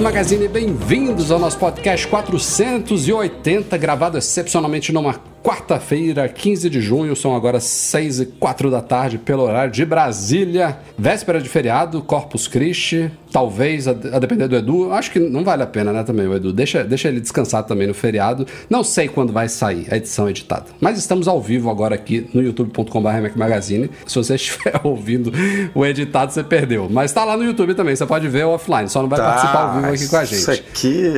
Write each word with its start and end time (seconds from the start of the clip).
Magazine, 0.00 0.48
bem-vindos 0.48 1.30
ao 1.30 1.38
nosso 1.38 1.58
podcast 1.58 2.06
480, 2.08 3.78
gravado 3.78 4.18
excepcionalmente 4.18 4.92
numa 4.92 5.14
quarta-feira, 5.44 6.26
15 6.26 6.70
de 6.70 6.80
junho, 6.80 7.14
são 7.14 7.36
agora 7.36 7.60
6 7.60 8.20
e 8.20 8.26
4 8.26 8.70
da 8.70 8.80
tarde, 8.80 9.18
pelo 9.18 9.42
horário 9.42 9.70
de 9.70 9.84
Brasília, 9.84 10.78
véspera 10.96 11.38
de 11.38 11.50
feriado, 11.50 12.00
Corpus 12.00 12.48
Christi, 12.48 13.12
talvez, 13.30 13.86
a, 13.86 13.90
a 13.90 14.18
depender 14.18 14.48
do 14.48 14.56
Edu, 14.56 14.90
acho 14.90 15.10
que 15.10 15.18
não 15.20 15.44
vale 15.44 15.62
a 15.62 15.66
pena, 15.66 15.92
né, 15.92 16.02
também, 16.02 16.26
o 16.26 16.34
Edu, 16.34 16.50
deixa, 16.50 16.82
deixa 16.82 17.08
ele 17.08 17.20
descansar 17.20 17.62
também 17.64 17.86
no 17.86 17.92
feriado, 17.92 18.46
não 18.70 18.82
sei 18.82 19.06
quando 19.06 19.34
vai 19.34 19.46
sair 19.46 19.86
a 19.90 19.98
edição 19.98 20.30
editada, 20.30 20.64
mas 20.80 20.96
estamos 20.96 21.28
ao 21.28 21.42
vivo 21.42 21.68
agora 21.68 21.94
aqui 21.94 22.26
no 22.32 22.42
youtube.com.br 22.42 23.36
Magazine, 23.36 23.90
se 24.06 24.14
você 24.14 24.36
estiver 24.36 24.80
ouvindo 24.82 25.30
o 25.74 25.84
editado, 25.84 26.32
você 26.32 26.42
perdeu, 26.42 26.88
mas 26.90 27.12
tá 27.12 27.22
lá 27.22 27.36
no 27.36 27.44
YouTube 27.44 27.74
também, 27.74 27.94
você 27.94 28.06
pode 28.06 28.26
ver 28.28 28.44
offline, 28.44 28.88
só 28.88 29.02
não 29.02 29.10
vai 29.10 29.18
participar 29.20 29.58
ao 29.58 29.74
vivo 29.74 29.92
aqui 29.92 30.08
com 30.08 30.16
a 30.16 30.24
gente. 30.24 30.38
Isso 30.38 30.50
aqui. 30.50 31.12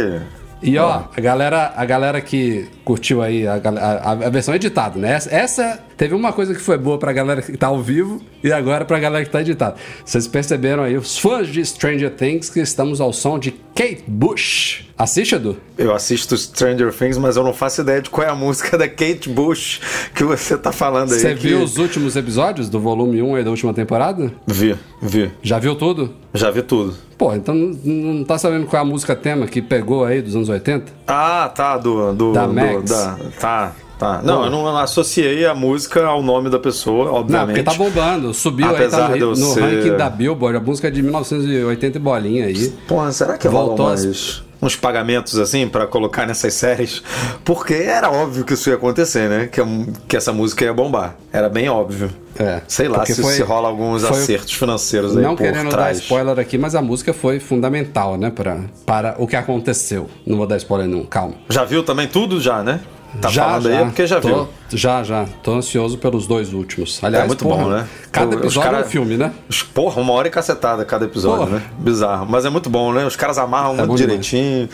E 0.62 0.78
ó, 0.78 1.04
a 1.14 1.20
galera, 1.20 1.72
a 1.76 1.84
galera 1.84 2.20
que 2.20 2.68
curtiu 2.84 3.22
aí 3.22 3.46
a, 3.46 3.54
a, 3.56 4.10
a 4.12 4.30
versão 4.30 4.54
editada, 4.54 4.98
né? 4.98 5.12
Essa, 5.12 5.30
essa 5.30 5.80
teve 5.97 6.14
uma 6.14 6.33
coisa 6.33 6.55
que 6.55 6.61
foi 6.61 6.77
boa 6.78 6.98
pra 6.98 7.12
galera 7.12 7.41
que 7.42 7.56
tá 7.56 7.69
ao 7.69 7.80
vivo 7.80 8.20
e 8.42 8.52
agora 8.52 8.84
pra 8.84 8.98
galera 8.98 9.25
que 9.25 9.30
tá 9.30 9.41
editada. 9.41 9.77
Vocês 10.05 10.27
perceberam 10.27 10.83
aí, 10.83 10.97
os 10.97 11.19
fãs 11.19 11.48
de 11.48 11.64
Stranger 11.64 12.11
Things, 12.11 12.48
que 12.50 12.61
estamos 12.61 13.00
ao 13.00 13.12
som 13.12 13.38
de 13.38 13.53
Kate 13.75 14.05
Bush. 14.06 14.84
Assiste, 14.98 15.34
Edu? 15.34 15.56
Eu 15.77 15.94
assisto 15.94 16.36
Stranger 16.36 16.92
Things, 16.92 17.19
mas 17.19 17.36
eu 17.36 17.44
não 17.44 17.53
faço 17.53 17.83
ideia 17.83 18.00
de 18.00 18.08
qual 18.08 18.27
é 18.27 18.30
a 18.30 18.34
música 18.34 18.78
da 18.78 18.88
Kate 18.88 19.28
Bush 19.28 19.80
que 20.14 20.25
você 20.25 20.56
tá 20.56 20.72
falando 20.72 21.12
aí. 21.12 21.19
Você 21.20 21.34
que- 21.34 21.48
viu 21.48 21.62
os 21.62 21.77
últimos 21.77 22.16
episódios 22.16 22.69
do 22.70 22.81
volume 22.81 23.20
1 23.20 23.34
aí 23.36 23.44
da 23.44 23.50
última 23.50 23.75
temporada? 23.75 24.33
Vi, 24.47 24.75
vi. 25.03 25.31
Já 25.42 25.58
viu 25.58 25.75
tudo? 25.75 26.14
Já 26.33 26.50
vi 26.50 26.62
tudo. 26.62 26.94
Pô, 27.19 27.34
então 27.34 27.55
não, 27.55 28.25
tá 28.25 28.36
sabendo 28.38 28.66
qual 28.66 28.78
é 28.81 28.83
a 28.83 28.88
música 28.88 29.14
tema 29.16 29.47
que 29.47 29.60
pegou 29.62 30.05
aí 30.05 30.20
dos 30.22 30.34
anos 30.36 30.48
80? 30.48 30.92
Ah, 31.06 31.50
tá, 31.55 31.77
do. 31.78 32.12
do 32.14 32.33
Da 32.33 32.47
do- 32.47 32.53
Max. 32.55 32.91
da- 32.91 33.19
tá, 33.41 33.72
tá. 33.98 34.20
Não, 34.22 34.44
eu 34.44 34.50
não 34.50 34.77
associei 34.78 35.47
a 35.47 35.55
música 35.55 36.05
ao 36.06 36.22
nome 36.22 36.48
da 36.50 36.58
pessoa, 36.58 37.06
Não, 37.06 37.14
obviamente. 37.16 37.47
porque 37.56 37.62
tá 37.62 37.75
bombando. 37.75 38.33
Subiu 38.34 38.66
aí, 38.66 38.72
tá 38.72 38.78
Apesar 38.78 39.08
no, 39.11 39.14
de 39.16 39.20
eu 39.20 39.30
no 39.30 39.36
ser- 39.36 39.61
ranking 39.61 39.97
da 39.97 40.08
Billboard. 40.11 40.58
A 40.58 40.61
música 40.61 40.88
é 40.88 40.91
de 40.91 41.03
1980 41.03 41.97
e 41.97 42.00
bolinha 42.00 42.47
aí. 42.47 42.69
Porra, 42.88 43.11
será 43.12 43.36
que 43.38 43.48
Voltou 43.48 43.86
rolam 43.86 43.92
as- 43.94 44.42
uns 44.62 44.75
pagamentos 44.75 45.38
assim 45.38 45.69
pra 45.69 45.86
colocar 45.86 46.27
nessas 46.27 46.55
séries? 46.55 47.03
Porque 47.44 47.75
era 47.75 48.11
óbvio 48.11 48.44
que 48.44 48.55
isso 48.55 48.69
ia 48.70 48.76
acontecer, 48.76 49.28
né? 49.28 49.47
Que, 49.53 49.60
que 50.09 50.16
essa 50.16 50.32
música 50.32 50.65
ia 50.65 50.72
bombar. 50.72 51.15
Era 51.32 51.49
bem 51.49 51.69
óbvio. 51.69 52.10
É, 52.38 52.60
Sei 52.69 52.87
lá 52.88 53.04
se, 53.06 53.20
foi- 53.22 53.32
se 53.34 53.43
rola 53.43 53.69
alguns 53.69 54.03
foi- 54.03 54.10
acertos 54.19 54.53
financeiros 54.53 55.16
aí 55.16 55.22
Não 55.22 55.34
por 55.37 55.43
querendo 55.43 55.65
dar 55.65 55.70
trás. 55.70 55.99
spoiler 55.99 56.38
aqui, 56.38 56.59
mas 56.59 56.75
a 56.75 56.82
música 56.82 57.15
foi 57.15 57.38
fundamental, 57.41 58.16
né? 58.19 58.31
Pra, 58.31 58.60
para 58.84 59.15
o 59.19 59.26
que 59.26 59.37
aconteceu. 59.37 60.09
Não 60.26 60.37
vou 60.37 60.47
dar 60.47 60.56
spoiler, 60.59 60.87
não, 60.88 61.04
calma. 61.04 61.34
Já 61.49 61.65
viu 61.65 61.82
também 61.82 62.06
tudo 62.06 62.38
já, 62.41 62.62
né? 62.62 62.81
Tá 63.21 63.28
já, 63.28 63.44
falando 63.44 63.62
já, 63.65 63.69
aí 63.71 63.77
é 63.77 63.84
porque 63.84 64.06
já 64.06 64.21
tô- 64.21 64.28
viu. 64.28 64.49
Já, 64.72 65.03
já. 65.03 65.27
Tô 65.43 65.54
ansioso 65.54 65.99
pelos 65.99 66.27
dois 66.27 66.53
últimos. 66.53 66.99
Aliás, 67.03 67.25
É 67.25 67.27
muito 67.27 67.44
porra, 67.44 67.62
bom, 67.65 67.71
né? 67.71 67.87
Cada 68.10 68.34
episódio 68.34 68.62
cara- 68.62 68.78
é 68.78 68.87
um 68.87 68.88
filme, 68.88 69.16
né? 69.16 69.32
Porra, 69.72 70.00
uma 70.00 70.12
hora 70.12 70.27
e 70.28 70.31
cacetada 70.31 70.84
cada 70.84 71.04
episódio, 71.04 71.47
Porra. 71.47 71.59
né? 71.59 71.62
Bizarro. 71.78 72.27
Mas 72.28 72.44
é 72.44 72.50
muito 72.50 72.69
bom, 72.69 72.93
né? 72.93 73.05
Os 73.06 73.15
caras 73.16 73.38
amarram 73.38 73.76
bom 73.76 73.87
muito 73.87 73.99
demais. 74.00 74.26
direitinho. 74.26 74.69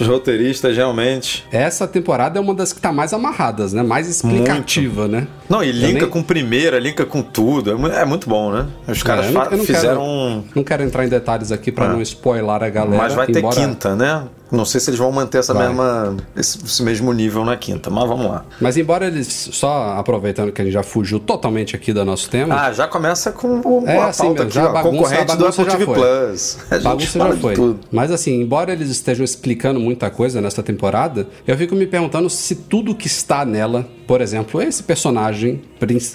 Os 0.00 0.06
roteiristas, 0.06 0.76
realmente. 0.76 1.44
Essa 1.52 1.86
temporada 1.86 2.38
é 2.38 2.42
uma 2.42 2.54
das 2.54 2.72
que 2.72 2.80
tá 2.80 2.92
mais 2.92 3.12
amarradas, 3.12 3.72
né? 3.72 3.82
Mais 3.82 4.08
explicativa, 4.08 5.06
né? 5.06 5.26
Não, 5.48 5.62
e 5.62 5.70
linka 5.72 6.00
nem- 6.00 6.10
com 6.10 6.22
primeira, 6.22 6.78
linka 6.78 7.04
com 7.04 7.22
tudo. 7.22 7.70
É 7.70 8.00
É 8.00 8.04
muito 8.04 8.28
bom, 8.28 8.50
né? 8.52 8.66
Os 8.88 9.02
caras 9.02 9.26
É, 9.26 9.28
eu 9.28 9.32
não- 9.32 9.50
não 9.50 9.64
fizeram 9.64 9.88
quero, 9.88 10.00
um. 10.02 10.44
Não 10.54 10.64
quero 10.64 10.82
entrar 10.82 11.04
em 11.04 11.08
detalhes 11.08 11.52
aqui 11.52 11.70
pra 11.70 11.86
Ah. 11.86 11.88
não 11.88 12.02
spoiler 12.02 12.50
a 12.62 12.68
galera. 12.68 12.96
Mas 12.96 13.14
vai 13.14 13.26
ter 13.26 13.38
embora- 13.38 13.54
quinta, 13.54 13.94
né? 13.94 14.24
Não 14.50 14.64
sei 14.64 14.80
se 14.80 14.90
eles 14.90 14.98
vão 15.00 15.10
manter 15.10 15.38
essa 15.38 15.52
Vai. 15.52 15.66
mesma, 15.66 16.16
esse, 16.36 16.58
esse 16.64 16.80
mesmo 16.82 17.12
nível 17.12 17.44
na 17.44 17.56
quinta, 17.56 17.90
mas 17.90 18.08
vamos 18.08 18.26
lá. 18.26 18.44
Mas 18.60 18.76
embora 18.76 19.06
eles, 19.06 19.35
só 19.36 19.94
aproveitando 19.98 20.50
que 20.52 20.60
a 20.60 20.64
gente 20.64 20.74
já 20.74 20.82
fugiu 20.82 21.18
totalmente 21.20 21.76
aqui 21.76 21.92
do 21.92 22.04
nosso 22.04 22.28
tema, 22.30 22.54
Ah, 22.66 22.72
já 22.72 22.86
começa 22.88 23.32
com 23.32 23.60
o, 23.60 23.84
É, 23.86 23.98
a 23.98 24.06
assim 24.08 24.24
pauta 24.24 24.42
aqui, 24.44 24.54
já 24.54 24.68
ó, 24.68 24.72
bagunça- 24.72 24.96
concorrente 24.98 25.32
a 25.32 25.34
do 25.34 25.46
Apple 25.46 25.64
TV. 25.66 25.84
Plus. 25.86 26.58
A 26.70 26.74
gente 26.74 26.84
bagunça 26.84 27.18
já 27.18 27.36
foi. 27.36 27.54
tudo. 27.54 27.80
Mas 27.90 28.10
assim, 28.10 28.40
embora 28.40 28.72
eles 28.72 28.88
estejam 28.90 29.24
explicando 29.24 29.78
muita 29.80 30.10
coisa 30.10 30.40
nessa 30.40 30.62
temporada, 30.62 31.26
eu 31.46 31.56
fico 31.56 31.74
me 31.74 31.86
perguntando 31.86 32.28
se 32.30 32.54
tudo 32.54 32.94
que 32.94 33.06
está 33.06 33.44
nela, 33.44 33.86
por 34.06 34.20
exemplo, 34.20 34.60
esse 34.62 34.82
personagem 34.82 35.60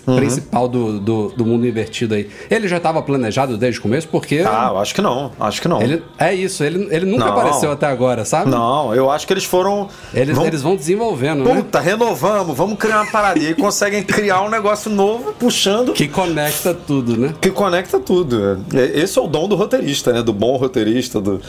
Uhum. 0.07 0.15
principal 0.15 0.67
do, 0.67 0.99
do, 0.99 1.27
do 1.29 1.45
mundo 1.45 1.67
invertido 1.67 2.15
aí, 2.15 2.27
ele 2.49 2.67
já 2.67 2.77
estava 2.77 2.99
planejado 3.03 3.57
desde 3.57 3.79
o 3.79 3.83
começo, 3.83 4.07
porque 4.07 4.43
Ah, 4.43 4.69
eu 4.71 4.79
acho 4.79 4.95
que 4.95 5.01
não. 5.03 5.31
Acho 5.39 5.61
que 5.61 5.67
não. 5.67 5.79
ele, 5.79 6.01
é 6.17 6.33
isso, 6.33 6.63
ele, 6.63 6.87
ele 6.89 7.05
nunca 7.05 7.25
Não. 7.25 7.31
apareceu 7.37 7.71
até 7.71 7.85
agora, 7.85 8.25
sabe? 8.25 8.49
Não, 8.49 8.95
eu 8.95 9.11
acho 9.11 9.27
que 9.27 9.33
eles 9.33 9.43
foram. 9.45 9.87
Eles, 10.15 10.35
vão- 10.35 10.47
eles 10.47 10.61
vão 10.63 10.75
desenvolvendo, 10.75 11.43
né? 11.43 11.55
Puta, 11.57 11.79
renovamos, 11.79 12.57
vamos 12.57 12.77
criar 12.79 13.01
uma 13.03 13.11
parada. 13.11 13.37
E 13.37 13.53
conseguem 13.53 14.01
criar 14.03 14.41
um 14.41 14.49
negócio 14.49 14.89
novo, 14.89 15.31
puxando. 15.33 15.93
Que 15.93 16.07
conecta 16.07 16.73
tudo, 16.73 17.15
né? 17.15 17.35
Que 17.39 17.51
conecta 17.51 17.99
tudo. 17.99 18.65
É- 18.73 18.99
Esse 19.01 19.19
é 19.19 19.21
o 19.21 19.27
dom 19.27 19.47
do 19.47 19.55
roteirista, 19.55 20.11
né? 20.11 20.23
Do 20.23 20.33
bom 20.33 20.57
roteirista, 20.57 21.21
do, 21.21 21.39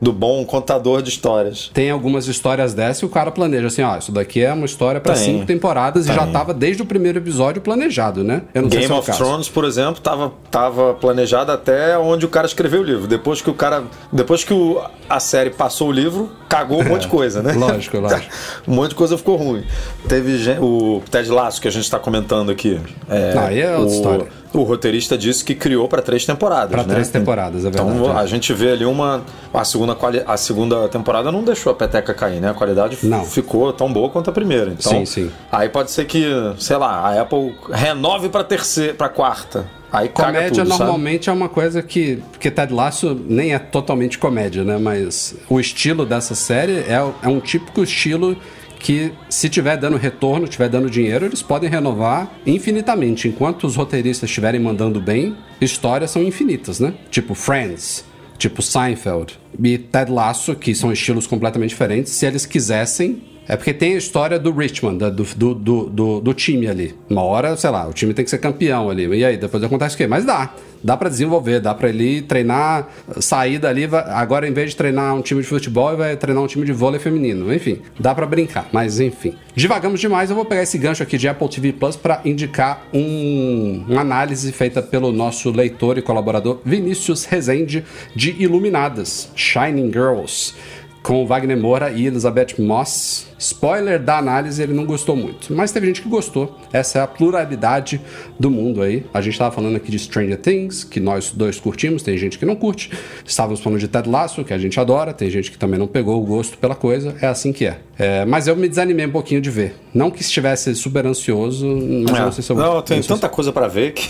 do 0.00 0.12
bom 0.12 0.44
contador 0.44 1.00
de 1.02 1.10
histórias. 1.10 1.70
Tem 1.72 1.90
algumas 1.90 2.26
histórias 2.26 2.74
dessas 2.74 3.02
e 3.02 3.04
o 3.04 3.08
cara 3.08 3.30
planeja 3.30 3.66
assim, 3.68 3.82
ó, 3.82 3.96
isso 3.96 4.10
daqui 4.12 4.42
é 4.42 4.52
uma 4.52 4.66
história 4.66 5.00
Tem. 5.00 5.14
cinco 5.14 5.46
temporadas 5.46 6.04
e 6.04 6.08
Tem. 6.08 6.16
já 6.16 6.26
tava 6.26 6.52
desde 6.52 6.82
o 6.82 6.86
primeiro 6.86 7.18
episódio 7.18 7.60
planejado, 7.62 8.24
né? 8.24 8.42
Eu 8.54 8.62
não 8.62 8.70
sei 8.70 8.80
Game 8.80 8.92
se 8.92 9.10
é 9.10 9.12
of. 9.12 9.12
Thrones, 9.18 9.48
por 9.48 9.64
exemplo, 9.64 10.00
tava, 10.00 10.32
tava 10.50 10.94
planejado 10.94 11.52
até 11.52 11.96
onde 11.98 12.26
o 12.26 12.28
cara 12.28 12.46
escreveu 12.46 12.80
o 12.80 12.84
livro. 12.84 13.06
Depois 13.06 13.40
que 13.40 13.50
o 13.50 13.54
cara. 13.54 13.84
Depois 14.12 14.42
que 14.44 14.52
o- 14.52 14.80
a 15.08 15.20
série 15.20 15.50
passou 15.50 15.88
o 15.88 15.92
livro, 15.92 16.30
cagou 16.48 16.80
um 16.80 16.84
monte 16.88 17.02
de 17.02 17.08
coisa, 17.08 17.42
né? 17.42 17.52
Lógico, 17.52 17.98
lógico. 18.00 18.32
um 18.66 18.74
monte 18.74 18.90
de 18.90 18.94
coisa 18.96 19.16
ficou 19.18 19.36
ruim. 19.36 19.62
Teve 20.08 20.58
o 20.60 21.02
Ted 21.10 21.30
Lasso, 21.30 21.60
que 21.60 21.68
a 21.68 21.70
gente 21.70 21.90
tá 21.90 21.98
comentando 21.98 22.50
aqui. 22.50 22.80
É, 23.08 23.34
Não, 23.34 23.42
aí 23.44 23.60
é 23.60 23.70
outra 23.76 23.84
o, 23.84 23.94
história. 23.94 24.26
O 24.54 24.62
roteirista 24.64 25.16
disse 25.16 25.42
que 25.44 25.54
criou 25.54 25.88
pra 25.88 26.02
três 26.02 26.26
temporadas. 26.26 26.70
Pra 26.70 26.82
né? 26.82 26.92
três 26.94 27.08
temporadas, 27.08 27.64
é 27.64 27.70
verdade, 27.70 27.90
Então 27.96 28.16
é. 28.18 28.20
a 28.20 28.26
gente 28.26 28.52
vê 28.52 28.72
ali 28.72 28.84
uma. 28.84 29.22
A 29.52 29.64
segunda, 29.64 29.94
quali- 29.94 30.22
a 30.26 30.36
segunda 30.36 30.88
temporada 30.88 31.32
não 31.32 31.42
deixou 31.42 31.72
a 31.72 31.74
peteca 31.74 32.12
cair, 32.12 32.40
né? 32.40 32.50
A 32.50 32.54
qualidade 32.54 32.98
Não. 33.02 33.24
ficou 33.24 33.72
tão 33.72 33.90
boa 33.92 34.10
quanto 34.10 34.28
a 34.28 34.32
primeira. 34.32 34.70
Então, 34.78 34.92
Sim, 34.92 35.04
sim. 35.06 35.30
Aí 35.50 35.68
pode 35.68 35.90
ser 35.90 36.04
que, 36.04 36.26
sei 36.58 36.76
lá, 36.76 36.90
a 37.00 37.20
Apple 37.22 37.54
renove 37.70 38.28
pra 38.28 38.44
terceira, 38.44 38.92
pra 38.94 39.08
quarta. 39.08 39.64
Aí 39.90 40.08
Comédia 40.08 40.48
tudo, 40.64 40.68
sabe? 40.68 40.78
normalmente 40.80 41.28
é 41.28 41.32
uma 41.32 41.50
coisa 41.50 41.82
que. 41.82 42.22
Porque 42.32 42.50
Ted 42.50 42.72
Lasso 42.72 43.18
nem 43.28 43.52
é 43.52 43.58
totalmente 43.58 44.18
comédia, 44.18 44.64
né? 44.64 44.78
Mas 44.78 45.34
o 45.50 45.60
estilo 45.60 46.06
dessa 46.06 46.34
série 46.34 46.78
é, 46.78 47.02
é 47.22 47.28
um 47.28 47.40
típico 47.40 47.82
estilo 47.82 48.34
que, 48.82 49.12
se 49.30 49.48
tiver 49.48 49.76
dando 49.76 49.96
retorno, 49.96 50.48
tiver 50.48 50.68
dando 50.68 50.90
dinheiro, 50.90 51.24
eles 51.24 51.40
podem 51.40 51.70
renovar 51.70 52.30
infinitamente. 52.44 53.28
Enquanto 53.28 53.64
os 53.64 53.76
roteiristas 53.76 54.28
estiverem 54.28 54.60
mandando 54.60 55.00
bem, 55.00 55.36
histórias 55.60 56.10
são 56.10 56.22
infinitas, 56.22 56.80
né? 56.80 56.92
Tipo 57.10 57.34
Friends, 57.34 58.04
tipo 58.36 58.60
Seinfeld 58.60 59.38
e 59.62 59.78
Ted 59.78 60.10
Lasso, 60.10 60.56
que 60.56 60.74
são 60.74 60.92
estilos 60.92 61.26
completamente 61.26 61.70
diferentes. 61.70 62.12
Se 62.12 62.26
eles 62.26 62.44
quisessem, 62.44 63.22
é 63.46 63.56
porque 63.56 63.72
tem 63.72 63.94
a 63.94 63.98
história 63.98 64.38
do 64.38 64.52
Richmond, 64.52 64.98
do, 65.10 65.54
do, 65.54 65.84
do, 65.84 66.20
do 66.20 66.34
time 66.34 66.66
ali. 66.66 66.94
Uma 67.08 67.22
hora, 67.22 67.56
sei 67.56 67.70
lá, 67.70 67.88
o 67.88 67.92
time 67.92 68.12
tem 68.12 68.24
que 68.24 68.30
ser 68.30 68.38
campeão 68.38 68.90
ali. 68.90 69.06
E 69.06 69.24
aí, 69.24 69.36
depois 69.36 69.62
acontece 69.62 69.94
o 69.94 69.98
quê? 69.98 70.06
Mas 70.08 70.24
dá. 70.24 70.52
Dá 70.82 70.96
para 70.96 71.08
desenvolver, 71.08 71.60
dá 71.60 71.74
para 71.74 71.88
ele 71.88 72.22
treinar, 72.22 72.88
sair 73.20 73.58
dali, 73.58 73.88
agora 74.08 74.48
em 74.48 74.52
vez 74.52 74.70
de 74.70 74.76
treinar 74.76 75.14
um 75.14 75.22
time 75.22 75.42
de 75.42 75.46
futebol, 75.46 75.88
ele 75.88 75.96
vai 75.96 76.16
treinar 76.16 76.42
um 76.42 76.46
time 76.46 76.64
de 76.64 76.72
vôlei 76.72 77.00
feminino. 77.00 77.52
Enfim, 77.52 77.80
dá 77.98 78.14
para 78.14 78.26
brincar, 78.26 78.68
mas 78.72 79.00
enfim. 79.00 79.34
Divagamos 79.54 80.00
demais, 80.00 80.30
eu 80.30 80.36
vou 80.36 80.44
pegar 80.44 80.62
esse 80.62 80.78
gancho 80.78 81.02
aqui 81.02 81.18
de 81.18 81.28
Apple 81.28 81.48
TV 81.48 81.72
Plus 81.72 81.96
para 81.96 82.20
indicar 82.24 82.86
um, 82.92 83.84
uma 83.88 84.00
análise 84.00 84.50
feita 84.52 84.82
pelo 84.82 85.12
nosso 85.12 85.50
leitor 85.50 85.98
e 85.98 86.02
colaborador 86.02 86.60
Vinícius 86.64 87.24
Rezende 87.24 87.84
de 88.16 88.30
Iluminadas, 88.42 89.30
Shining 89.36 89.92
Girls 89.92 90.54
com 91.02 91.26
Wagner 91.26 91.56
Moura 91.56 91.90
e 91.90 92.06
Elizabeth 92.06 92.54
Moss. 92.58 93.26
Spoiler 93.38 94.00
da 94.00 94.18
análise, 94.18 94.62
ele 94.62 94.72
não 94.72 94.86
gostou 94.86 95.16
muito. 95.16 95.52
Mas 95.52 95.72
teve 95.72 95.88
gente 95.88 96.00
que 96.00 96.08
gostou. 96.08 96.56
Essa 96.72 97.00
é 97.00 97.02
a 97.02 97.06
pluralidade 97.08 98.00
do 98.38 98.48
mundo 98.48 98.80
aí. 98.80 99.04
A 99.12 99.20
gente 99.20 99.32
estava 99.32 99.52
falando 99.52 99.74
aqui 99.74 99.90
de 99.90 99.98
Stranger 99.98 100.38
Things, 100.38 100.84
que 100.84 101.00
nós 101.00 101.32
dois 101.32 101.58
curtimos, 101.58 102.02
tem 102.02 102.16
gente 102.16 102.38
que 102.38 102.46
não 102.46 102.54
curte. 102.54 102.90
Estávamos 103.26 103.60
falando 103.60 103.80
de 103.80 103.88
Ted 103.88 104.08
Lasso, 104.08 104.44
que 104.44 104.54
a 104.54 104.58
gente 104.58 104.78
adora, 104.78 105.12
tem 105.12 105.28
gente 105.28 105.50
que 105.50 105.58
também 105.58 105.78
não 105.78 105.88
pegou 105.88 106.22
o 106.22 106.24
gosto 106.24 106.56
pela 106.56 106.76
coisa. 106.76 107.16
É 107.20 107.26
assim 107.26 107.52
que 107.52 107.66
é. 107.66 107.80
é 107.98 108.24
mas 108.24 108.46
eu 108.46 108.54
me 108.54 108.68
desanimei 108.68 109.06
um 109.06 109.12
pouquinho 109.12 109.40
de 109.40 109.50
ver. 109.50 109.74
Não 109.92 110.08
que 110.08 110.22
estivesse 110.22 110.72
super 110.76 111.04
ansioso, 111.04 111.66
mas 112.08 112.16
é. 112.16 112.20
não 112.20 112.32
sei 112.32 112.44
se 112.44 112.52
eu 112.52 112.56
Não, 112.56 112.80
tem 112.80 113.02
tanta 113.02 113.28
coisa 113.28 113.52
para 113.52 113.66
ver 113.66 113.92
que 113.92 114.08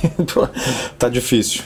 tá 0.99 1.09
difícil. 1.09 1.63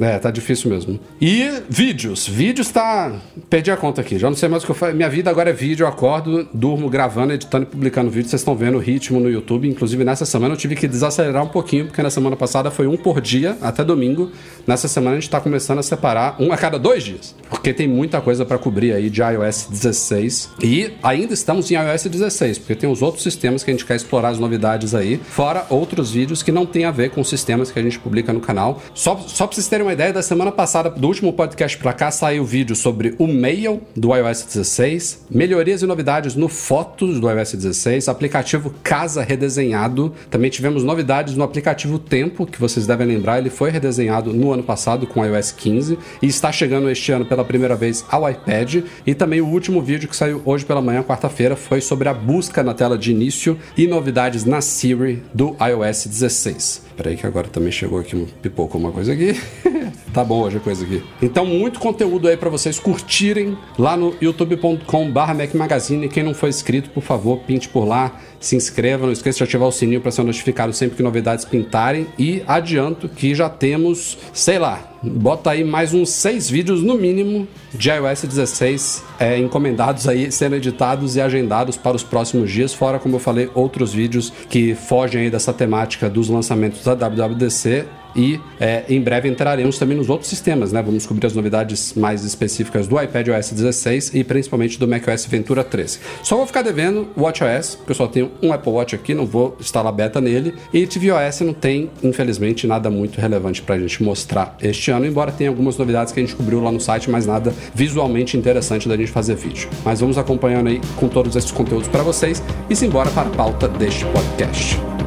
É, 0.00 0.18
tá 0.18 0.30
difícil 0.30 0.70
mesmo. 0.70 0.98
E 1.20 1.62
vídeos. 1.68 2.26
Vídeos 2.26 2.70
tá. 2.70 3.12
Perdi 3.50 3.70
a 3.70 3.76
conta 3.76 4.00
aqui. 4.00 4.18
Já 4.18 4.28
não 4.28 4.36
sei 4.36 4.48
mais 4.48 4.62
o 4.62 4.66
que 4.66 4.72
eu 4.72 4.76
faço. 4.76 4.94
Minha 4.94 5.08
vida 5.08 5.30
agora 5.30 5.50
é 5.50 5.52
vídeo. 5.52 5.84
Eu 5.84 5.88
acordo, 5.88 6.48
durmo 6.52 6.88
gravando, 6.88 7.32
editando 7.32 7.64
e 7.64 7.66
publicando 7.66 8.10
vídeo. 8.10 8.28
Vocês 8.28 8.40
estão 8.40 8.54
vendo 8.54 8.76
o 8.76 8.80
ritmo 8.80 9.18
no 9.18 9.30
YouTube. 9.30 9.68
Inclusive, 9.68 10.04
nessa 10.04 10.24
semana 10.24 10.54
eu 10.54 10.58
tive 10.58 10.76
que 10.76 10.86
desacelerar 10.86 11.42
um 11.42 11.48
pouquinho, 11.48 11.86
porque 11.86 12.02
na 12.02 12.10
semana 12.10 12.36
passada 12.36 12.70
foi 12.70 12.86
um 12.86 12.96
por 12.96 13.20
dia, 13.20 13.56
até 13.60 13.84
domingo. 13.84 14.30
Nessa 14.66 14.86
semana 14.86 15.16
a 15.16 15.20
gente 15.20 15.30
tá 15.30 15.40
começando 15.40 15.78
a 15.78 15.82
separar 15.82 16.36
um 16.38 16.52
a 16.52 16.56
cada 16.56 16.78
dois 16.78 17.02
dias. 17.02 17.34
Porque 17.48 17.72
tem 17.72 17.88
muita 17.88 18.20
coisa 18.20 18.44
para 18.44 18.58
cobrir 18.58 18.92
aí 18.92 19.10
de 19.10 19.20
iOS 19.20 19.66
16. 19.70 20.50
E 20.62 20.92
ainda 21.02 21.34
estamos 21.34 21.70
em 21.70 21.74
iOS 21.74 22.04
16, 22.04 22.58
porque 22.58 22.74
tem 22.74 22.90
os 22.90 23.02
outros 23.02 23.22
sistemas 23.22 23.64
que 23.64 23.70
a 23.70 23.74
gente 23.74 23.84
quer 23.84 23.96
explorar 23.96 24.28
as 24.28 24.38
novidades 24.38 24.94
aí. 24.94 25.18
Fora 25.18 25.66
outros 25.70 26.12
vídeos 26.12 26.42
que 26.42 26.52
não 26.52 26.66
tem 26.66 26.84
a 26.84 26.90
ver 26.90 27.10
com 27.10 27.20
os 27.20 27.28
sistemas 27.28 27.70
que 27.70 27.78
a 27.78 27.82
gente 27.82 27.98
publica 27.98 28.32
no 28.32 28.40
canal. 28.40 28.80
Só, 28.94 29.16
só 29.26 29.46
pra 29.46 29.54
vocês 29.54 29.66
terem 29.66 29.87
uma 29.88 29.94
ideia, 29.94 30.12
da 30.12 30.20
semana 30.20 30.52
passada, 30.52 30.90
do 30.90 31.06
último 31.06 31.32
podcast 31.32 31.78
pra 31.78 31.94
cá, 31.94 32.10
saiu 32.10 32.44
vídeo 32.44 32.76
sobre 32.76 33.14
o 33.18 33.26
Mail 33.26 33.80
do 33.96 34.14
iOS 34.14 34.42
16, 34.42 35.24
melhorias 35.30 35.80
e 35.80 35.86
novidades 35.86 36.34
no 36.34 36.46
Fotos 36.46 37.18
do 37.18 37.30
iOS 37.30 37.54
16, 37.54 38.06
aplicativo 38.06 38.74
Casa 38.82 39.22
redesenhado. 39.22 40.12
Também 40.30 40.50
tivemos 40.50 40.84
novidades 40.84 41.36
no 41.36 41.42
aplicativo 41.42 41.98
Tempo, 41.98 42.44
que 42.44 42.60
vocês 42.60 42.86
devem 42.86 43.06
lembrar, 43.06 43.38
ele 43.38 43.48
foi 43.48 43.70
redesenhado 43.70 44.30
no 44.34 44.52
ano 44.52 44.62
passado 44.62 45.06
com 45.06 45.24
iOS 45.24 45.52
15 45.52 45.98
e 46.20 46.26
está 46.26 46.52
chegando 46.52 46.90
este 46.90 47.10
ano 47.10 47.24
pela 47.24 47.42
primeira 47.42 47.74
vez 47.74 48.04
ao 48.10 48.28
iPad. 48.28 48.84
E 49.06 49.14
também 49.14 49.40
o 49.40 49.46
último 49.46 49.80
vídeo 49.80 50.06
que 50.06 50.14
saiu 50.14 50.42
hoje 50.44 50.66
pela 50.66 50.82
manhã, 50.82 51.02
quarta-feira, 51.02 51.56
foi 51.56 51.80
sobre 51.80 52.10
a 52.10 52.12
busca 52.12 52.62
na 52.62 52.74
tela 52.74 52.98
de 52.98 53.10
início 53.10 53.58
e 53.74 53.86
novidades 53.86 54.44
na 54.44 54.60
Siri 54.60 55.22
do 55.32 55.56
iOS 55.58 56.04
16. 56.08 56.87
Peraí 56.98 57.16
que 57.16 57.24
agora 57.24 57.46
também 57.46 57.70
chegou 57.70 58.00
aqui, 58.00 58.16
um 58.16 58.26
pipocou 58.26 58.80
uma 58.80 58.90
coisa 58.90 59.12
aqui. 59.12 59.40
tá 60.12 60.24
bom 60.24 60.42
hoje 60.42 60.56
a 60.56 60.60
coisa 60.60 60.84
aqui. 60.84 61.00
Então, 61.22 61.46
muito 61.46 61.78
conteúdo 61.78 62.26
aí 62.26 62.36
para 62.36 62.50
vocês 62.50 62.80
curtirem 62.80 63.56
lá 63.78 63.96
no 63.96 64.16
youtube.com/barra 64.20 65.32
Mac 65.32 65.54
Magazine. 65.54 66.08
Quem 66.08 66.24
não 66.24 66.34
for 66.34 66.48
inscrito, 66.48 66.90
por 66.90 67.04
favor, 67.04 67.38
pinte 67.46 67.68
por 67.68 67.84
lá, 67.84 68.20
se 68.40 68.56
inscreva, 68.56 69.06
não 69.06 69.12
esqueça 69.12 69.38
de 69.38 69.44
ativar 69.44 69.68
o 69.68 69.72
sininho 69.72 70.00
para 70.00 70.10
ser 70.10 70.22
notificado 70.22 70.72
sempre 70.72 70.96
que 70.96 71.02
novidades 71.02 71.44
pintarem. 71.44 72.06
E 72.18 72.42
adianto 72.46 73.08
que 73.08 73.34
já 73.34 73.48
temos, 73.48 74.18
sei 74.32 74.58
lá, 74.58 74.92
bota 75.02 75.50
aí 75.50 75.64
mais 75.64 75.94
uns 75.94 76.10
seis 76.10 76.48
vídeos 76.48 76.82
no 76.82 76.94
mínimo 76.94 77.46
de 77.72 77.90
iOS 77.90 78.22
16 78.22 79.04
é, 79.18 79.38
encomendados 79.38 80.08
aí, 80.08 80.30
sendo 80.32 80.56
editados 80.56 81.16
e 81.16 81.20
agendados 81.20 81.76
para 81.76 81.96
os 81.96 82.02
próximos 82.02 82.50
dias, 82.50 82.72
fora, 82.72 82.98
como 82.98 83.16
eu 83.16 83.20
falei, 83.20 83.50
outros 83.54 83.92
vídeos 83.92 84.32
que 84.48 84.74
fogem 84.74 85.22
aí 85.22 85.30
dessa 85.30 85.52
temática 85.52 86.08
dos 86.08 86.28
lançamentos 86.28 86.82
da 86.84 86.94
WWDC 86.94 87.86
e 88.18 88.40
é, 88.58 88.82
em 88.88 89.00
breve 89.00 89.28
entraremos 89.28 89.78
também 89.78 89.96
nos 89.96 90.10
outros 90.10 90.28
sistemas, 90.28 90.72
né? 90.72 90.82
Vamos 90.82 91.06
cobrir 91.06 91.24
as 91.28 91.34
novidades 91.34 91.94
mais 91.94 92.24
específicas 92.24 92.88
do 92.88 93.00
iPad 93.00 93.28
OS 93.28 93.52
16 93.52 94.12
e 94.12 94.24
principalmente 94.24 94.76
do 94.76 94.88
macOS 94.88 95.24
Ventura 95.26 95.62
13. 95.62 96.00
Só 96.24 96.36
vou 96.36 96.44
ficar 96.44 96.62
devendo 96.62 97.08
o 97.16 97.22
WatchOS, 97.22 97.76
porque 97.76 97.92
eu 97.92 97.94
só 97.94 98.08
tenho 98.08 98.32
um 98.42 98.52
Apple 98.52 98.72
Watch 98.72 98.96
aqui, 98.96 99.14
não 99.14 99.24
vou 99.24 99.56
instalar 99.60 99.92
beta 99.92 100.20
nele, 100.20 100.54
e 100.74 100.84
tvOS 100.84 101.40
não 101.42 101.54
tem, 101.54 101.90
infelizmente, 102.02 102.66
nada 102.66 102.90
muito 102.90 103.20
relevante 103.20 103.62
para 103.62 103.76
a 103.76 103.78
gente 103.78 104.02
mostrar 104.02 104.56
este 104.60 104.90
ano, 104.90 105.06
embora 105.06 105.30
tenha 105.30 105.48
algumas 105.48 105.76
novidades 105.76 106.12
que 106.12 106.18
a 106.18 106.22
gente 106.22 106.34
cobriu 106.34 106.60
lá 106.60 106.72
no 106.72 106.80
site, 106.80 107.08
mas 107.08 107.24
nada 107.24 107.54
visualmente 107.72 108.36
interessante 108.36 108.88
da 108.88 108.96
gente 108.96 109.12
fazer 109.12 109.36
vídeo. 109.36 109.68
Mas 109.84 110.00
vamos 110.00 110.18
acompanhando 110.18 110.68
aí 110.68 110.80
com 110.96 111.06
todos 111.08 111.36
esses 111.36 111.52
conteúdos 111.52 111.86
para 111.86 112.02
vocês 112.02 112.42
e 112.68 112.74
simbora 112.74 113.10
para 113.10 113.28
a 113.28 113.30
pauta 113.30 113.68
deste 113.68 114.04
podcast. 114.06 114.97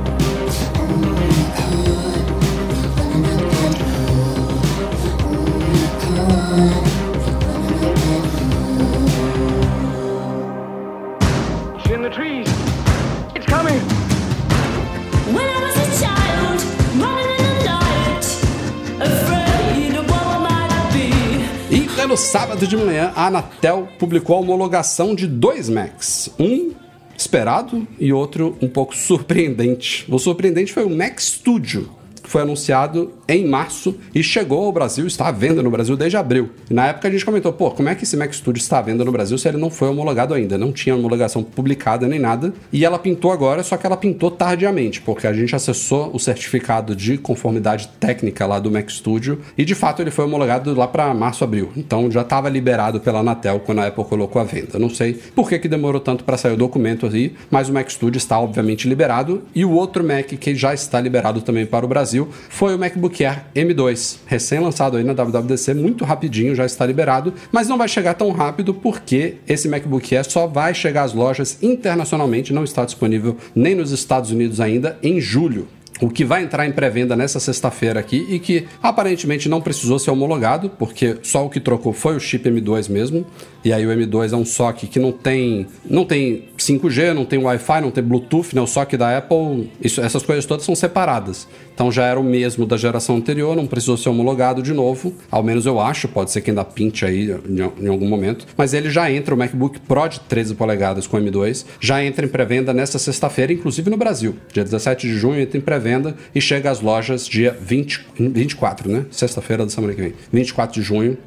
No 22.12 22.18
sábado 22.18 22.68
de 22.68 22.76
manhã, 22.76 23.14
a 23.16 23.28
Anatel 23.28 23.88
publicou 23.98 24.36
a 24.36 24.40
homologação 24.42 25.16
de 25.16 25.26
dois 25.26 25.70
Macs. 25.70 26.30
Um 26.38 26.74
esperado 27.18 27.88
e 27.98 28.12
outro 28.12 28.58
um 28.62 28.68
pouco 28.68 28.94
surpreendente. 28.94 30.06
O 30.12 30.20
surpreendente 30.20 30.74
foi 30.74 30.84
o 30.84 30.90
Mac 30.90 31.22
Studio, 31.22 31.90
foi 32.32 32.42
anunciado 32.42 33.12
em 33.28 33.46
março 33.46 33.96
e 34.16 34.24
chegou 34.24 34.64
ao 34.64 34.72
Brasil, 34.72 35.06
está 35.06 35.28
à 35.28 35.32
venda 35.32 35.62
no 35.62 35.70
Brasil 35.70 35.98
desde 35.98 36.16
abril. 36.16 36.50
Na 36.70 36.88
época 36.88 37.10
a 37.10 37.12
gente 37.12 37.26
comentou, 37.26 37.52
pô, 37.52 37.72
como 37.72 37.90
é 37.90 37.96
que 37.96 38.06
esse 38.06 38.16
Mac 38.16 38.34
Studio 38.34 38.62
está 38.62 38.80
à 38.80 38.82
venda 38.82 39.04
no 39.04 39.12
Brasil 39.12 39.38
se 39.38 39.50
ele 39.50 39.58
não 39.58 39.70
foi 39.70 39.90
homologado 39.90 40.34
ainda? 40.34 40.58
Não 40.58 40.72
tinha 40.72 40.96
homologação 40.96 41.44
publicada 41.44 42.08
nem 42.08 42.20
nada. 42.20 42.54
E 42.72 42.86
ela 42.86 42.98
pintou 42.98 43.32
agora, 43.32 43.64
só 43.64 43.76
que 43.76 43.86
ela 43.86 43.98
pintou 43.98 44.32
tardiamente, 44.32 45.02
porque 45.02 45.28
a 45.28 45.34
gente 45.34 45.54
acessou 45.54 46.10
o 46.14 46.20
certificado 46.20 46.96
de 46.96 47.18
conformidade 47.18 47.90
técnica 48.00 48.46
lá 48.46 48.60
do 48.60 48.72
Mac 48.72 48.90
Studio 48.90 49.40
e 49.58 49.66
de 49.66 49.76
fato 49.76 50.02
ele 50.02 50.10
foi 50.10 50.24
homologado 50.24 50.74
lá 50.74 50.88
para 50.88 51.14
março, 51.14 51.44
abril. 51.44 51.70
Então 51.76 52.10
já 52.10 52.22
estava 52.22 52.48
liberado 52.48 53.02
pela 53.02 53.20
Anatel 53.20 53.60
quando 53.60 53.80
a 53.80 53.88
Apple 53.88 54.06
colocou 54.06 54.42
a 54.42 54.46
venda. 54.46 54.80
Não 54.80 54.90
sei 54.90 55.20
por 55.36 55.50
que, 55.50 55.60
que 55.60 55.68
demorou 55.68 56.00
tanto 56.00 56.24
para 56.24 56.38
sair 56.38 56.54
o 56.54 56.58
documento 56.58 57.06
aí, 57.06 57.34
mas 57.50 57.68
o 57.68 57.74
Mac 57.74 57.90
Studio 57.90 58.18
está 58.18 58.40
obviamente 58.40 58.88
liberado 58.88 59.42
e 59.54 59.66
o 59.66 59.72
outro 59.72 60.02
Mac 60.02 60.28
que 60.28 60.56
já 60.56 60.74
está 60.74 61.02
liberado 61.02 61.42
também 61.42 61.66
para 61.66 61.86
o 61.86 61.90
Brasil 61.90 62.21
Brasil 62.22 62.28
foi 62.50 62.76
o 62.76 62.80
MacBook 62.80 63.24
Air 63.24 63.46
M2, 63.56 64.18
recém-lançado 64.26 64.98
aí 64.98 65.04
na 65.04 65.14
WWDC, 65.14 65.74
muito 65.74 66.06
rapidinho, 66.06 66.56
já 66.56 66.66
está 66.66 66.86
liberado, 66.86 67.34
mas 67.52 67.68
não 67.68 67.78
vai 67.78 67.88
chegar 67.88 68.14
tão 68.14 68.32
rápido 68.32 68.74
porque 68.74 69.36
esse 69.48 69.68
MacBook 69.68 70.16
Air 70.16 70.30
só 70.30 70.48
vai 70.48 70.74
chegar 70.74 71.04
às 71.04 71.14
lojas 71.14 71.58
internacionalmente, 71.62 72.54
não 72.54 72.64
está 72.64 72.86
disponível 72.86 73.38
nem 73.56 73.76
nos 73.76 73.92
Estados 73.92 74.32
Unidos 74.32 74.60
ainda, 74.60 74.98
em 75.02 75.20
julho 75.20 75.68
o 76.02 76.10
que 76.10 76.26
vai 76.26 76.44
entrar 76.44 76.66
em 76.66 76.72
pré-venda 76.72 77.16
nessa 77.16 77.40
sexta-feira 77.40 78.00
aqui 78.00 78.26
e 78.28 78.40
que 78.40 78.66
aparentemente 78.82 79.48
não 79.48 79.62
precisou 79.62 80.00
ser 80.00 80.10
homologado, 80.10 80.68
porque 80.68 81.18
só 81.22 81.46
o 81.46 81.50
que 81.50 81.60
trocou 81.60 81.94
foi 81.94 82.16
o 82.16 82.20
chip 82.20 82.50
M2 82.50 82.90
mesmo. 82.90 83.24
E 83.64 83.72
aí 83.72 83.86
o 83.86 83.90
M2 83.90 84.34
é 84.34 84.36
um 84.36 84.46
SOC 84.46 84.88
que 84.88 85.00
não 85.00 85.12
tem, 85.12 85.68
não 85.88 86.04
tem 86.04 86.46
5G, 86.58 87.14
não 87.14 87.26
tem 87.26 87.40
Wi-Fi, 87.40 87.82
não 87.82 87.92
tem 87.92 88.04
Bluetooth, 88.04 88.56
né? 88.56 88.62
O 88.62 88.68
SOC 88.68 88.98
da 88.98 89.18
Apple, 89.18 89.70
isso, 89.82 90.02
essas 90.02 90.24
coisas 90.24 90.46
todas 90.46 90.66
são 90.66 90.76
separadas. 90.76 91.48
Então 91.74 91.92
já 91.92 92.06
era 92.06 92.20
o 92.20 92.24
mesmo 92.24 92.66
da 92.66 92.78
geração 92.78 93.16
anterior, 93.16 93.56
não 93.56 93.66
precisou 93.66 93.98
ser 93.98 94.10
homologado 94.10 94.62
de 94.62 94.74
novo. 94.74 95.14
Ao 95.30 95.44
menos 95.44 95.66
eu 95.66 95.80
acho, 95.80 96.08
pode 96.08 96.32
ser 96.32 96.42
que 96.42 96.50
ainda 96.50 96.64
pinte 96.64 97.06
aí 97.06 97.32
em, 97.48 97.86
em 97.86 97.88
algum 97.88 98.08
momento. 98.08 98.46
Mas 98.58 98.74
ele 98.74 98.90
já 98.90 99.12
entra, 99.12 99.34
o 99.34 99.38
MacBook 99.38 99.80
Pro 99.82 100.08
de 100.08 100.20
13 100.22 100.56
polegadas 100.56 101.08
com 101.08 101.18
M2, 101.18 101.66
já 101.80 102.04
entra 102.04 102.26
em 102.26 102.30
pré-venda 102.30 102.74
nessa 102.74 103.00
sexta-feira, 103.00 103.54
inclusive 103.54 103.90
no 103.90 103.98
Brasil. 103.98 104.36
Dia 104.54 104.64
17 104.64 105.08
de 105.08 105.16
junho 105.16 105.40
entra 105.40 105.58
em 105.58 105.62
pré-venda 105.62 106.16
e 106.34 106.42
chega 106.42 106.70
às 106.70 106.82
lojas 106.82 107.28
dia 107.28 107.58
20, 107.60 108.08
24, 108.18 108.90
né? 108.90 109.06
Sexta-feira 109.12 109.64
da 109.64 109.70
semana 109.70 109.94
que 109.94 110.02
vem. 110.02 110.14
24 110.32 110.80
de 110.80 110.86
junho 110.86 111.18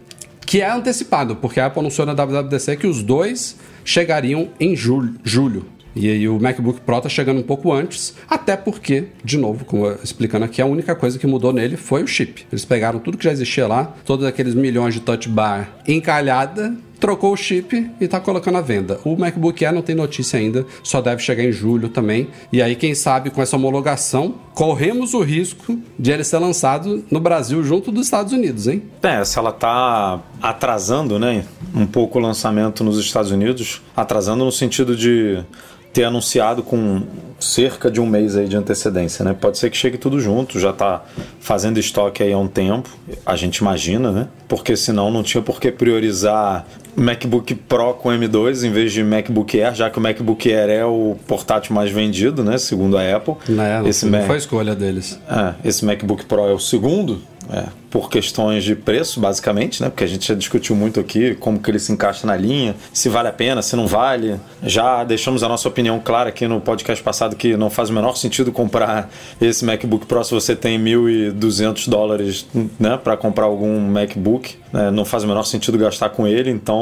que 0.47 0.61
é 0.61 0.71
antecipado, 0.71 1.37
porque 1.37 1.61
a 1.61 1.67
Apple 1.67 1.81
anunciou 1.81 2.07
na 2.07 2.15
WWDC 2.15 2.77
que 2.77 2.87
os 2.87 3.03
dois 3.03 3.57
chegariam 3.85 4.49
em 4.59 4.75
julho. 4.77 5.15
julho. 5.23 5.67
E 5.97 6.11
aí 6.11 6.29
o 6.29 6.41
MacBook 6.41 6.81
Pro 6.81 7.01
tá 7.01 7.09
chegando 7.09 7.39
um 7.39 7.43
pouco 7.45 7.73
antes, 7.73 8.15
até 8.29 8.57
porque, 8.57 9.05
de 9.23 9.39
novo, 9.39 9.65
como 9.65 9.89
explicando 10.03 10.45
aqui, 10.45 10.61
a 10.61 10.67
única 10.67 10.95
coisa 10.95 11.19
que 11.19 11.27
mudou 11.27 11.53
nele 11.53 11.77
foi 11.77 12.03
o 12.03 12.07
chip. 12.07 12.45
Eles 12.51 12.65
pegaram 12.65 12.99
tudo 12.99 13.17
que 13.17 13.25
já 13.25 13.31
existia 13.31 13.67
lá, 13.67 13.95
todos 14.05 14.27
aqueles 14.27 14.55
milhões 14.55 14.95
de 14.95 15.01
touch 15.01 15.29
bar 15.29 15.71
encalhada, 15.87 16.75
trocou 17.05 17.35
o 17.35 17.37
chip 17.37 17.91
e 18.01 18.09
tá 18.09 18.19
colocando 18.19 18.57
à 18.57 18.63
venda. 18.63 18.99
O 19.05 19.15
MacBook 19.15 19.63
Air 19.63 19.75
não 19.75 19.83
tem 19.83 19.95
notícia 19.95 20.39
ainda, 20.39 20.65
só 20.83 21.03
deve 21.03 21.21
chegar 21.21 21.45
em 21.45 21.53
julho 21.53 21.91
também. 21.91 22.29
E 22.51 22.63
aí, 22.63 22.75
quem 22.75 22.95
sabe, 22.95 23.29
com 23.29 23.43
essa 23.43 23.57
homologação, 23.57 24.37
corremos 24.55 25.13
o 25.13 25.21
risco 25.21 25.79
de 25.99 26.11
ele 26.11 26.25
ser 26.25 26.39
lançado 26.39 27.05
no 27.11 27.21
Brasil 27.21 27.63
junto 27.63 27.93
dos 27.93 28.07
Estados 28.07 28.33
Unidos, 28.33 28.67
hein? 28.67 28.85
É, 29.03 29.23
se 29.23 29.39
ela 29.39 29.53
tá 29.53 30.19
atrasando, 30.41 31.19
né, 31.19 31.45
um 31.75 31.85
pouco 31.85 32.19
o 32.19 32.23
lançamento 32.23 32.83
nos 32.83 32.99
Estados 32.99 33.31
Unidos, 33.31 33.83
atrasando 33.95 34.43
no 34.43 34.51
sentido 34.51 34.97
de 34.97 35.45
ter 35.93 36.05
anunciado 36.05 36.63
com 36.63 37.03
cerca 37.39 37.91
de 37.91 38.01
um 38.01 38.07
mês 38.07 38.35
aí 38.35 38.49
de 38.49 38.57
antecedência, 38.57 39.25
né? 39.25 39.37
Pode 39.39 39.59
ser 39.59 39.71
que 39.71 39.77
chegue 39.77 39.99
tudo 39.99 40.19
junto, 40.19 40.59
já 40.59 40.71
está 40.71 41.05
fazendo 41.39 41.79
estoque 41.79 42.23
aí 42.23 42.33
há 42.33 42.39
um 42.39 42.49
tempo, 42.49 42.89
a 43.25 43.37
gente 43.37 43.59
imagina, 43.59 44.11
né? 44.11 44.29
Porque 44.49 44.75
senão 44.75 45.11
não 45.11 45.23
tinha 45.23 45.43
por 45.43 45.61
que 45.61 45.71
priorizar 45.71 46.67
MacBook 46.97 47.55
Pro 47.55 47.95
com 47.95 48.09
M2 48.11 48.65
em 48.65 48.71
vez 48.71 48.93
de 48.93 49.03
MacBook 49.03 49.61
Air, 49.61 49.75
já 49.75 49.91
que 49.91 49.99
o 49.99 50.01
MacBook 50.01 50.53
Air 50.53 50.71
é 50.71 50.85
o 50.85 51.17
portátil 51.27 51.75
mais 51.75 51.91
vendido, 51.91 52.43
né? 52.45 52.59
Segundo 52.59 52.97
a 52.97 53.17
Apple. 53.17 53.35
Não, 53.49 53.63
é, 53.63 53.89
esse 53.89 54.07
não 54.07 54.19
Mac... 54.19 54.27
foi 54.27 54.37
a 54.37 54.39
escolha 54.39 54.75
deles. 54.75 55.19
É, 55.29 55.69
esse 55.69 55.85
MacBook 55.85 56.25
Pro 56.27 56.49
é 56.49 56.53
o 56.53 56.59
segundo, 56.59 57.21
é, 57.51 57.65
por 57.91 58.11
questões 58.11 58.65
de 58.65 58.75
preço, 58.75 59.21
basicamente, 59.21 59.83
né? 59.83 59.89
Porque 59.89 60.03
a 60.03 60.07
gente 60.07 60.27
já 60.27 60.35
discutiu 60.35 60.75
muito 60.75 60.99
aqui 60.99 61.35
como 61.37 61.61
que 61.61 61.71
ele 61.71 61.79
se 61.79 61.93
encaixa 61.93 62.27
na 62.27 62.37
linha, 62.37 62.75
se 62.93 63.09
vale 63.09 63.29
a 63.29 63.33
pena, 63.33 63.63
se 63.63 63.77
não 63.77 63.87
vale. 63.87 64.41
Já 64.63 65.05
deixamos 65.05 65.43
a 65.43 65.49
nossa 65.49 65.69
opinião 65.69 66.01
clara 66.01 66.31
aqui 66.31 66.49
no 66.49 66.61
podcast 66.61 67.03
passado 67.05 67.37
que 67.37 67.57
não 67.57 67.71
faz 67.71 67.91
o 67.91 67.93
menor 67.93 68.17
sentido 68.17 68.51
comprar 68.51 69.11
esse 69.41 69.65
MacBook 69.65 70.07
Pro 70.07 70.25
se 70.25 70.33
você 70.33 70.57
tem 70.57 70.77
1.200 70.77 71.89
dólares, 71.89 72.47
né, 72.81 72.97
para 72.97 73.17
comprar 73.17 73.45
algum 73.45 73.79
MacBook. 73.79 74.57
Né? 74.73 74.91
Não 74.91 75.05
faz 75.05 75.23
o 75.23 75.29
menor 75.29 75.45
sentido 75.45 75.79
gastar 75.79 76.09
com 76.09 76.27
ele, 76.27 76.51
então 76.51 76.77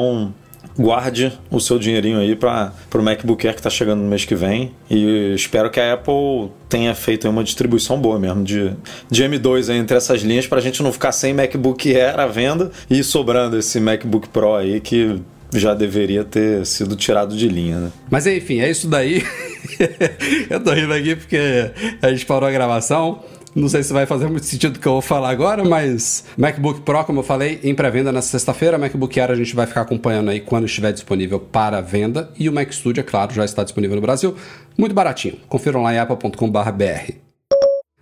guarde 0.79 1.33
o 1.51 1.61
seu 1.61 1.79
dinheirinho 1.79 2.19
aí 2.19 2.35
para 2.35 2.73
o 2.95 3.03
MacBook 3.03 3.47
Air 3.47 3.55
que 3.55 3.61
está 3.61 3.71
chegando 3.71 4.01
no 4.01 4.09
mês 4.09 4.25
que 4.25 4.35
vem. 4.35 4.73
E 4.91 5.35
espero 5.35 5.71
que 5.71 5.81
a 5.81 5.95
Apple 5.95 6.51
tenha 6.69 6.95
feito 6.95 7.29
uma 7.29 7.45
distribuição 7.45 8.01
boa 8.01 8.19
mesmo 8.19 8.43
de, 8.43 8.73
de 9.11 9.25
M2 9.25 9.75
entre 9.75 9.97
essas 9.97 10.23
linhas 10.23 10.47
para 10.47 10.59
a 10.59 10.63
gente 10.63 10.83
não 10.83 10.93
ficar 10.93 11.13
sem 11.13 11.35
MacBook 11.35 11.95
Air 11.95 12.19
à 12.19 12.27
venda 12.27 12.71
e 12.89 13.03
sobrando 13.03 13.59
esse 13.59 13.79
MacBook 13.81 14.29
Pro 14.29 14.55
aí 14.55 14.81
que 14.81 15.21
já 15.55 15.75
deveria 15.75 16.25
ter 16.25 16.65
sido 16.65 16.97
tirado 16.97 17.37
de 17.37 17.47
linha, 17.47 17.79
né? 17.79 17.93
Mas 18.11 18.27
enfim, 18.27 18.61
é 18.61 18.71
isso 18.71 18.89
daí. 18.89 19.23
Eu 20.49 20.61
tô 20.61 20.73
rindo 20.73 20.95
aqui 20.95 21.15
porque 21.15 21.71
a 22.01 22.11
gente 22.11 22.25
parou 22.25 22.49
a 22.49 22.53
gravação. 22.53 23.23
Não 23.55 23.69
sei 23.69 23.83
se 23.83 23.93
vai 23.93 24.07
fazer 24.07 24.29
muito 24.29 24.47
sentido 24.47 24.77
o 24.77 24.81
que 24.81 24.87
eu 24.87 24.93
vou 24.93 25.03
falar 25.03 25.29
agora, 25.29 25.63
mas 25.63 26.25
MacBook 26.39 26.81
Pro, 26.81 27.05
como 27.05 27.21
eu 27.21 27.23
falei, 27.23 27.61
em 27.63 27.75
pré-venda 27.75 28.11
nessa 28.11 28.29
sexta-feira. 28.29 28.79
MacBook 28.79 29.21
Air 29.21 29.31
a 29.31 29.35
gente 29.35 29.55
vai 29.55 29.67
ficar 29.67 29.83
acompanhando 29.83 30.31
aí 30.31 30.41
quando 30.41 30.65
estiver 30.65 30.91
disponível 30.93 31.39
para 31.39 31.81
venda. 31.83 32.31
E 32.39 32.49
o 32.49 32.53
Mac 32.53 32.73
Studio, 32.73 33.03
é 33.03 33.05
claro, 33.05 33.35
já 33.35 33.45
está 33.45 33.63
disponível 33.63 33.97
no 33.97 34.03
Brasil. 34.03 34.35
Muito 34.79 34.95
baratinho. 34.95 35.37
Confiram 35.49 35.83
lá 35.83 35.93
em 35.93 35.99
apple.com.br. 35.99 37.13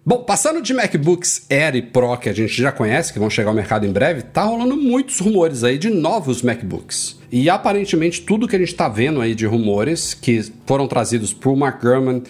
Bom, 0.06 0.24
passando 0.24 0.62
de 0.62 0.72
MacBooks 0.72 1.46
Air 1.50 1.76
e 1.76 1.82
Pro 1.82 2.16
que 2.16 2.28
a 2.28 2.32
gente 2.32 2.54
já 2.54 2.72
conhece, 2.72 3.12
que 3.12 3.18
vão 3.18 3.28
chegar 3.28 3.50
ao 3.50 3.54
mercado 3.54 3.84
em 3.84 3.92
breve, 3.92 4.22
tá 4.22 4.42
rolando 4.44 4.76
muitos 4.76 5.20
rumores 5.20 5.62
aí 5.62 5.76
de 5.76 5.90
novos 5.90 6.42
MacBooks. 6.42 7.18
E 7.30 7.50
aparentemente 7.50 8.22
tudo 8.22 8.48
que 8.48 8.56
a 8.56 8.58
gente 8.58 8.72
está 8.72 8.88
vendo 8.88 9.20
aí 9.20 9.34
de 9.34 9.46
rumores 9.46 10.14
que 10.14 10.42
foram 10.64 10.88
trazidos 10.88 11.34
por 11.34 11.54
Mark 11.54 11.82
Gurman, 11.82 12.22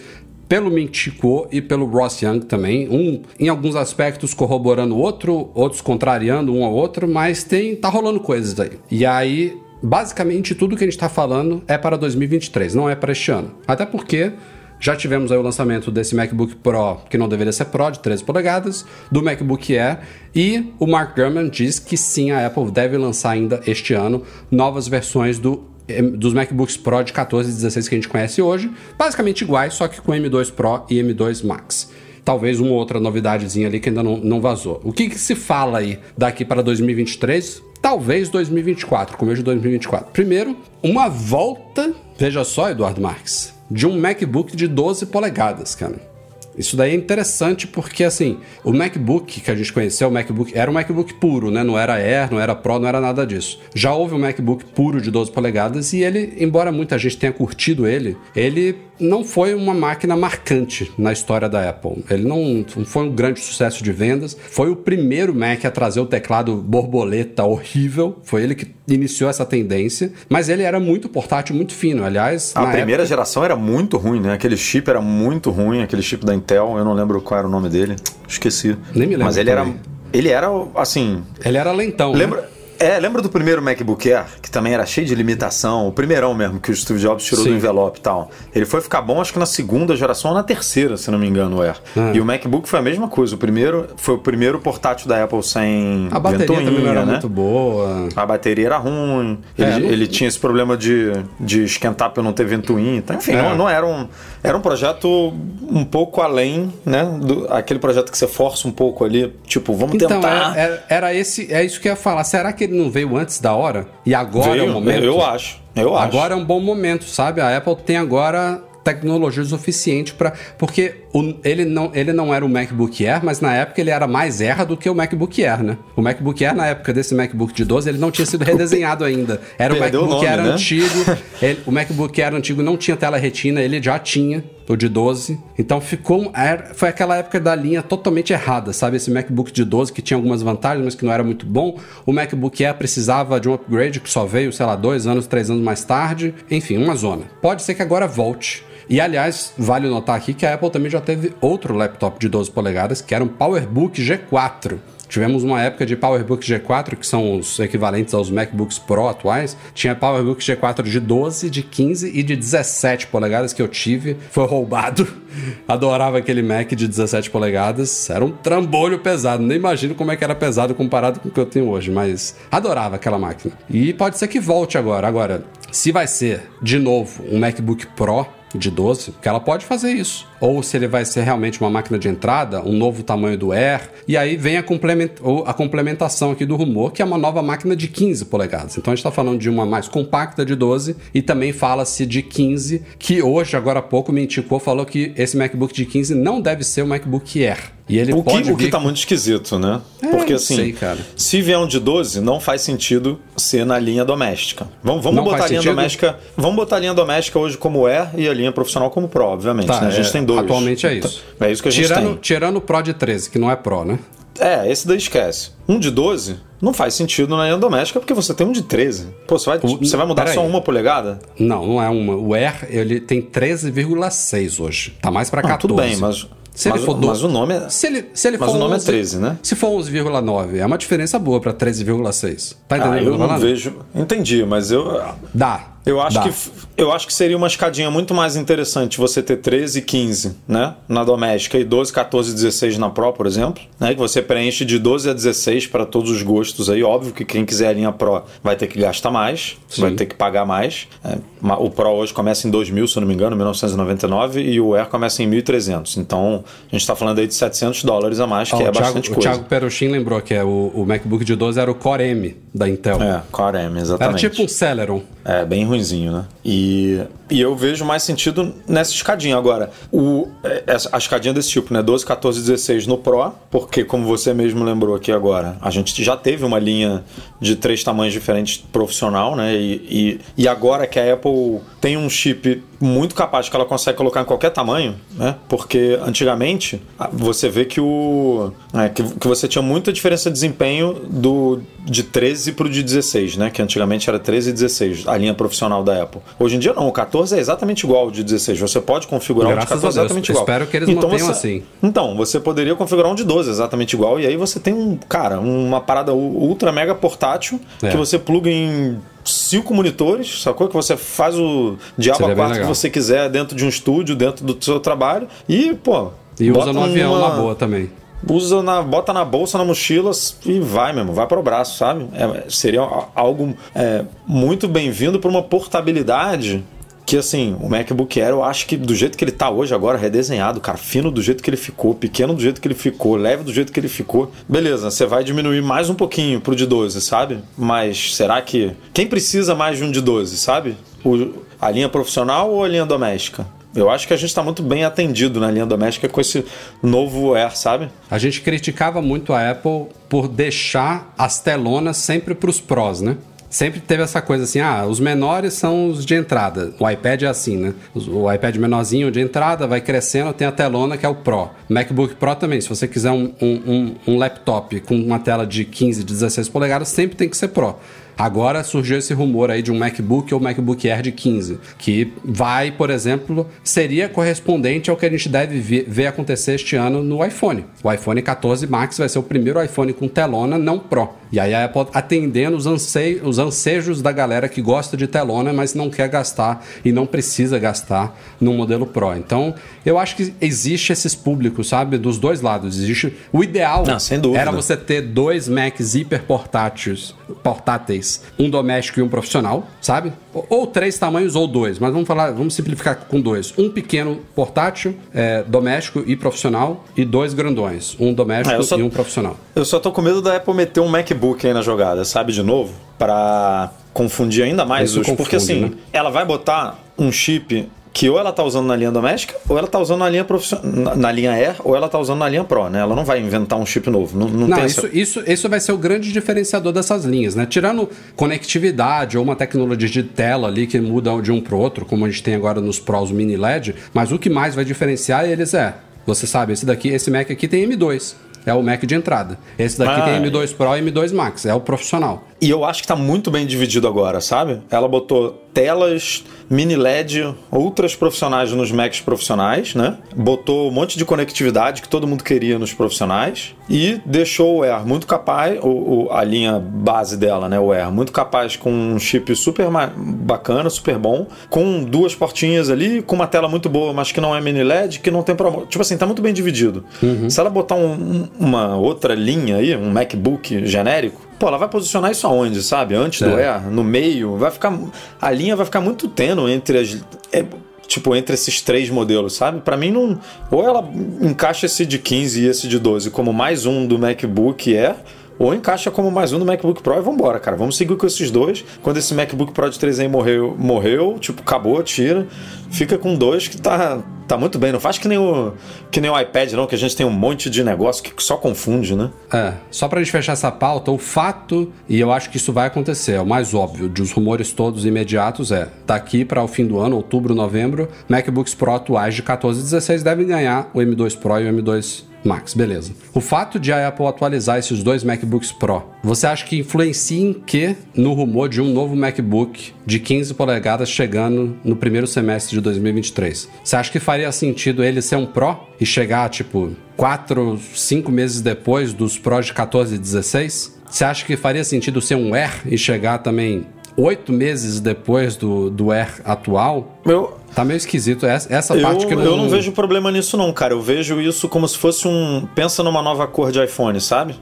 pelo 0.51 0.69
Kuo 1.17 1.47
e 1.49 1.61
pelo 1.61 1.85
Ross 1.85 2.21
Young 2.21 2.41
também. 2.41 2.89
Um, 2.89 3.21
em 3.39 3.47
alguns 3.47 3.73
aspectos, 3.73 4.33
corroborando 4.33 4.93
o 4.93 4.97
outro, 4.97 5.49
outros 5.53 5.79
contrariando 5.79 6.53
um 6.53 6.65
ao 6.65 6.73
outro, 6.73 7.07
mas 7.07 7.45
tem 7.45 7.73
tá 7.73 7.87
rolando 7.87 8.19
coisas 8.19 8.59
aí. 8.59 8.71
E 8.91 9.05
aí, 9.05 9.57
basicamente, 9.81 10.53
tudo 10.53 10.75
que 10.75 10.83
a 10.83 10.87
gente 10.87 10.95
está 10.95 11.07
falando 11.07 11.63
é 11.69 11.77
para 11.77 11.97
2023, 11.97 12.75
não 12.75 12.89
é 12.89 12.95
para 12.95 13.13
este 13.13 13.31
ano. 13.31 13.55
Até 13.65 13.85
porque 13.85 14.33
já 14.77 14.93
tivemos 14.93 15.31
aí 15.31 15.37
o 15.37 15.41
lançamento 15.41 15.89
desse 15.89 16.13
MacBook 16.13 16.57
Pro, 16.57 16.97
que 17.09 17.17
não 17.17 17.29
deveria 17.29 17.53
ser 17.53 17.65
Pro, 17.65 17.89
de 17.89 17.99
13 17.99 18.25
polegadas, 18.25 18.85
do 19.09 19.23
MacBook 19.23 19.77
Air, 19.77 19.99
e 20.35 20.73
o 20.79 20.85
Mark 20.85 21.15
Gurman 21.15 21.47
diz 21.47 21.79
que 21.79 21.95
sim, 21.95 22.31
a 22.31 22.45
Apple 22.45 22.69
deve 22.71 22.97
lançar 22.97 23.29
ainda 23.29 23.61
este 23.65 23.93
ano 23.93 24.23
novas 24.51 24.89
versões 24.89 25.39
do 25.39 25.70
dos 26.01 26.33
MacBooks 26.33 26.77
Pro 26.77 27.03
de 27.03 27.13
14 27.13 27.49
e 27.49 27.53
16 27.53 27.87
que 27.87 27.95
a 27.95 27.97
gente 27.97 28.07
conhece 28.07 28.41
hoje, 28.41 28.71
basicamente 28.97 29.41
iguais, 29.41 29.73
só 29.73 29.87
que 29.87 30.01
com 30.01 30.11
M2 30.11 30.51
Pro 30.51 30.85
e 30.89 31.01
M2 31.01 31.45
Max. 31.45 31.91
Talvez 32.23 32.59
uma 32.59 32.73
outra 32.73 32.99
novidadezinha 32.99 33.67
ali 33.67 33.79
que 33.79 33.89
ainda 33.89 34.03
não, 34.03 34.17
não 34.17 34.39
vazou. 34.39 34.79
O 34.83 34.93
que, 34.93 35.09
que 35.09 35.17
se 35.17 35.33
fala 35.33 35.79
aí 35.79 35.99
daqui 36.17 36.45
para 36.45 36.61
2023? 36.61 37.63
Talvez 37.81 38.29
2024, 38.29 39.17
começo 39.17 39.37
de 39.37 39.43
2024. 39.43 40.11
Primeiro, 40.11 40.55
uma 40.83 41.09
volta, 41.09 41.93
veja 42.17 42.43
só, 42.43 42.69
Eduardo 42.69 43.01
Marques, 43.01 43.53
de 43.71 43.87
um 43.87 43.99
MacBook 43.99 44.55
de 44.55 44.67
12 44.67 45.07
polegadas, 45.07 45.73
cara. 45.73 46.10
Isso 46.57 46.75
daí 46.75 46.91
é 46.91 46.95
interessante 46.95 47.67
porque, 47.67 48.03
assim, 48.03 48.37
o 48.63 48.73
MacBook 48.73 49.41
que 49.41 49.51
a 49.51 49.55
gente 49.55 49.71
conheceu, 49.71 50.09
o 50.09 50.11
MacBook, 50.11 50.51
era 50.55 50.69
um 50.69 50.73
MacBook 50.73 51.13
puro, 51.15 51.49
né? 51.49 51.63
Não 51.63 51.77
era 51.77 51.93
Air, 51.93 52.31
não 52.31 52.39
era 52.39 52.55
Pro, 52.55 52.79
não 52.79 52.87
era 52.87 52.99
nada 52.99 53.25
disso. 53.25 53.59
Já 53.73 53.93
houve 53.93 54.13
um 54.15 54.19
MacBook 54.19 54.65
puro 54.65 55.01
de 55.01 55.09
12 55.09 55.31
polegadas 55.31 55.93
e 55.93 56.03
ele, 56.03 56.33
embora 56.37 56.71
muita 56.71 56.97
gente 56.97 57.17
tenha 57.17 57.31
curtido 57.31 57.87
ele, 57.87 58.17
ele 58.35 58.75
não 59.01 59.23
foi 59.23 59.55
uma 59.55 59.73
máquina 59.73 60.15
marcante 60.15 60.91
na 60.97 61.11
história 61.11 61.49
da 61.49 61.67
Apple. 61.67 62.03
Ele 62.09 62.23
não 62.23 62.63
foi 62.85 63.03
um 63.03 63.11
grande 63.11 63.39
sucesso 63.39 63.83
de 63.83 63.91
vendas. 63.91 64.37
Foi 64.49 64.69
o 64.69 64.75
primeiro 64.75 65.33
Mac 65.33 65.65
a 65.65 65.71
trazer 65.71 65.99
o 65.99 66.05
teclado 66.05 66.55
borboleta 66.57 67.43
horrível. 67.43 68.19
Foi 68.23 68.43
ele 68.43 68.53
que 68.53 68.67
iniciou 68.87 69.29
essa 69.29 69.45
tendência. 69.45 70.11
Mas 70.29 70.49
ele 70.49 70.61
era 70.61 70.79
muito 70.79 71.09
portátil, 71.09 71.55
muito 71.55 71.73
fino. 71.73 72.03
Aliás, 72.03 72.51
a 72.55 72.67
primeira 72.67 73.01
época... 73.01 73.05
geração 73.07 73.43
era 73.43 73.55
muito 73.55 73.97
ruim, 73.97 74.19
né? 74.19 74.33
Aquele 74.33 74.55
chip 74.55 74.87
era 74.87 75.01
muito 75.01 75.49
ruim, 75.49 75.81
aquele 75.81 76.03
chip 76.03 76.23
da 76.23 76.35
Intel. 76.41 76.75
Eu 76.77 76.83
não 76.83 76.93
lembro 76.93 77.21
qual 77.21 77.37
era 77.39 77.47
o 77.47 77.51
nome 77.51 77.69
dele. 77.69 77.95
Esqueci. 78.27 78.77
Nem 78.93 79.07
me 79.07 79.15
lembro. 79.15 79.25
Mas 79.25 79.37
ele 79.37 79.49
também. 79.49 79.73
era 79.73 79.91
ele 80.13 80.29
era 80.29 80.47
assim. 80.75 81.23
Ele 81.43 81.57
era 81.57 81.71
lentão. 81.71 82.11
Lembra? 82.11 82.41
Né? 82.41 82.47
É, 82.81 82.99
lembra 82.99 83.21
do 83.21 83.29
primeiro 83.29 83.61
MacBook 83.61 84.11
Air, 84.11 84.25
que 84.41 84.49
também 84.49 84.73
era 84.73 84.85
cheio 84.87 85.05
de 85.05 85.13
limitação, 85.13 85.87
o 85.87 85.91
primeirão 85.91 86.33
mesmo, 86.33 86.59
que 86.59 86.71
o 86.71 86.75
Steve 86.75 86.99
Jobs 86.99 87.23
tirou 87.23 87.43
Sim. 87.43 87.51
do 87.51 87.55
envelope 87.55 87.99
e 87.99 88.01
tal. 88.01 88.31
Ele 88.55 88.65
foi 88.65 88.81
ficar 88.81 89.01
bom, 89.01 89.21
acho 89.21 89.31
que 89.31 89.37
na 89.37 89.45
segunda 89.45 89.95
geração 89.95 90.31
ou 90.31 90.37
na 90.37 90.41
terceira, 90.41 90.97
se 90.97 91.11
não 91.11 91.19
me 91.19 91.27
engano, 91.27 91.57
o 91.57 91.61
Air. 91.61 91.75
Ah. 91.95 92.11
E 92.13 92.19
o 92.19 92.25
MacBook 92.25 92.67
foi 92.67 92.79
a 92.79 92.81
mesma 92.81 93.07
coisa. 93.07 93.35
O 93.35 93.37
primeiro 93.37 93.87
foi 93.97 94.15
o 94.15 94.17
primeiro 94.17 94.59
portátil 94.59 95.07
da 95.07 95.23
Apple 95.23 95.43
sem 95.43 96.07
A 96.11 96.19
bateria 96.19 96.47
também 96.47 96.65
não 96.65 96.89
era 96.89 97.05
né? 97.05 97.11
muito 97.11 97.29
boa. 97.29 98.09
A 98.15 98.25
bateria 98.25 98.65
era 98.65 98.77
ruim. 98.77 99.37
Ele, 99.55 99.69
é, 99.69 99.79
não... 99.79 99.87
ele 99.87 100.07
tinha 100.07 100.27
esse 100.27 100.39
problema 100.39 100.75
de, 100.75 101.11
de 101.39 101.63
esquentar 101.63 102.09
para 102.09 102.23
não 102.23 102.33
ter 102.33 102.45
ventoinha. 102.45 102.97
Então, 102.97 103.15
enfim, 103.15 103.33
é. 103.33 103.41
não, 103.41 103.55
não, 103.55 103.69
era 103.69 103.85
um 103.85 104.07
era 104.43 104.57
um 104.57 104.61
projeto 104.61 105.33
um 105.69 105.85
pouco 105.85 106.19
além, 106.19 106.73
né, 106.83 107.03
do 107.21 107.47
aquele 107.51 107.79
projeto 107.79 108.11
que 108.11 108.17
você 108.17 108.27
força 108.27 108.67
um 108.67 108.71
pouco 108.71 109.05
ali, 109.05 109.31
tipo, 109.45 109.73
vamos 109.75 109.95
então, 109.95 110.07
tentar. 110.07 110.57
Era, 110.57 110.73
é, 110.73 110.83
era 110.89 111.13
esse, 111.13 111.53
é 111.53 111.63
isso 111.63 111.79
que 111.79 111.87
eu 111.87 111.91
ia 111.91 111.95
falar. 111.95 112.23
Será 112.23 112.51
que 112.51 112.63
ele 112.63 112.70
não 112.71 112.89
veio 112.89 113.15
antes 113.17 113.39
da 113.39 113.53
hora? 113.53 113.87
E 114.05 114.13
agora 114.13 114.51
veio, 114.51 114.65
é 114.65 114.69
o 114.69 114.73
momento? 114.73 115.03
Eu 115.03 115.21
acho. 115.21 115.61
Eu 115.75 115.95
acho. 115.95 116.05
Agora 116.05 116.33
é 116.33 116.37
um 116.37 116.45
bom 116.45 116.59
momento, 116.59 117.05
sabe? 117.05 117.41
A 117.41 117.55
Apple 117.55 117.75
tem 117.77 117.97
agora 117.97 118.61
tecnologia 118.83 119.43
suficiente 119.43 120.13
para 120.13 120.33
porque 120.57 120.95
o, 121.13 121.35
ele, 121.43 121.65
não, 121.65 121.91
ele 121.93 122.11
não 122.13 122.33
era 122.33 122.45
o 122.45 122.49
MacBook 122.49 123.05
Air, 123.05 123.23
mas 123.23 123.39
na 123.39 123.53
época 123.53 123.79
ele 123.79 123.89
era 123.89 124.07
mais 124.07 124.41
Air 124.41 124.65
do 124.65 124.75
que 124.75 124.89
o 124.89 124.95
MacBook 124.95 125.43
Air, 125.43 125.63
né? 125.63 125.77
O 125.95 126.01
MacBook 126.01 126.43
Air 126.43 126.55
na 126.55 126.67
época 126.67 126.93
desse 126.93 127.13
MacBook 127.13 127.53
de 127.53 127.63
12 127.63 127.89
ele 127.89 127.97
não 127.97 128.11
tinha 128.11 128.25
sido 128.25 128.43
redesenhado 128.45 129.03
ainda. 129.03 129.41
Era 129.57 129.73
o 129.73 129.79
MacBook 129.79 130.05
o 130.05 130.09
nome, 130.09 130.27
Air 130.27 130.41
né? 130.41 130.49
antigo. 130.51 131.05
Ele, 131.41 131.59
o 131.65 131.71
MacBook 131.71 132.21
Air 132.21 132.33
antigo 132.33 132.61
não 132.61 132.77
tinha 132.77 132.97
tela 132.97 133.17
retina, 133.17 133.61
ele 133.61 133.81
já 133.81 133.99
tinha 133.99 134.43
o 134.73 134.77
de 134.77 134.87
12. 134.89 135.39
Então 135.57 135.79
ficou 135.81 136.31
era, 136.33 136.73
foi 136.73 136.89
aquela 136.89 137.17
época 137.17 137.39
da 137.39 137.55
linha 137.55 137.81
totalmente 137.81 138.33
errada, 138.33 138.73
sabe? 138.73 138.97
Esse 138.97 139.11
MacBook 139.11 139.51
de 139.51 139.63
12 139.63 139.91
que 139.91 140.01
tinha 140.01 140.17
algumas 140.17 140.41
vantagens, 140.41 140.83
mas 140.83 140.95
que 140.95 141.05
não 141.05 141.11
era 141.11 141.23
muito 141.23 141.45
bom. 141.45 141.77
O 142.05 142.13
MacBook 142.13 142.63
Air 142.63 142.75
precisava 142.75 143.39
de 143.39 143.49
um 143.49 143.53
upgrade 143.53 143.99
que 143.99 144.09
só 144.09 144.25
veio, 144.25 144.51
sei 144.51 144.65
lá, 144.65 144.75
dois 144.75 145.07
anos, 145.07 145.27
três 145.27 145.49
anos 145.49 145.63
mais 145.63 145.83
tarde. 145.83 146.33
Enfim, 146.49 146.77
uma 146.77 146.95
zona. 146.95 147.25
Pode 147.41 147.61
ser 147.61 147.73
que 147.73 147.81
agora 147.81 148.07
volte. 148.07 148.63
E 148.89 148.99
aliás, 148.99 149.53
vale 149.57 149.87
notar 149.87 150.17
aqui 150.17 150.33
que 150.33 150.45
a 150.45 150.53
Apple 150.53 150.69
também 150.69 150.91
já 150.91 150.99
teve 150.99 151.33
outro 151.39 151.73
laptop 151.73 152.19
de 152.19 152.27
12 152.27 152.51
polegadas, 152.51 153.01
que 153.01 153.15
era 153.15 153.23
um 153.23 153.27
PowerBook 153.27 154.01
G4. 154.01 154.77
Tivemos 155.11 155.43
uma 155.43 155.61
época 155.61 155.85
de 155.85 155.97
PowerBook 155.97 156.41
G4, 156.41 156.95
que 156.95 157.05
são 157.05 157.37
os 157.37 157.59
equivalentes 157.59 158.13
aos 158.13 158.29
MacBooks 158.29 158.79
Pro 158.79 159.09
atuais. 159.09 159.57
Tinha 159.73 159.93
PowerBook 159.93 160.41
G4 160.41 160.83
de 160.83 161.01
12, 161.01 161.49
de 161.49 161.61
15 161.61 162.17
e 162.17 162.23
de 162.23 162.33
17 162.33 163.07
polegadas 163.07 163.51
que 163.51 163.61
eu 163.61 163.67
tive. 163.67 164.15
Foi 164.29 164.47
roubado. 164.47 165.05
Adorava 165.67 166.17
aquele 166.17 166.41
Mac 166.41 166.69
de 166.69 166.87
17 166.87 167.29
polegadas. 167.29 168.09
Era 168.09 168.23
um 168.23 168.31
trambolho 168.31 168.99
pesado. 168.99 169.43
Nem 169.43 169.57
imagino 169.57 169.95
como 169.95 170.13
é 170.13 170.15
que 170.15 170.23
era 170.23 170.33
pesado 170.33 170.73
comparado 170.73 171.19
com 171.19 171.27
o 171.27 171.31
que 171.31 171.41
eu 171.41 171.45
tenho 171.45 171.67
hoje, 171.67 171.91
mas 171.91 172.37
adorava 172.49 172.95
aquela 172.95 173.19
máquina. 173.19 173.53
E 173.69 173.93
pode 173.93 174.17
ser 174.17 174.29
que 174.29 174.39
volte 174.39 174.77
agora. 174.77 175.09
Agora, 175.09 175.43
se 175.73 175.91
vai 175.91 176.07
ser 176.07 176.49
de 176.61 176.79
novo 176.79 177.21
um 177.29 177.37
MacBook 177.37 177.85
Pro, 177.97 178.25
de 178.55 178.71
12, 178.71 179.13
que 179.21 179.27
ela 179.27 179.41
pode 179.41 179.65
fazer 179.65 179.91
isso. 179.91 180.30
Ou 180.41 180.63
se 180.63 180.75
ele 180.75 180.87
vai 180.87 181.05
ser 181.05 181.21
realmente 181.21 181.61
uma 181.61 181.69
máquina 181.69 181.99
de 181.99 182.09
entrada, 182.09 182.61
um 182.67 182.73
novo 182.73 183.03
tamanho 183.03 183.37
do 183.37 183.51
Air. 183.53 183.89
E 184.07 184.17
aí 184.17 184.35
vem 184.35 184.57
a, 184.57 184.63
complement 184.63 185.11
a 185.45 185.53
complementação 185.53 186.31
aqui 186.31 186.45
do 186.45 186.55
rumor, 186.55 186.91
que 186.91 187.01
é 187.01 187.05
uma 187.05 187.17
nova 187.17 187.43
máquina 187.43 187.75
de 187.75 187.87
15 187.87 188.25
polegadas. 188.25 188.77
Então 188.77 188.91
a 188.91 188.95
gente 188.95 189.05
está 189.05 189.11
falando 189.11 189.39
de 189.39 189.49
uma 189.49 189.65
mais 189.65 189.87
compacta 189.87 190.43
de 190.43 190.55
12 190.55 190.95
e 191.13 191.21
também 191.21 191.53
fala-se 191.53 192.05
de 192.07 192.23
15, 192.23 192.81
que 192.97 193.21
hoje, 193.21 193.55
agora 193.55 193.79
há 193.79 193.83
pouco, 193.83 194.11
me 194.11 194.23
indicou, 194.23 194.59
falou 194.59 194.85
que 194.85 195.13
esse 195.15 195.37
MacBook 195.37 195.73
de 195.73 195.85
15 195.85 196.15
não 196.15 196.41
deve 196.41 196.63
ser 196.63 196.81
o 196.81 196.87
MacBook 196.87 197.45
Air. 197.45 197.71
E 197.91 197.99
ele 197.99 198.13
o 198.13 198.23
pode 198.23 198.43
que, 198.43 198.51
o 198.53 198.55
que 198.55 198.63
vir 198.63 198.71
tá 198.71 198.79
muito 198.79 198.97
esquisito, 198.97 199.59
né? 199.59 199.81
É, 200.01 200.07
Porque 200.07 200.31
assim, 200.31 200.55
sei, 200.55 200.71
cara. 200.71 200.97
se 201.13 201.41
vier 201.41 201.59
um 201.59 201.67
de 201.67 201.77
12, 201.77 202.21
não 202.21 202.39
faz 202.39 202.61
sentido 202.61 203.19
ser 203.35 203.65
na 203.65 203.77
linha 203.77 204.05
doméstica. 204.05 204.65
Vamos, 204.81 205.03
vamos 205.03 205.21
botar 205.21 205.43
a 205.43 205.47
linha 205.47 205.59
sentido? 205.59 205.75
doméstica. 205.75 206.19
Vamos 206.37 206.55
botar 206.55 206.77
a 206.77 206.79
linha 206.79 206.93
doméstica 206.93 207.37
hoje 207.37 207.57
como 207.57 207.85
é 207.89 208.09
e 208.15 208.29
a 208.29 208.33
linha 208.33 208.51
profissional 208.53 208.89
como 208.89 209.09
Pro, 209.09 209.25
obviamente. 209.25 209.67
Tá, 209.67 209.81
né? 209.81 209.87
A 209.87 209.91
gente 209.91 210.07
é, 210.07 210.11
tem 210.11 210.23
dois. 210.35 210.45
Atualmente 210.45 210.85
é 210.87 210.93
isso. 210.93 211.23
É 211.39 211.51
isso 211.51 211.61
que 211.61 211.69
a 211.69 211.71
gente 211.71 211.87
tirando, 211.87 212.05
tem. 212.07 212.15
Tirando 212.17 212.57
o 212.57 212.61
Pro 212.61 212.81
de 212.81 212.93
13, 212.93 213.29
que 213.29 213.39
não 213.39 213.49
é 213.51 213.55
Pro, 213.55 213.83
né? 213.85 213.99
É, 214.39 214.71
esse 214.71 214.87
daí 214.87 214.97
esquece. 214.97 215.51
Um 215.67 215.77
de 215.77 215.91
12 215.91 216.37
não 216.61 216.73
faz 216.73 216.93
sentido 216.93 217.35
na 217.35 217.43
linha 217.45 217.57
doméstica 217.57 217.99
porque 217.99 218.13
você 218.13 218.33
tem 218.33 218.47
um 218.47 218.51
de 218.51 218.61
13. 218.63 219.07
Pô, 219.27 219.37
você 219.37 219.49
vai, 219.49 219.59
você 219.59 219.97
vai 219.97 220.05
mudar 220.07 220.27
só 220.29 220.45
uma 220.45 220.61
polegada? 220.61 221.19
Não, 221.37 221.65
não 221.67 221.83
é 221.83 221.89
uma. 221.89 222.15
O 222.15 222.33
Air, 222.33 222.65
ele 222.69 222.99
tem 222.99 223.21
13,6 223.21 224.59
hoje. 224.59 224.93
Tá 225.01 225.11
mais 225.11 225.29
pra 225.29 225.41
Não, 225.41 225.49
14. 225.49 225.61
tudo 225.61 225.75
bem, 225.81 225.97
mas, 225.97 226.27
Se 226.53 226.69
ele 226.69 226.77
mas, 226.77 226.85
for 226.85 226.93
do- 226.95 227.07
mas 227.07 227.23
o 227.23 227.27
nome 227.27 227.53
é. 227.55 227.69
Se 227.69 227.87
ele, 227.87 228.05
se 228.13 228.27
ele 228.27 228.37
Mas 228.37 228.49
for 228.49 228.55
o 228.55 228.59
nome 228.59 228.73
é 228.73 228.75
11 228.77 228.85
13, 228.85 229.17
né? 229.17 229.37
Se 229.43 229.55
for 229.55 229.69
11,9, 229.69 230.57
é 230.57 230.65
uma 230.65 230.77
diferença 230.77 231.19
boa 231.19 231.39
pra 231.41 231.53
13,6. 231.53 232.55
Tá 232.67 232.77
entendendo? 232.77 233.07
Ah, 233.07 233.11
o 233.11 233.13
eu 233.13 233.17
não 233.27 233.39
vejo. 233.39 233.73
Entendi, 233.93 234.45
mas 234.45 234.71
eu. 234.71 235.01
Dá. 235.33 235.70
Eu 235.85 235.99
acho, 235.99 236.15
Dá. 236.15 236.23
que, 236.23 236.33
eu 236.77 236.91
acho 236.91 237.07
que 237.07 237.13
seria 237.13 237.35
uma 237.35 237.47
escadinha 237.47 237.89
muito 237.89 238.13
mais 238.13 238.35
interessante 238.35 238.99
você 238.99 239.21
ter 239.21 239.37
13 239.37 239.79
e 239.79 239.81
15, 239.81 240.37
né? 240.47 240.75
Na 240.87 241.03
doméstica 241.03 241.57
e 241.57 241.63
12, 241.63 241.91
14 241.91 242.31
e 242.31 242.33
16 242.35 242.77
na 242.77 242.89
Pro, 242.89 243.11
por 243.13 243.25
exemplo. 243.25 243.63
Né? 243.79 243.93
Que 243.93 243.99
você 243.99 244.21
preenche 244.21 244.63
de 244.63 244.77
12 244.77 245.09
a 245.09 245.13
16 245.13 245.67
para 245.67 245.85
todos 245.85 246.11
os 246.11 246.21
gostos 246.21 246.69
aí. 246.69 246.83
Óbvio 246.83 247.13
que 247.13 247.25
quem 247.25 247.45
quiser 247.45 247.69
a 247.69 247.73
linha 247.73 247.91
Pro 247.91 248.23
vai 248.43 248.55
ter 248.55 248.67
que 248.67 248.79
gastar 248.79 249.09
mais, 249.09 249.57
Sim. 249.67 249.81
vai 249.81 249.91
ter 249.91 250.05
que 250.05 250.15
pagar 250.15 250.45
mais. 250.45 250.87
É, 251.03 251.17
o 251.57 251.69
Pro 251.69 251.89
hoje 251.89 252.13
começa 252.13 252.47
em 252.47 252.51
2000, 252.51 252.87
se 252.87 252.97
eu 252.97 253.01
não 253.01 253.07
me 253.07 253.13
engano, 253.15 253.35
1999, 253.35 254.41
e 254.41 254.61
o 254.61 254.75
Air 254.75 254.87
começa 254.87 255.23
em 255.23 255.29
1.300. 255.29 255.97
Então 255.97 256.43
a 256.67 256.71
gente 256.71 256.81
está 256.81 256.95
falando 256.95 257.19
aí 257.19 257.27
de 257.27 257.33
700 257.33 257.83
dólares 257.83 258.19
a 258.19 258.27
mais, 258.27 258.49
que 258.49 258.55
Ó, 258.55 258.59
é 258.59 258.69
o, 258.69 258.71
Thiago, 258.71 258.79
bastante 258.79 259.11
o 259.11 259.13
coisa. 259.15 259.29
Thiago 259.29 259.45
Peruchin 259.45 259.87
lembrou 259.87 260.21
que 260.21 260.33
é 260.33 260.43
o, 260.43 260.71
o 260.75 260.85
MacBook 260.85 261.25
de 261.25 261.35
12 261.35 261.59
era 261.59 261.71
o 261.71 261.75
Core 261.75 262.03
M 262.03 262.35
da 262.53 262.69
Intel. 262.69 263.01
É, 263.01 263.23
Core 263.31 263.57
M, 263.57 263.71
Era 263.71 263.79
exatamente. 263.79 264.29
tipo 264.29 264.43
um 264.43 264.47
Celeron. 264.47 265.01
É, 265.23 265.45
bem 265.45 265.63
ruinzinho, 265.71 266.11
né? 266.11 266.25
E, 266.43 267.01
e 267.29 267.41
eu 267.41 267.55
vejo 267.55 267.83
mais 267.83 268.03
sentido 268.03 268.53
nessa 268.67 268.91
escadinha. 268.91 269.37
Agora, 269.37 269.71
o, 269.91 270.27
é, 270.43 270.63
a 270.91 270.97
escadinha 270.97 271.33
desse 271.33 271.49
tipo, 271.49 271.73
né? 271.73 271.81
12, 271.81 272.05
14, 272.05 272.39
16 272.41 272.87
no 272.87 272.97
Pro, 272.97 273.33
porque, 273.49 273.83
como 273.83 274.05
você 274.05 274.33
mesmo 274.33 274.63
lembrou 274.63 274.95
aqui 274.95 275.11
agora, 275.11 275.57
a 275.61 275.69
gente 275.69 276.03
já 276.03 276.15
teve 276.15 276.45
uma 276.45 276.59
linha 276.59 277.03
de 277.39 277.55
três 277.55 277.83
tamanhos 277.83 278.13
diferentes 278.13 278.57
profissional, 278.57 279.35
né? 279.35 279.55
E, 279.55 280.19
e, 280.37 280.43
e 280.43 280.47
agora 280.47 280.85
que 280.85 280.99
a 280.99 281.13
Apple 281.13 281.59
tem 281.79 281.97
um 281.97 282.09
chip 282.09 282.63
muito 282.81 283.15
capaz 283.15 283.47
que 283.47 283.55
ela 283.55 283.65
consegue 283.65 283.97
colocar 283.97 284.21
em 284.21 284.25
qualquer 284.25 284.49
tamanho, 284.49 284.95
né? 285.15 285.35
Porque 285.47 285.99
antigamente 286.01 286.81
você 287.13 287.47
vê 287.47 287.65
que 287.65 287.79
o 287.79 288.51
é, 288.73 288.89
que, 288.89 289.03
que 289.03 289.27
você 289.27 289.47
tinha 289.47 289.61
muita 289.61 289.93
diferença 289.93 290.29
de 290.29 290.33
desempenho 290.33 290.93
do 291.09 291.61
de 291.85 292.03
13 292.03 292.51
pro 292.53 292.69
de 292.69 292.83
16, 292.83 293.37
né? 293.37 293.49
Que 293.49 293.61
antigamente 293.61 294.09
era 294.09 294.19
13 294.19 294.49
e 294.49 294.53
16, 294.53 295.07
a 295.07 295.17
linha 295.17 295.33
profissional 295.33 295.83
da 295.83 296.03
Apple. 296.03 296.21
Hoje 296.39 296.55
em 296.55 296.59
dia 296.59 296.73
não, 296.73 296.87
o 296.87 296.91
14 296.91 297.35
é 297.35 297.39
exatamente 297.39 297.83
igual 297.83 298.03
ao 298.03 298.11
de 298.11 298.23
16. 298.23 298.59
Você 298.59 298.79
pode 298.79 299.07
configurar 299.07 299.51
Graças 299.51 299.71
o 299.71 299.75
de 299.75 299.81
14 299.81 299.87
a 299.87 300.01
Deus. 300.01 300.05
exatamente 300.05 300.29
igual. 300.29 300.43
Espero 300.43 300.67
que 300.67 300.77
eles 300.77 300.89
mantenham 300.89 301.29
assim. 301.29 301.63
Então, 301.81 302.15
você 302.15 302.39
poderia 302.39 302.75
configurar 302.75 303.11
um 303.11 303.15
de 303.15 303.23
12 303.23 303.49
exatamente 303.49 303.93
igual 303.93 304.19
e 304.19 304.25
aí 304.27 304.37
você 304.37 304.59
tem 304.59 304.73
um, 304.73 304.97
cara, 305.09 305.39
uma 305.39 305.81
parada 305.81 306.13
ultra 306.13 306.71
mega 306.71 306.93
portátil 306.93 307.59
É. 307.81 307.89
que 307.89 307.97
você 307.97 308.17
pluga 308.19 308.49
em 308.49 308.99
cinco 309.25 309.73
monitores, 309.73 310.41
sacou? 310.41 310.67
Que 310.67 310.73
você 310.73 310.95
faz 310.97 311.37
o 311.37 311.77
diabo 311.97 312.25
a 312.25 312.35
quatro 312.35 312.59
que 312.61 312.65
você 312.67 312.89
quiser 312.89 313.29
dentro 313.29 313.55
de 313.55 313.65
um 313.65 313.69
estúdio, 313.69 314.15
dentro 314.15 314.45
do 314.45 314.63
seu 314.63 314.79
trabalho 314.79 315.27
e, 315.47 315.73
pô... 315.73 316.09
E 316.39 316.49
usa 316.51 316.73
no 316.73 316.83
avião 316.83 317.13
uma- 317.13 317.29
na 317.29 317.35
boa 317.35 317.55
também. 317.55 317.89
Usa 318.29 318.61
na, 318.61 318.81
bota 318.83 319.11
na 319.13 319.25
bolsa, 319.25 319.57
na 319.57 319.65
mochila 319.65 320.11
e 320.45 320.59
vai 320.59 320.93
mesmo, 320.93 321.11
vai 321.11 321.25
pro 321.27 321.41
braço, 321.41 321.77
sabe? 321.77 322.07
É, 322.13 322.49
seria 322.49 322.81
algo 323.15 323.55
é, 323.73 324.05
muito 324.27 324.67
bem-vindo 324.67 325.19
para 325.19 325.29
uma 325.29 325.41
portabilidade 325.41 326.63
que 327.05 327.17
assim, 327.17 327.55
o 327.59 327.69
MacBook 327.69 328.19
Air 328.21 328.31
eu 328.31 328.43
acho 328.43 328.65
que 328.65 328.77
do 328.77 328.95
jeito 328.95 329.17
que 329.17 329.23
ele 329.23 329.31
tá 329.31 329.49
hoje 329.49 329.73
agora, 329.73 329.97
redesenhado, 329.97 330.59
cara, 330.59 330.77
fino 330.77 331.11
do 331.11 331.21
jeito 331.21 331.43
que 331.43 331.49
ele 331.49 331.57
ficou, 331.57 331.93
pequeno 331.93 332.33
do 332.33 332.41
jeito 332.41 332.61
que 332.61 332.67
ele 332.67 332.75
ficou, 332.75 333.15
leve 333.15 333.43
do 333.43 333.53
jeito 333.53 333.71
que 333.71 333.79
ele 333.79 333.87
ficou, 333.87 334.31
beleza, 334.47 334.89
você 334.89 335.05
vai 335.05 335.23
diminuir 335.23 335.61
mais 335.61 335.89
um 335.89 335.95
pouquinho 335.95 336.39
pro 336.39 336.55
de 336.55 336.65
12, 336.65 337.01
sabe? 337.01 337.39
Mas 337.57 338.15
será 338.15 338.41
que 338.41 338.71
quem 338.93 339.07
precisa 339.07 339.55
mais 339.55 339.77
de 339.77 339.83
um 339.83 339.91
de 339.91 340.01
12, 340.01 340.37
sabe? 340.37 340.77
O, 341.03 341.33
a 341.59 341.69
linha 341.71 341.89
profissional 341.89 342.51
ou 342.51 342.63
a 342.63 342.67
linha 342.67 342.85
doméstica? 342.85 343.45
Eu 343.73 343.89
acho 343.89 344.05
que 344.05 344.13
a 344.13 344.17
gente 344.17 344.29
está 344.29 344.43
muito 344.43 344.61
bem 344.61 344.83
atendido 344.83 345.39
na 345.39 345.49
linha 345.49 345.65
doméstica 345.65 346.09
com 346.09 346.19
esse 346.19 346.45
novo 346.83 347.33
Air, 347.33 347.55
sabe? 347.55 347.89
A 348.09 348.17
gente 348.17 348.41
criticava 348.41 349.01
muito 349.01 349.31
a 349.31 349.49
Apple 349.49 349.87
por 350.09 350.27
deixar 350.27 351.13
as 351.17 351.39
telonas 351.39 351.95
sempre 351.97 352.35
pros 352.35 352.59
prós, 352.59 352.99
né? 352.99 353.17
Sempre 353.51 353.81
teve 353.81 354.01
essa 354.01 354.21
coisa 354.21 354.45
assim, 354.45 354.61
ah, 354.61 354.85
os 354.85 355.01
menores 355.01 355.53
são 355.55 355.89
os 355.89 356.05
de 356.05 356.15
entrada. 356.15 356.73
O 356.79 356.89
iPad 356.89 357.23
é 357.23 357.27
assim, 357.27 357.57
né? 357.57 357.73
O 357.93 358.31
iPad 358.31 358.55
menorzinho 358.55 359.11
de 359.11 359.19
entrada 359.19 359.67
vai 359.67 359.81
crescendo, 359.81 360.31
tem 360.31 360.47
a 360.47 360.53
telona 360.53 360.95
que 360.97 361.05
é 361.05 361.09
o 361.09 361.15
Pro. 361.15 361.49
MacBook 361.67 362.15
Pro 362.15 362.33
também, 362.33 362.61
se 362.61 362.69
você 362.69 362.87
quiser 362.87 363.11
um, 363.11 363.33
um, 363.41 363.95
um- 364.07 364.17
laptop 364.17 364.79
com 364.79 364.95
uma 364.95 365.19
tela 365.19 365.45
de 365.45 365.65
15, 365.65 366.01
16 366.01 366.47
polegadas, 366.47 366.87
sempre 366.87 367.17
tem 367.17 367.27
que 367.27 367.35
ser 367.35 367.49
Pro. 367.49 367.75
Agora 368.17 368.63
surgiu 368.63 368.97
esse 368.99 369.13
rumor 369.13 369.51
aí 369.51 369.61
de 369.61 369.69
um 369.71 369.77
MacBook 369.77 370.33
ou 370.33 370.39
MacBook 370.39 370.89
Air 370.89 371.01
de 371.01 371.11
15, 371.11 371.59
que 371.77 372.13
vai, 372.23 372.71
por 372.71 372.89
exemplo, 372.89 373.45
seria 373.65 374.07
correspondente 374.07 374.89
ao 374.89 374.95
que 374.95 375.05
a 375.05 375.09
gente 375.09 375.27
deve 375.27 375.59
ver 375.87 376.07
acontecer 376.07 376.53
este 376.53 376.77
ano 376.77 377.03
no 377.03 377.25
iPhone. 377.25 377.65
O 377.83 377.91
iPhone 377.91 378.21
14 378.21 378.65
Max 378.67 378.97
vai 378.97 379.09
ser 379.09 379.19
o 379.19 379.23
primeiro 379.23 379.61
iPhone 379.61 379.91
com 379.91 380.07
telona 380.07 380.57
não 380.57 380.79
Pro. 380.79 381.19
E 381.31 381.39
aí 381.39 381.53
a 381.53 381.65
Apple 381.65 381.87
atendendo 381.93 382.57
os, 382.57 382.67
ansei, 382.67 383.21
os 383.23 383.39
ansejos 383.39 384.01
da 384.01 384.11
galera 384.11 384.49
que 384.49 384.61
gosta 384.61 384.97
de 384.97 385.07
telona, 385.07 385.53
mas 385.53 385.73
não 385.73 385.89
quer 385.89 386.09
gastar 386.09 386.65
e 386.83 386.91
não 386.91 387.05
precisa 387.05 387.57
gastar 387.57 388.17
no 388.39 388.53
modelo 388.53 388.85
Pro. 388.85 389.15
Então, 389.15 389.55
eu 389.85 389.97
acho 389.97 390.15
que 390.15 390.33
existe 390.41 390.91
esses 390.91 391.15
públicos, 391.15 391.69
sabe, 391.69 391.97
dos 391.97 392.17
dois 392.17 392.41
lados. 392.41 392.77
Existe 392.77 393.15
o 393.31 393.43
ideal 393.43 393.83
Não, 393.85 394.35
era 394.35 394.51
você 394.51 394.75
ter 394.75 395.01
dois 395.01 395.47
Macs 395.47 395.95
hiper 395.95 396.23
portáteis, 396.23 397.15
portáteis, 397.41 398.23
um 398.37 398.49
doméstico 398.49 398.99
e 398.99 399.03
um 399.03 399.09
profissional, 399.09 399.67
sabe? 399.81 400.11
Ou, 400.33 400.65
três 400.67 400.97
tamanhos 400.97 401.35
ou 401.35 401.47
dois, 401.47 401.77
mas 401.79 401.91
vamos 401.91 402.07
falar, 402.07 402.31
vamos 402.31 402.53
simplificar 402.53 402.95
com 403.07 403.19
dois. 403.19 403.53
Um 403.57 403.69
pequeno 403.69 404.19
portátil, 404.35 404.95
é, 405.13 405.43
doméstico 405.43 406.03
e 406.05 406.15
profissional, 406.15 406.85
e 406.95 407.03
dois 407.03 407.33
grandões, 407.33 407.95
um 407.99 408.13
doméstico 408.13 408.55
eu 408.59 408.63
só- 408.63 408.77
e 408.77 408.83
um 408.83 408.89
profissional. 408.89 409.37
Eu 409.55 409.65
só 409.65 409.79
tô 409.79 409.91
com 409.91 410.01
medo 410.01 410.21
da 410.21 410.37
Apple 410.37 410.53
meter 410.53 410.79
um 410.79 410.87
MacBook 410.87 411.45
aí 411.45 411.53
na 411.53 411.61
jogada, 411.61 412.05
sabe, 412.05 412.31
de 412.31 412.41
novo? 412.43 412.73
Pra 412.97 413.71
confundir 413.93 414.43
ainda 414.43 414.63
mais 414.65 414.91
Isso 414.91 415.01
os. 415.01 415.07
Porque 415.07 415.35
confunde, 415.35 415.35
assim, 415.35 415.61
né? 415.61 415.71
ela 415.91 416.09
vai 416.09 416.23
botar 416.25 416.79
um 416.97 417.11
chip 417.11 417.67
que 417.93 418.09
ou 418.09 418.17
ela 418.17 418.31
tá 418.31 418.43
usando 418.43 418.67
na 418.67 418.75
linha 418.75 418.91
doméstica, 418.91 419.35
ou 419.47 419.57
ela 419.57 419.67
tá 419.67 419.77
usando 419.79 419.99
na 419.99 420.09
linha 420.09 420.23
profissional, 420.23 420.95
na, 420.95 421.11
linha 421.11 421.31
Air, 421.31 421.55
ou 421.63 421.75
ela 421.75 421.89
tá 421.89 421.99
usando 421.99 422.19
na 422.19 422.29
linha 422.29 422.43
Pro, 422.43 422.69
né? 422.69 422.79
Ela 422.79 422.95
não 422.95 423.03
vai 423.03 423.19
inventar 423.19 423.59
um 423.59 423.65
chip 423.65 423.89
novo. 423.89 424.17
Não, 424.17 424.27
não, 424.27 424.47
Não, 424.47 424.57
tem 424.57 424.65
isso, 424.65 424.85
essa... 424.85 424.97
isso, 424.97 425.23
isso 425.27 425.49
vai 425.49 425.59
ser 425.59 425.73
o 425.73 425.77
grande 425.77 426.11
diferenciador 426.11 426.71
dessas 426.71 427.03
linhas, 427.03 427.35
né? 427.35 427.45
Tirando 427.45 427.89
conectividade 428.15 429.17
ou 429.17 429.23
uma 429.23 429.35
tecnologia 429.35 429.89
de 429.89 430.03
tela 430.03 430.47
ali 430.47 430.67
que 430.67 430.79
muda 430.79 431.21
de 431.21 431.31
um 431.31 431.41
pro 431.41 431.57
outro, 431.57 431.85
como 431.85 432.05
a 432.05 432.09
gente 432.09 432.23
tem 432.23 432.33
agora 432.35 432.61
nos 432.61 432.79
Pros 432.79 433.11
Mini 433.11 433.35
LED, 433.35 433.75
mas 433.93 434.11
o 434.11 434.17
que 434.17 434.29
mais 434.29 434.55
vai 434.55 434.63
diferenciar 434.63 435.25
eles 435.25 435.53
é, 435.53 435.75
você 436.05 436.25
sabe, 436.25 436.53
esse 436.53 436.65
daqui, 436.65 436.89
esse 436.89 437.11
Mac 437.11 437.29
aqui 437.29 437.47
tem 437.47 437.67
M2, 437.69 438.15
é 438.45 438.53
o 438.53 438.63
Mac 438.63 438.83
de 438.83 438.95
entrada. 438.95 439.37
Esse 439.57 439.77
daqui 439.77 440.01
Ah, 440.01 440.05
tem 440.05 440.13
é. 440.15 440.19
M2 440.19 440.55
Pro 440.55 440.75
e 440.75 440.81
M2 440.81 441.13
Max, 441.13 441.45
é 441.45 441.53
o 441.53 441.59
profissional. 441.59 442.27
E 442.41 442.49
eu 442.49 442.65
acho 442.65 442.81
que 442.81 442.87
tá 442.87 442.95
muito 442.95 443.29
bem 443.29 443.45
dividido 443.45 443.87
agora, 443.87 444.19
sabe? 444.19 444.61
Ela 444.71 444.87
botou 444.87 445.39
telas 445.53 446.23
mini 446.49 446.75
LED 446.75 447.35
ultras 447.51 447.95
profissionais 447.95 448.51
nos 448.51 448.71
Macs 448.71 448.99
profissionais, 448.99 449.75
né? 449.75 449.97
Botou 450.15 450.67
um 450.67 450.71
monte 450.71 450.97
de 450.97 451.05
conectividade 451.05 451.83
que 451.83 451.87
todo 451.89 452.07
mundo 452.07 452.23
queria 452.23 452.57
nos 452.57 452.73
profissionais 452.73 453.53
e 453.69 454.01
deixou 454.05 454.57
o 454.57 454.63
Air 454.63 454.87
muito 454.87 455.05
capaz, 455.05 455.59
o, 455.61 455.67
o- 455.67 456.11
a 456.11 456.23
linha 456.23 456.57
base 456.59 457.15
dela, 457.15 457.47
né? 457.47 457.59
O 457.59 457.71
Air, 457.71 457.91
muito 457.91 458.11
capaz 458.11 458.55
com 458.55 458.71
um 458.71 458.97
chip 458.97 459.35
super 459.35 459.67
bacana, 459.95 460.67
super 460.69 460.97
bom, 460.97 461.27
com 461.49 461.83
duas 461.83 462.15
portinhas 462.15 462.71
ali, 462.71 463.03
com 463.03 463.15
uma 463.15 463.27
tela 463.27 463.47
muito 463.47 463.69
boa, 463.69 463.93
mas 463.93 464.11
que 464.11 464.19
não 464.19 464.35
é 464.35 464.41
mini 464.41 464.63
LED, 464.63 464.99
que 464.99 465.11
não 465.11 465.21
tem 465.21 465.35
promo. 465.35 465.67
Tipo 465.67 465.81
assim, 465.83 465.95
tá 465.95 466.07
muito 466.07 466.23
bem 466.23 466.33
dividido. 466.33 466.83
Se 467.29 467.39
ela 467.39 467.51
botar 467.51 467.75
um- 467.75 468.27
uma 468.39 468.75
outra 468.77 469.13
linha 469.13 469.57
aí, 469.57 469.75
um 469.75 469.91
MacBook 469.91 470.65
genérico, 470.65 471.29
Pô, 471.41 471.47
ela 471.47 471.57
vai 471.57 471.67
posicionar 471.67 472.11
isso 472.11 472.27
aonde, 472.27 472.61
sabe? 472.61 472.93
Antes 472.93 473.19
do 473.19 473.39
É. 473.39 473.47
Air, 473.47 473.71
no 473.71 473.83
meio, 473.83 474.37
vai 474.37 474.51
ficar. 474.51 474.77
A 475.19 475.31
linha 475.31 475.55
vai 475.55 475.65
ficar 475.65 475.81
muito 475.81 476.07
tênue 476.07 476.51
entre 476.51 476.77
as. 476.77 477.03
é, 477.33 477.43
tipo, 477.87 478.15
entre 478.15 478.35
esses 478.35 478.61
três 478.61 478.91
modelos, 478.91 479.33
sabe? 479.33 479.59
Para 479.61 479.75
mim 479.75 479.89
não. 479.89 480.19
Ou 480.51 480.63
ela 480.63 480.87
encaixa 481.19 481.65
esse 481.65 481.83
de 481.83 481.97
15 481.97 482.41
e 482.43 482.47
esse 482.47 482.67
de 482.67 482.77
12 482.77 483.09
como 483.09 483.33
mais 483.33 483.65
um 483.65 483.87
do 483.87 483.97
MacBook 483.97 484.77
Air 484.77 484.97
ou 485.39 485.51
encaixa 485.55 485.89
como 485.89 486.11
mais 486.11 486.31
um 486.31 486.37
do 486.37 486.45
MacBook 486.45 486.83
Pro 486.83 486.95
e 486.95 487.01
vambora, 487.01 487.39
cara. 487.39 487.57
Vamos 487.57 487.75
seguir 487.75 487.97
com 487.97 488.05
esses 488.05 488.29
dois. 488.29 488.63
Quando 488.83 488.97
esse 488.97 489.11
MacBook 489.15 489.51
Pro 489.51 489.67
de 489.67 489.79
3 489.79 490.01
aí 490.01 490.07
morreu, 490.07 490.55
morreu, 490.59 491.17
tipo, 491.19 491.41
acabou, 491.41 491.81
tira. 491.81 492.27
Fica 492.69 492.99
com 492.99 493.15
dois 493.15 493.47
que 493.47 493.59
tá, 493.59 494.03
tá 494.27 494.37
muito 494.37 494.57
bem. 494.59 494.71
Não 494.71 494.79
faz 494.79 494.97
que 494.97 495.07
nem, 495.07 495.17
o, 495.17 495.53
que 495.89 495.99
nem 496.01 496.09
o 496.09 496.19
iPad, 496.19 496.53
não, 496.53 496.67
que 496.67 496.75
a 496.75 496.77
gente 496.77 496.95
tem 496.95 497.05
um 497.05 497.11
monte 497.11 497.49
de 497.49 497.63
negócio 497.63 498.03
que 498.03 498.23
só 498.23 498.37
confunde, 498.37 498.95
né? 498.95 499.09
É, 499.31 499.53
só 499.69 499.87
pra 499.87 499.99
gente 499.99 500.11
fechar 500.11 500.33
essa 500.33 500.51
pauta, 500.51 500.91
o 500.91 500.97
fato, 500.97 501.71
e 501.87 501.99
eu 501.99 502.11
acho 502.11 502.29
que 502.29 502.37
isso 502.37 502.53
vai 502.53 502.67
acontecer, 502.67 503.13
é 503.13 503.21
o 503.21 503.25
mais 503.25 503.53
óbvio, 503.53 503.89
dos 503.89 504.11
rumores 504.11 504.51
todos 504.51 504.85
imediatos 504.85 505.51
é, 505.51 505.67
daqui 505.85 506.25
para 506.25 506.43
o 506.43 506.47
fim 506.47 506.65
do 506.65 506.79
ano, 506.79 506.95
outubro, 506.95 507.33
novembro, 507.33 507.89
MacBooks 508.07 508.53
Pro 508.53 508.73
atuais 508.73 509.15
de 509.15 509.23
14 509.23 509.59
e 509.59 509.63
16 509.63 510.03
devem 510.03 510.27
ganhar 510.27 510.69
o 510.73 510.79
M2 510.79 511.17
Pro 511.17 511.39
e 511.39 511.49
o 511.49 511.53
M2 511.53 512.11
Max, 512.23 512.53
beleza. 512.53 512.93
O 513.13 513.19
fato 513.19 513.59
de 513.59 513.73
a 513.73 513.87
Apple 513.87 514.05
atualizar 514.05 514.59
esses 514.59 514.83
dois 514.83 515.03
MacBooks 515.03 515.51
Pro, 515.51 515.83
você 516.03 516.27
acha 516.27 516.45
que 516.45 516.59
influencia 516.59 517.19
em 517.19 517.33
que 517.33 517.75
no 517.95 518.13
rumor 518.13 518.47
de 518.47 518.61
um 518.61 518.71
novo 518.71 518.95
MacBook 518.95 519.73
de 519.85 519.99
15 519.99 520.33
polegadas 520.33 520.89
chegando 520.89 521.57
no 521.63 521.75
primeiro 521.75 522.07
semestre 522.07 522.55
de 522.55 522.61
2023? 522.61 523.49
Você 523.63 523.75
acha 523.75 523.91
que 523.91 523.99
faria 523.99 524.31
sentido 524.31 524.83
ele 524.83 525.01
ser 525.01 525.15
um 525.15 525.25
Pro 525.25 525.57
e 525.79 525.85
chegar, 525.85 526.29
tipo, 526.29 526.75
4, 526.95 527.59
5 527.73 528.11
meses 528.11 528.41
depois 528.41 528.93
dos 528.93 529.17
Pro 529.17 529.41
de 529.41 529.53
14 529.53 529.95
e 529.95 529.97
16? 529.97 530.81
Você 530.89 531.05
acha 531.05 531.25
que 531.25 531.37
faria 531.37 531.63
sentido 531.63 532.01
ser 532.01 532.15
um 532.15 532.33
Air 532.35 532.51
e 532.65 532.77
chegar 532.77 533.19
também 533.19 533.65
oito 533.97 534.31
meses 534.31 534.79
depois 534.79 535.35
do, 535.35 535.69
do 535.69 535.91
Air 535.91 536.21
atual? 536.25 536.99
Eu, 537.05 537.37
Tá 537.53 537.65
meio 537.65 537.77
esquisito 537.77 538.25
essa, 538.25 538.53
essa 538.53 538.75
eu, 538.75 538.81
parte 538.81 539.05
que 539.05 539.13
não... 539.13 539.23
Eu 539.23 539.35
não 539.35 539.49
vejo 539.49 539.73
problema 539.73 540.09
nisso 540.09 540.37
não, 540.37 540.51
cara. 540.53 540.73
Eu 540.73 540.81
vejo 540.81 541.19
isso 541.19 541.49
como 541.49 541.67
se 541.67 541.77
fosse 541.77 542.07
um... 542.07 542.47
Pensa 542.55 542.81
numa 542.81 543.01
nova 543.01 543.27
cor 543.27 543.51
de 543.51 543.61
iPhone, 543.61 543.99
sabe? 543.99 544.35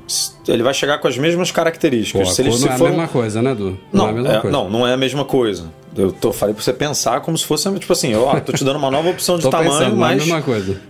Ele 0.47 0.61
vai 0.61 0.73
chegar 0.73 0.99
com 0.99 1.07
as 1.07 1.17
mesmas 1.17 1.51
características. 1.51 2.27
Pô, 2.27 2.33
se 2.33 2.41
ele, 2.41 2.49
não 2.49 2.57
se 2.57 2.69
é 2.69 2.77
for 2.77 2.87
a 2.87 2.89
mesma 2.89 3.07
coisa, 3.07 3.41
né, 3.41 3.55
Du? 3.55 3.77
Não, 3.91 4.05
não 4.05 4.07
é 4.07 4.09
a 4.09 4.13
mesma 4.13 4.29
é, 4.29 4.41
coisa. 4.41 4.57
não, 4.57 4.69
não 4.69 4.87
é 4.87 4.93
a 4.93 4.97
mesma 4.97 5.25
coisa. 5.25 5.65
Eu 5.97 6.11
tô, 6.11 6.31
falei 6.31 6.53
pra 6.53 6.63
você 6.63 6.71
pensar 6.71 7.19
como 7.21 7.37
se 7.37 7.43
fosse, 7.45 7.69
tipo 7.79 7.91
assim, 7.91 8.13
ó, 8.15 8.39
tô 8.39 8.53
te 8.53 8.63
dando 8.63 8.77
uma 8.77 8.91
nova 8.91 9.09
opção 9.09 9.37
de 9.39 9.47
tamanho, 9.49 9.71
pensando, 9.71 9.91
é 9.91 9.93
a 9.93 9.95
mas, 9.95 10.17
mesma 10.23 10.41
coisa. 10.41 10.81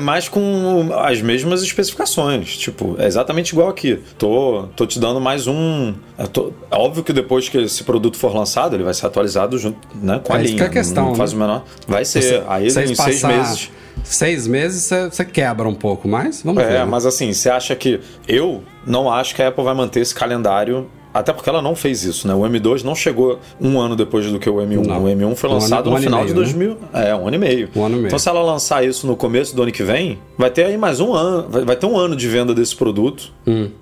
mas 0.00 0.28
com 0.28 0.90
as 0.98 1.20
mesmas 1.22 1.62
especificações. 1.62 2.56
Tipo, 2.56 2.94
é 2.98 3.06
exatamente 3.06 3.50
igual 3.50 3.68
aqui. 3.68 4.00
Tô, 4.18 4.64
tô 4.76 4.86
te 4.86 4.98
dando 5.00 5.20
mais 5.20 5.46
um. 5.46 5.94
tô- 6.32 6.52
é 6.70 6.76
óbvio 6.76 7.02
que 7.02 7.12
depois 7.12 7.48
que 7.48 7.58
esse 7.58 7.82
produto 7.84 8.16
for 8.16 8.34
lançado, 8.34 8.76
ele 8.76 8.84
vai 8.84 8.94
ser 8.94 9.06
atualizado 9.06 9.58
junto 9.58 9.78
né, 9.94 10.20
com 10.22 10.32
a 10.32 10.38
É 10.38 10.42
isso 10.44 10.48
linha. 10.54 10.56
que 10.58 10.62
é 10.64 10.66
a 10.66 10.70
questão, 10.70 11.06
não 11.06 11.14
faz 11.14 11.32
né? 11.32 11.36
o 11.38 11.40
menor. 11.40 11.64
Vai 11.88 12.04
ser. 12.04 12.22
Você- 12.22 12.42
Aí 12.46 12.66
em 12.66 12.94
seis 12.94 13.22
meses. 13.24 13.70
Seis 14.04 14.46
meses 14.46 14.90
você- 15.10 15.24
quebra 15.24 15.68
um 15.68 15.74
pouco, 15.74 16.08
mas 16.08 16.42
vamos 16.42 16.62
ver. 16.62 16.72
É, 16.72 16.84
mas 16.84 17.04
assim, 17.06 17.32
você 17.32 17.48
acha 17.50 17.74
que. 17.76 18.00
Eu 18.28 18.62
não 18.86 19.10
acho 19.10 19.34
que 19.34 19.42
a 19.42 19.48
Apple 19.48 19.64
vai 19.64 19.74
manter 19.74 20.00
esse 20.00 20.14
calendário. 20.14 20.88
Até 21.14 21.32
porque 21.32 21.48
ela 21.48 21.60
não 21.60 21.76
fez 21.76 22.04
isso, 22.04 22.26
né? 22.26 22.34
O 22.34 22.40
M2 22.40 22.82
não 22.82 22.94
chegou 22.94 23.38
um 23.60 23.78
ano 23.78 23.94
depois 23.94 24.24
do 24.30 24.38
que 24.38 24.48
o 24.48 24.56
M1. 24.56 24.86
Não. 24.86 25.04
O 25.04 25.08
M1 25.08 25.34
foi 25.36 25.50
Um 25.50 25.54
lançado 25.54 25.88
ano- 25.88 25.90
um 25.90 25.98
no 25.98 26.02
final 26.02 26.20
meio, 26.20 26.28
de 26.28 26.34
né? 26.34 26.44
2000. 26.44 26.76
É, 26.92 27.14
um 27.14 27.26
ano 27.28 27.36
e 27.36 27.38
meio. 27.38 27.68
Um 27.76 27.84
ano 27.84 27.94
e 27.94 27.98
meio. 27.98 28.06
Então, 28.08 28.18
se 28.18 28.28
ela 28.28 28.40
lançar 28.42 28.84
isso 28.84 29.06
no 29.06 29.14
começo 29.14 29.54
do 29.54 29.62
ano 29.62 29.70
que 29.72 29.82
vem, 29.82 30.18
vai 30.38 30.50
ter 30.50 30.64
aí 30.64 30.76
mais 30.78 31.00
um 31.00 31.12
ano. 31.12 31.46
Vai, 31.50 31.76
ter 31.76 31.86
um 31.86 31.98
ano 31.98 32.16
de 32.16 32.26
venda 32.28 32.54
desse 32.54 32.74
produto 32.74 33.30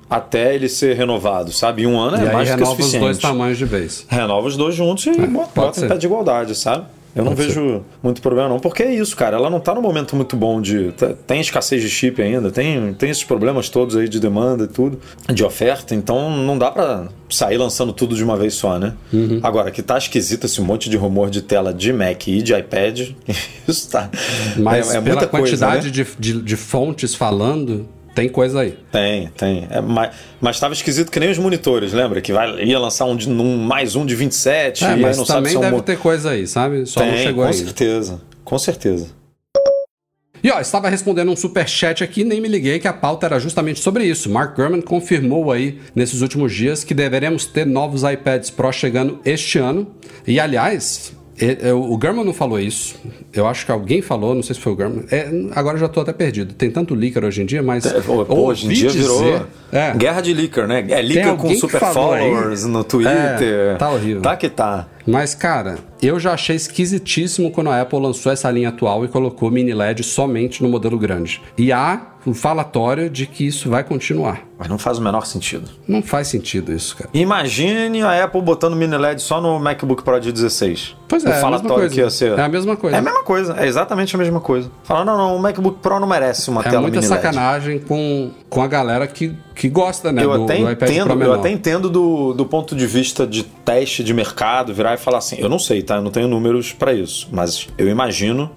até 0.08 0.54
ele 0.54 0.68
ser 0.68 0.96
renovado, 0.96 1.52
sabe? 1.52 1.82
E 1.82 1.86
um 1.86 1.98
ano 1.98 2.16
Hum. 2.16 2.20
E 2.24 2.26
é 2.28 2.32
mais 2.32 2.48
que 2.48 2.54
renova 2.56 2.70
os 2.72 2.76
suficiente. 2.78 3.02
dois 3.04 3.18
tamanhos 3.18 3.58
de 3.58 3.64
vez. 3.64 4.04
Renova 4.08 4.46
os 4.48 4.56
dois 4.56 4.74
juntos 4.74 5.06
e 5.06 5.12
bota, 5.26 5.48
bota 5.54 5.84
em 5.84 5.88
pé 5.88 5.96
de 5.96 6.06
igualdade, 6.06 6.54
sabe? 6.56 6.84
Eu 7.14 7.24
não 7.24 7.34
Pode 7.34 7.48
vejo 7.48 7.82
muito 8.02 8.22
problema, 8.22 8.48
não, 8.48 8.60
porque 8.60 8.82
é 8.84 8.94
isso, 8.94 9.16
cara. 9.16 9.36
Ela 9.36 9.50
não 9.50 9.58
tá 9.58 9.74
num 9.74 9.82
momento 9.82 10.14
muito 10.14 10.36
bom 10.36 10.60
de. 10.60 10.92
tá- 10.92 11.12
Tem 11.26 11.40
escassez 11.40 11.82
de 11.82 11.88
chip 11.90 12.22
ainda, 12.22 12.50
tem, 12.50 12.94
tem 12.94 13.10
esses 13.10 13.24
problemas 13.24 13.68
todos 13.68 13.96
aí 13.96 14.08
de 14.08 14.20
demanda 14.20 14.64
e 14.64 14.68
tudo, 14.68 15.00
de 15.32 15.42
oferta, 15.44 15.94
então 15.94 16.30
não 16.30 16.56
dá 16.56 16.70
pra 16.70 17.08
sair 17.28 17.56
lançando 17.56 17.92
tudo 17.92 18.14
de 18.14 18.22
uma 18.22 18.36
vez 18.36 18.54
só, 18.54 18.78
né? 18.78 18.94
Uhum. 19.12 19.40
Agora, 19.42 19.70
que 19.70 19.82
tá 19.82 19.98
esquisito 19.98 20.44
esse 20.44 20.60
monte 20.60 20.88
de 20.88 20.96
rumor 20.96 21.30
de 21.30 21.42
tela 21.42 21.74
de 21.74 21.92
Mac 21.92 22.28
e 22.28 22.42
de 22.42 22.54
iPad, 22.54 23.10
isso 23.66 23.90
tá. 23.90 24.08
Mas 24.56 24.94
é, 24.94 24.98
é 24.98 25.00
pela 25.00 25.14
muita 25.16 25.26
coisa, 25.26 25.46
quantidade 25.46 25.86
né? 25.86 25.92
de, 25.92 26.06
de, 26.18 26.42
de 26.42 26.56
fontes 26.56 27.14
falando, 27.14 27.88
tem 28.14 28.28
coisa 28.28 28.60
aí. 28.60 28.76
Tem, 28.92 29.28
tem. 29.36 29.66
É, 29.70 29.80
mas, 29.80 30.14
mas 30.40 30.58
tava 30.60 30.74
esquisito 30.74 31.10
que 31.10 31.20
nem 31.20 31.30
os 31.30 31.38
monitores, 31.38 31.92
lembra? 31.92 32.20
Que 32.20 32.32
vai, 32.32 32.62
ia 32.64 32.78
lançar 32.78 33.04
um, 33.06 33.16
de- 33.16 33.28
um 33.28 33.56
mais 33.58 33.94
um 33.96 34.04
de 34.04 34.14
27 34.14 34.84
É, 34.84 34.96
e 34.96 35.00
mas 35.00 35.16
não 35.16 35.24
também 35.24 35.56
um 35.56 35.60
deve 35.60 35.76
mo- 35.76 35.82
ter 35.82 35.98
coisa 35.98 36.30
aí, 36.30 36.46
sabe? 36.46 36.86
Só 36.86 37.00
não 37.04 37.12
Tem, 37.12 37.22
chegou 37.22 37.44
com 37.44 37.50
aí. 37.50 37.54
certeza. 37.56 38.20
Com 38.44 38.58
certeza. 38.58 39.08
E 40.42 40.50
ó, 40.50 40.58
estava 40.58 40.88
respondendo 40.88 41.30
um 41.30 41.36
superchat 41.36 42.02
aqui, 42.02 42.24
nem 42.24 42.40
me 42.40 42.48
liguei 42.48 42.78
que 42.78 42.88
a 42.88 42.94
pauta 42.94 43.26
era 43.26 43.38
justamente 43.38 43.78
sobre 43.80 44.04
isso. 44.04 44.30
Mark 44.30 44.56
Gurman 44.56 44.80
confirmou 44.80 45.52
aí 45.52 45.78
nesses 45.94 46.22
últimos 46.22 46.54
dias 46.54 46.82
que 46.82 46.94
deveremos 46.94 47.44
ter 47.44 47.66
novos 47.66 48.02
iPads 48.04 48.48
Pro 48.48 48.72
chegando 48.72 49.20
este 49.22 49.58
ano. 49.58 49.86
E 50.26 50.40
aliás, 50.40 51.12
o 51.72 51.96
Gurman 51.96 52.24
não 52.24 52.32
falou 52.32 52.58
isso. 52.60 52.96
Eu 53.32 53.46
acho 53.46 53.64
que 53.64 53.72
alguém 53.72 54.02
falou, 54.02 54.34
não 54.34 54.42
sei 54.42 54.54
se 54.54 54.60
foi 54.60 54.72
o 54.72 54.76
Gurman. 54.76 55.04
É, 55.10 55.28
agora 55.54 55.76
eu 55.76 55.80
já 55.80 55.88
tô 55.88 56.00
até 56.00 56.12
perdido. 56.12 56.52
Tem 56.54 56.70
tanto 56.70 56.94
leaker 56.94 57.24
hoje 57.24 57.42
em 57.42 57.46
dia, 57.46 57.62
mas. 57.62 57.86
Pô, 58.04 58.24
pô, 58.24 58.34
hoje 58.46 58.66
em 58.66 58.70
dia 58.70 58.90
virou 58.90 59.18
dizer- 59.22 59.42
É. 59.72 59.92
guerra 59.96 60.20
de 60.20 60.34
leaker, 60.34 60.66
né? 60.66 60.84
É 60.88 61.00
leaker 61.02 61.36
com 61.36 61.54
super 61.54 61.78
falou 61.80 62.12
aí. 62.12 62.30
followers 62.30 62.64
no 62.64 62.82
Twitter. 62.84 63.14
É, 63.14 63.74
tá 63.76 63.90
horrível. 63.90 64.22
Tá 64.22 64.36
que 64.36 64.48
tá. 64.48 64.86
Mas, 65.06 65.34
cara, 65.34 65.78
eu 66.02 66.18
já 66.18 66.32
achei 66.34 66.56
esquisitíssimo 66.56 67.50
quando 67.50 67.70
a 67.70 67.80
Apple 67.80 67.98
lançou 67.98 68.32
essa 68.32 68.50
linha 68.50 68.68
atual 68.68 69.04
e 69.04 69.08
colocou 69.08 69.50
mini 69.50 69.72
LED 69.74 70.02
somente 70.02 70.62
no 70.62 70.68
modelo 70.68 70.98
grande. 70.98 71.40
E 71.56 71.72
há 71.72 72.06
um 72.26 72.34
falatório 72.34 73.08
de 73.08 73.26
que 73.26 73.46
isso 73.46 73.70
vai 73.70 73.82
continuar. 73.82 74.42
Mas 74.58 74.68
não 74.68 74.76
faz 74.78 74.98
o 74.98 75.02
menor 75.02 75.24
sentido. 75.24 75.70
Não 75.88 76.02
faz 76.02 76.28
sentido 76.28 76.70
isso, 76.70 76.94
cara. 76.96 77.08
Imagine 77.14 78.02
a 78.02 78.24
Apple 78.24 78.42
botando 78.42 78.76
mini 78.76 78.94
LED 78.96 79.22
só 79.22 79.40
no 79.40 79.58
MacBook 79.58 80.02
Pro 80.02 80.20
de 80.20 80.30
16. 80.30 80.96
Pois 81.08 81.24
é, 81.24 81.28
o 81.28 81.30
é 81.30 81.32
a 81.32 81.34
mesma 81.36 81.50
falatório 81.50 81.74
coisa. 81.76 81.94
que 81.94 82.00
ia 82.00 82.10
ser. 82.10 82.38
É 82.38 82.42
a 82.42 82.48
mesma 82.48 82.76
coisa. 82.76 82.96
É 82.96 82.98
a 82.98 83.02
mesma 83.02 83.22
coisa, 83.24 83.56
é 83.58 83.66
exatamente 83.66 84.14
a 84.14 84.18
mesma 84.18 84.40
coisa. 84.40 84.70
Fala, 84.84 85.04
não, 85.04 85.16
não, 85.16 85.36
o 85.36 85.38
MacBook 85.40 85.78
Pro 85.80 85.98
não 85.98 86.06
merece 86.06 86.50
uma 86.50 86.60
É 86.60 86.64
tela 86.64 86.82
muita 86.82 87.00
mini 87.00 87.10
LED. 87.10 87.22
sacanagem 87.22 87.78
com, 87.78 88.30
com 88.50 88.62
a 88.62 88.66
galera 88.66 89.06
que, 89.06 89.34
que 89.54 89.68
gosta, 89.70 90.12
né? 90.12 90.22
Eu, 90.22 90.36
do, 90.36 90.44
até 90.44 90.56
do 90.58 90.70
entendo, 90.70 91.22
eu 91.22 91.32
até 91.32 91.50
entendo 91.50 91.88
do, 91.88 92.34
do 92.34 92.44
ponto 92.44 92.76
de 92.76 92.86
vista 92.86 93.26
de 93.26 93.42
teste 93.42 94.04
de 94.04 94.12
mercado, 94.12 94.74
virar 94.74 94.89
e 94.94 94.98
falar 94.98 95.18
assim, 95.18 95.36
eu 95.38 95.48
não 95.48 95.58
sei, 95.58 95.82
tá? 95.82 95.96
Eu 95.96 96.02
não 96.02 96.10
tenho 96.10 96.28
números 96.28 96.72
pra 96.72 96.92
isso, 96.92 97.28
mas 97.30 97.68
eu 97.78 97.88
imagino 97.88 98.50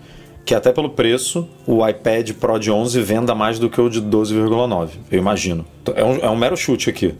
que 0.46 0.54
até 0.54 0.72
pelo 0.72 0.89
preço 0.89 1.48
o 1.65 1.88
iPad 1.88 2.32
Pro 2.34 2.60
de 2.60 2.69
11 2.69 3.02
venda 3.02 3.34
mais 3.34 3.60
do 3.60 3.69
que 3.69 3.80
o 3.80 3.89
de 3.89 4.02
12,9. 4.02 4.89
Eu 5.12 5.17
imagino. 5.17 5.65
É 5.96 6.04
um, 6.04 6.15
é 6.17 6.30
um 6.30 6.36
mero 6.36 6.58
chute 6.58 6.89
aqui. 6.89 7.15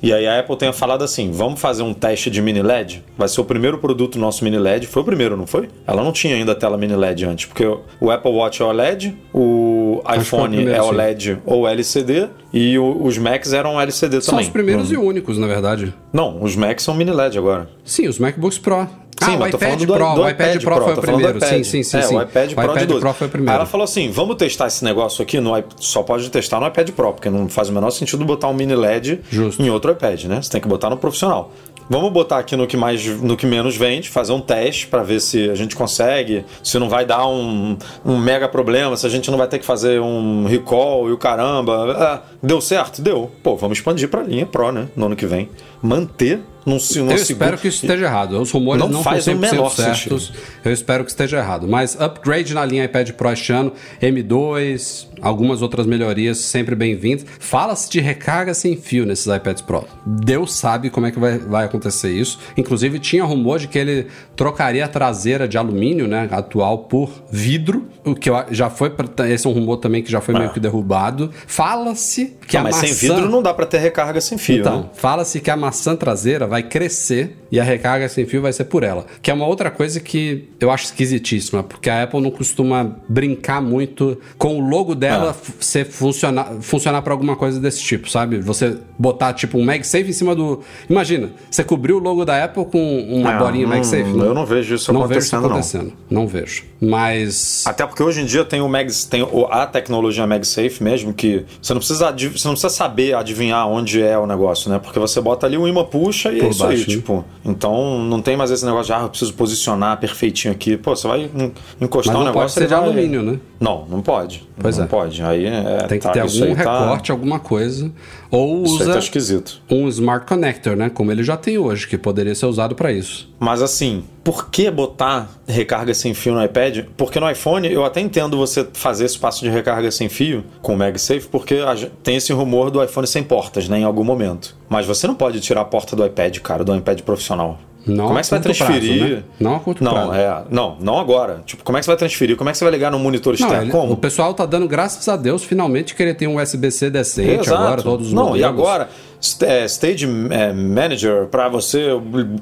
E 0.00 0.12
aí 0.12 0.26
a 0.28 0.38
Apple 0.38 0.56
tenha 0.56 0.72
falado 0.72 1.02
assim, 1.02 1.32
vamos 1.32 1.60
fazer 1.60 1.82
um 1.82 1.92
teste 1.92 2.30
de 2.30 2.40
mini 2.40 2.62
LED? 2.62 3.04
Vai 3.16 3.26
ser 3.28 3.40
o 3.40 3.44
primeiro 3.44 3.78
produto 3.78 4.18
nosso 4.18 4.44
mini 4.44 4.56
LED. 4.58 4.86
Foi 4.86 5.02
o 5.02 5.04
primeiro, 5.04 5.36
não 5.36 5.46
foi? 5.46 5.68
Ela 5.86 6.04
não 6.04 6.12
tinha 6.12 6.36
ainda 6.36 6.54
tela 6.54 6.76
mini 6.78 6.94
LED 6.94 7.24
antes, 7.24 7.46
porque 7.46 7.64
o- 8.00 8.10
Apple 8.10 8.30
Watch 8.30 8.62
é 8.62 8.64
OLED, 8.64 9.16
o 9.34 10.00
foi 10.04 10.16
o 10.16 10.20
iPhone 10.20 10.68
é 10.68 10.74
sim. 10.74 10.80
OLED 10.88 11.38
ou 11.44 11.66
LCD 11.66 12.28
e 12.52 12.78
o- 12.78 13.02
os 13.04 13.18
Macs 13.18 13.52
eram 13.52 13.80
LCD 13.80 14.20
São 14.20 14.32
também. 14.34 14.46
os 14.46 14.52
primeiros 14.52 14.90
Não- 14.90 15.02
e 15.02 15.06
únicos, 15.06 15.36
na 15.36 15.46
verdade. 15.46 15.92
Não, 16.12 16.42
os 16.42 16.54
Macs 16.54 16.84
são 16.84 16.94
mini 16.94 17.10
LED 17.10 17.36
agora. 17.36 17.68
Sim, 17.84 18.06
os 18.08 18.18
MacBooks 18.18 18.58
Pro. 18.58 18.86
Sim, 19.22 19.34
ah, 19.34 19.38
o 19.38 19.46
iPad 19.46 19.60
falando 19.60 19.86
do, 19.86 19.92
Pro, 19.94 20.14
do 20.14 20.22
o 20.22 20.28
iPad, 20.28 20.62
Pro, 20.62 20.82
foi 20.82 20.92
o 20.94 21.00
primeiro. 21.00 21.38
iPad. 21.38 21.50
Sim, 21.50 21.64
sim, 21.64 21.82
sim. 21.82 21.98
É, 21.98 22.02
sim. 22.02 22.16
o 22.16 22.22
iPad 22.22 22.54
Pro 22.54 22.78
de 22.78 22.86
12. 22.86 23.00
Pro 23.00 23.12
foi 23.12 23.26
o 23.26 23.28
Aí 23.28 23.30
primeiro. 23.30 23.54
ela 23.56 23.66
falou 23.66 23.84
assim: 23.84 24.10
vamos 24.10 24.36
testar 24.36 24.66
esse 24.66 24.84
negócio 24.84 25.22
aqui 25.22 25.40
no 25.40 25.52
Só 25.76 26.02
pode 26.02 26.30
testar 26.30 26.60
no 26.60 26.66
iPad 26.66 26.90
Pro, 26.90 27.12
porque 27.12 27.28
não 27.30 27.48
faz 27.48 27.68
o 27.68 27.72
menor 27.72 27.90
sentido 27.90 28.24
botar 28.24 28.48
um 28.48 28.54
mini 28.54 28.74
LED 28.74 29.20
Justo. 29.30 29.62
em 29.62 29.70
outro 29.70 29.92
iPad, 29.92 30.24
né? 30.24 30.40
Você 30.42 30.50
tem 30.50 30.60
que 30.60 30.68
botar 30.68 30.90
no 30.90 30.96
profissional. 30.96 31.52
Vamos 31.90 32.12
botar 32.12 32.38
aqui 32.38 32.54
no 32.54 32.66
que 32.66 32.76
mais, 32.76 33.04
no 33.06 33.34
que 33.34 33.46
menos 33.46 33.74
vende, 33.74 34.10
fazer 34.10 34.32
um 34.32 34.40
teste 34.40 34.86
para 34.86 35.02
ver 35.02 35.20
se 35.20 35.48
a 35.48 35.54
gente 35.54 35.74
consegue, 35.74 36.44
se 36.62 36.78
não 36.78 36.86
vai 36.86 37.06
dar 37.06 37.26
um, 37.26 37.78
um 38.04 38.18
mega 38.18 38.46
problema, 38.46 38.94
se 38.94 39.06
a 39.06 39.08
gente 39.08 39.30
não 39.30 39.38
vai 39.38 39.48
ter 39.48 39.58
que 39.58 39.64
fazer 39.64 39.98
um 39.98 40.44
recall 40.44 41.08
e 41.08 41.12
o 41.12 41.16
caramba. 41.16 41.96
Ah, 41.98 42.22
deu 42.42 42.60
certo? 42.60 43.00
Deu. 43.00 43.30
Pô, 43.42 43.56
vamos 43.56 43.78
expandir 43.78 44.06
para 44.10 44.22
linha 44.22 44.44
Pro, 44.44 44.70
né? 44.70 44.88
No 44.94 45.06
ano 45.06 45.16
que 45.16 45.24
vem. 45.24 45.48
Manter 45.82 46.40
num, 46.66 46.72
num 46.72 46.74
Eu 46.74 46.80
segundo. 46.80 47.14
espero 47.14 47.56
que 47.56 47.68
isso 47.68 47.84
esteja 47.86 48.04
errado. 48.06 48.38
Os 48.40 48.50
rumores 48.50 48.82
Não 48.82 48.90
não, 48.90 49.02
faz 49.02 49.26
o 49.26 49.30
100% 49.30 49.38
menor 49.38 49.70
certos. 49.70 50.32
Eu 50.64 50.72
espero 50.72 51.02
que 51.04 51.10
esteja 51.10 51.38
errado. 51.38 51.66
Mas 51.66 51.98
upgrade 51.98 52.52
na 52.52 52.64
linha 52.64 52.84
iPad 52.84 53.10
Pro 53.12 53.30
este 53.32 53.52
ano, 53.52 53.72
M2, 54.02 55.06
algumas 55.22 55.62
outras 55.62 55.86
melhorias 55.86 56.38
sempre 56.38 56.74
bem-vindas. 56.74 57.24
Fala-se 57.38 57.88
de 57.90 58.00
recarga 58.00 58.52
sem 58.52 58.76
fio 58.76 59.06
nesses 59.06 59.26
iPads 59.26 59.62
Pro. 59.62 59.84
Deus 60.04 60.54
sabe 60.54 60.90
como 60.90 61.06
é 61.06 61.10
que 61.10 61.18
vai, 61.18 61.38
vai 61.38 61.64
acontecer 61.64 62.10
isso. 62.10 62.38
Inclusive, 62.56 62.98
tinha 62.98 63.24
rumor 63.24 63.58
de 63.58 63.68
que 63.68 63.78
ele 63.78 64.06
trocaria 64.36 64.84
a 64.84 64.88
traseira 64.88 65.48
de 65.48 65.56
alumínio, 65.56 66.06
né, 66.06 66.28
atual, 66.30 66.78
por 66.80 67.10
vidro, 67.30 67.88
o 68.04 68.14
que 68.14 68.28
já 68.50 68.68
foi. 68.68 68.90
pra- 68.90 69.28
Esse 69.28 69.46
é 69.46 69.50
um 69.50 69.52
rumor 69.54 69.78
também 69.78 70.02
que 70.02 70.10
já 70.10 70.20
foi 70.20 70.34
meio 70.34 70.50
que 70.50 70.60
derrubado. 70.60 71.30
Fala-se 71.46 72.36
que 72.46 72.56
Ah, 72.56 72.60
a 72.60 72.64
mas 72.64 72.76
maçã... 72.76 72.86
sem 72.88 73.08
vidro 73.10 73.28
não 73.28 73.42
dá 73.42 73.52
pra 73.54 73.64
ter 73.66 73.78
recarga 73.78 74.20
sem 74.20 74.36
fio, 74.36 74.58
Então, 74.60 74.80
né? 74.82 74.86
fala-se 74.94 75.40
que 75.40 75.50
a 75.50 75.56
maçã 75.56 75.67
traseira 75.96 76.46
vai 76.46 76.62
crescer 76.62 77.36
e 77.50 77.58
a 77.58 77.64
recarga 77.64 78.08
sem 78.08 78.26
fio 78.26 78.42
vai 78.42 78.52
ser 78.52 78.64
por 78.64 78.82
ela. 78.82 79.06
Que 79.22 79.30
é 79.30 79.34
uma 79.34 79.46
outra 79.46 79.70
coisa 79.70 80.00
que 80.00 80.48
eu 80.60 80.70
acho 80.70 80.84
esquisitíssima, 80.86 81.62
porque 81.62 81.88
a 81.90 82.02
Apple 82.02 82.20
não 82.20 82.30
costuma 82.30 82.96
brincar 83.08 83.60
muito 83.62 84.18
com 84.36 84.58
o 84.58 84.68
logo 84.68 84.94
dela 84.94 85.34
Ah. 85.38 85.52
ser 85.60 85.84
funcionar, 85.86 86.54
funcionar 86.60 87.02
para 87.02 87.12
alguma 87.12 87.36
coisa 87.36 87.58
desse 87.60 87.80
tipo, 87.82 88.08
sabe? 88.10 88.38
Você 88.40 88.76
botar 88.98 89.32
tipo 89.32 89.58
um 89.58 89.64
MagSafe 89.64 90.08
em 90.08 90.12
cima 90.12 90.34
do. 90.34 90.60
Imagina, 90.88 91.30
você 91.50 91.62
cobriu 91.64 91.96
o 91.96 91.98
logo 92.00 92.24
da 92.24 92.44
Apple 92.44 92.64
com 92.66 93.00
uma 93.10 93.34
Ah, 93.34 93.38
bolinha 93.38 93.66
não- 93.66 93.74
MagSafe. 93.74 94.02
eu 94.10 94.34
não 94.34 94.46
vejo 94.46 94.74
isso 94.74 94.92
não 94.92 95.06
vejo 95.06 95.20
isso 95.20 95.36
acontecendo, 95.36 95.42
não. 95.42 95.50
acontecendo. 95.50 95.92
Não 96.10 96.26
vejo. 96.26 96.64
Mas. 96.80 97.64
Até 97.66 97.86
porque 97.86 98.02
hoje 98.02 98.22
em 98.22 98.24
dia 98.24 98.44
tem 98.44 98.60
o 98.60 98.68
Mag, 98.68 98.90
tem 99.10 99.26
a 99.50 99.66
tecnologia 99.66 100.26
MagSafe 100.26 100.82
mesmo, 100.82 101.12
que 101.12 101.44
você 101.60 101.74
não 101.74 101.80
precisa 101.80 102.10
você 102.12 102.46
não 102.48 102.54
precisa 102.54 102.70
saber 102.70 103.14
adivinhar 103.14 103.68
onde 103.68 104.00
é 104.02 104.16
o 104.18 104.26
negócio, 104.26 104.70
né? 104.70 104.78
Porque 104.78 104.98
você 104.98 105.20
bota 105.20 105.46
ali 105.46 105.56
o 105.58 105.68
imã 105.68 105.84
puxa 105.84 106.30
e 106.32 106.38
é 106.38 106.40
Por 106.42 106.50
isso 106.50 106.62
aí, 106.64 106.68
baixo, 106.76 106.90
né? 106.90 106.96
tipo. 106.96 107.24
Então 107.44 107.98
não 108.04 108.20
tem 108.22 108.36
mais 108.36 108.50
esse 108.50 108.64
negócio 108.64 108.86
de 108.86 108.92
ah, 108.92 109.02
eu 109.04 109.08
preciso 109.08 109.32
posicionar 109.34 109.98
perfeitinho 109.98 110.52
aqui. 110.52 110.76
Pô, 110.76 110.94
você 110.96 111.06
vai 111.08 111.22
en- 111.22 111.52
encostar 111.80 112.14
Mas 112.14 112.22
um 112.22 112.24
não 112.24 112.32
negócio 112.32 112.34
pode 112.34 112.52
ser 112.54 112.66
de 112.66 112.74
vai- 112.74 112.82
alumínio, 112.84 113.22
né? 113.22 113.38
Não, 113.60 113.84
não 113.88 114.00
pode. 114.02 114.48
Pois 114.60 114.76
não 114.78 114.84
é. 114.84 114.88
pode. 114.88 115.22
Aí 115.22 115.46
é, 115.46 115.78
Tem 115.88 115.98
que 115.98 116.04
tá, 116.06 116.12
ter 116.12 116.24
isso 116.26 116.42
algum 116.44 116.56
aí 116.58 116.64
tá- 116.64 116.80
recorte, 116.80 117.10
alguma 117.10 117.38
coisa. 117.40 117.90
Ou 118.30 118.64
Isso 118.64 118.74
usa 118.74 118.92
tá 118.92 118.98
esquisito. 118.98 119.60
um 119.70 119.88
Smart 119.88 120.26
Connector, 120.26 120.76
né? 120.76 120.90
Como 120.90 121.10
ele 121.10 121.22
já 121.22 121.36
tem 121.36 121.58
hoje, 121.58 121.86
que 121.86 121.96
poderia 121.96 122.34
ser 122.34 122.46
usado 122.46 122.74
para 122.74 122.92
isso. 122.92 123.32
Mas 123.38 123.62
assim, 123.62 124.04
por 124.22 124.50
que 124.50 124.70
botar 124.70 125.30
recarga 125.46 125.94
sem 125.94 126.12
fio 126.12 126.34
no 126.34 126.44
iPad? 126.44 126.84
Porque 126.96 127.18
no 127.18 127.30
iPhone 127.30 127.70
eu 127.72 127.84
até 127.84 128.00
entendo 128.00 128.36
você 128.36 128.66
fazer 128.72 129.06
esse 129.06 129.18
passo 129.18 129.40
de 129.40 129.48
recarga 129.48 129.90
sem 129.90 130.08
fio 130.08 130.44
com 130.60 130.74
o 130.74 130.76
MagSafe, 130.76 131.28
porque 131.28 131.56
tem 132.02 132.16
esse 132.16 132.32
rumor 132.32 132.70
do 132.70 132.82
iPhone 132.82 133.06
sem 133.06 133.22
portas, 133.22 133.68
né, 133.68 133.80
em 133.80 133.84
algum 133.84 134.04
momento. 134.04 134.56
Mas 134.68 134.86
você 134.86 135.06
não 135.06 135.14
pode 135.14 135.40
tirar 135.40 135.62
a 135.62 135.64
porta 135.64 135.96
do 135.96 136.04
iPad, 136.04 136.38
cara, 136.38 136.64
do 136.64 136.76
iPad 136.76 137.00
profissional. 137.00 137.58
Não 137.90 138.06
como 138.06 138.18
é 138.18 138.20
que 138.20 138.26
você 138.26 138.34
vai 138.34 138.42
transferir? 138.42 138.98
prazo, 138.98 139.14
né? 139.14 139.22
Não 139.40 139.56
a 139.56 139.60
curto 139.60 139.82
não, 139.84 139.92
prazo. 139.92 140.12
É, 140.14 140.42
não, 140.50 140.76
não 140.80 140.98
agora. 140.98 141.40
Tipo, 141.44 141.64
como 141.64 141.78
é 141.78 141.80
que 141.80 141.84
você 141.84 141.90
vai 141.90 141.96
transferir? 141.98 142.36
Como 142.36 142.48
é 142.48 142.52
que 142.52 142.58
você 142.58 142.64
vai 142.64 142.72
ligar 142.72 142.90
no 142.92 142.98
monitor 142.98 143.32
Não, 143.38 143.46
externo? 143.46 143.64
ele- 143.64 143.72
como? 143.72 143.92
o 143.92 143.96
pessoal 143.96 144.34
tá 144.34 144.44
dando 144.46 144.68
graças 144.68 145.08
a 145.08 145.16
Deus 145.16 145.42
finalmente 145.44 145.94
querer 145.94 146.14
ter 146.14 146.26
um 146.26 146.36
USB-C 146.40 146.90
decente 146.90 147.40
Exato. 147.48 147.62
agora, 147.62 147.82
todos 147.82 148.08
os 148.08 148.12
Não, 148.12 148.28
modelos. 148.28 148.40
e 148.40 148.44
agora, 148.44 148.88
Stage 149.20 150.06
é, 150.30 150.52
Manager, 150.52 151.26
para 151.26 151.48
você 151.48 151.88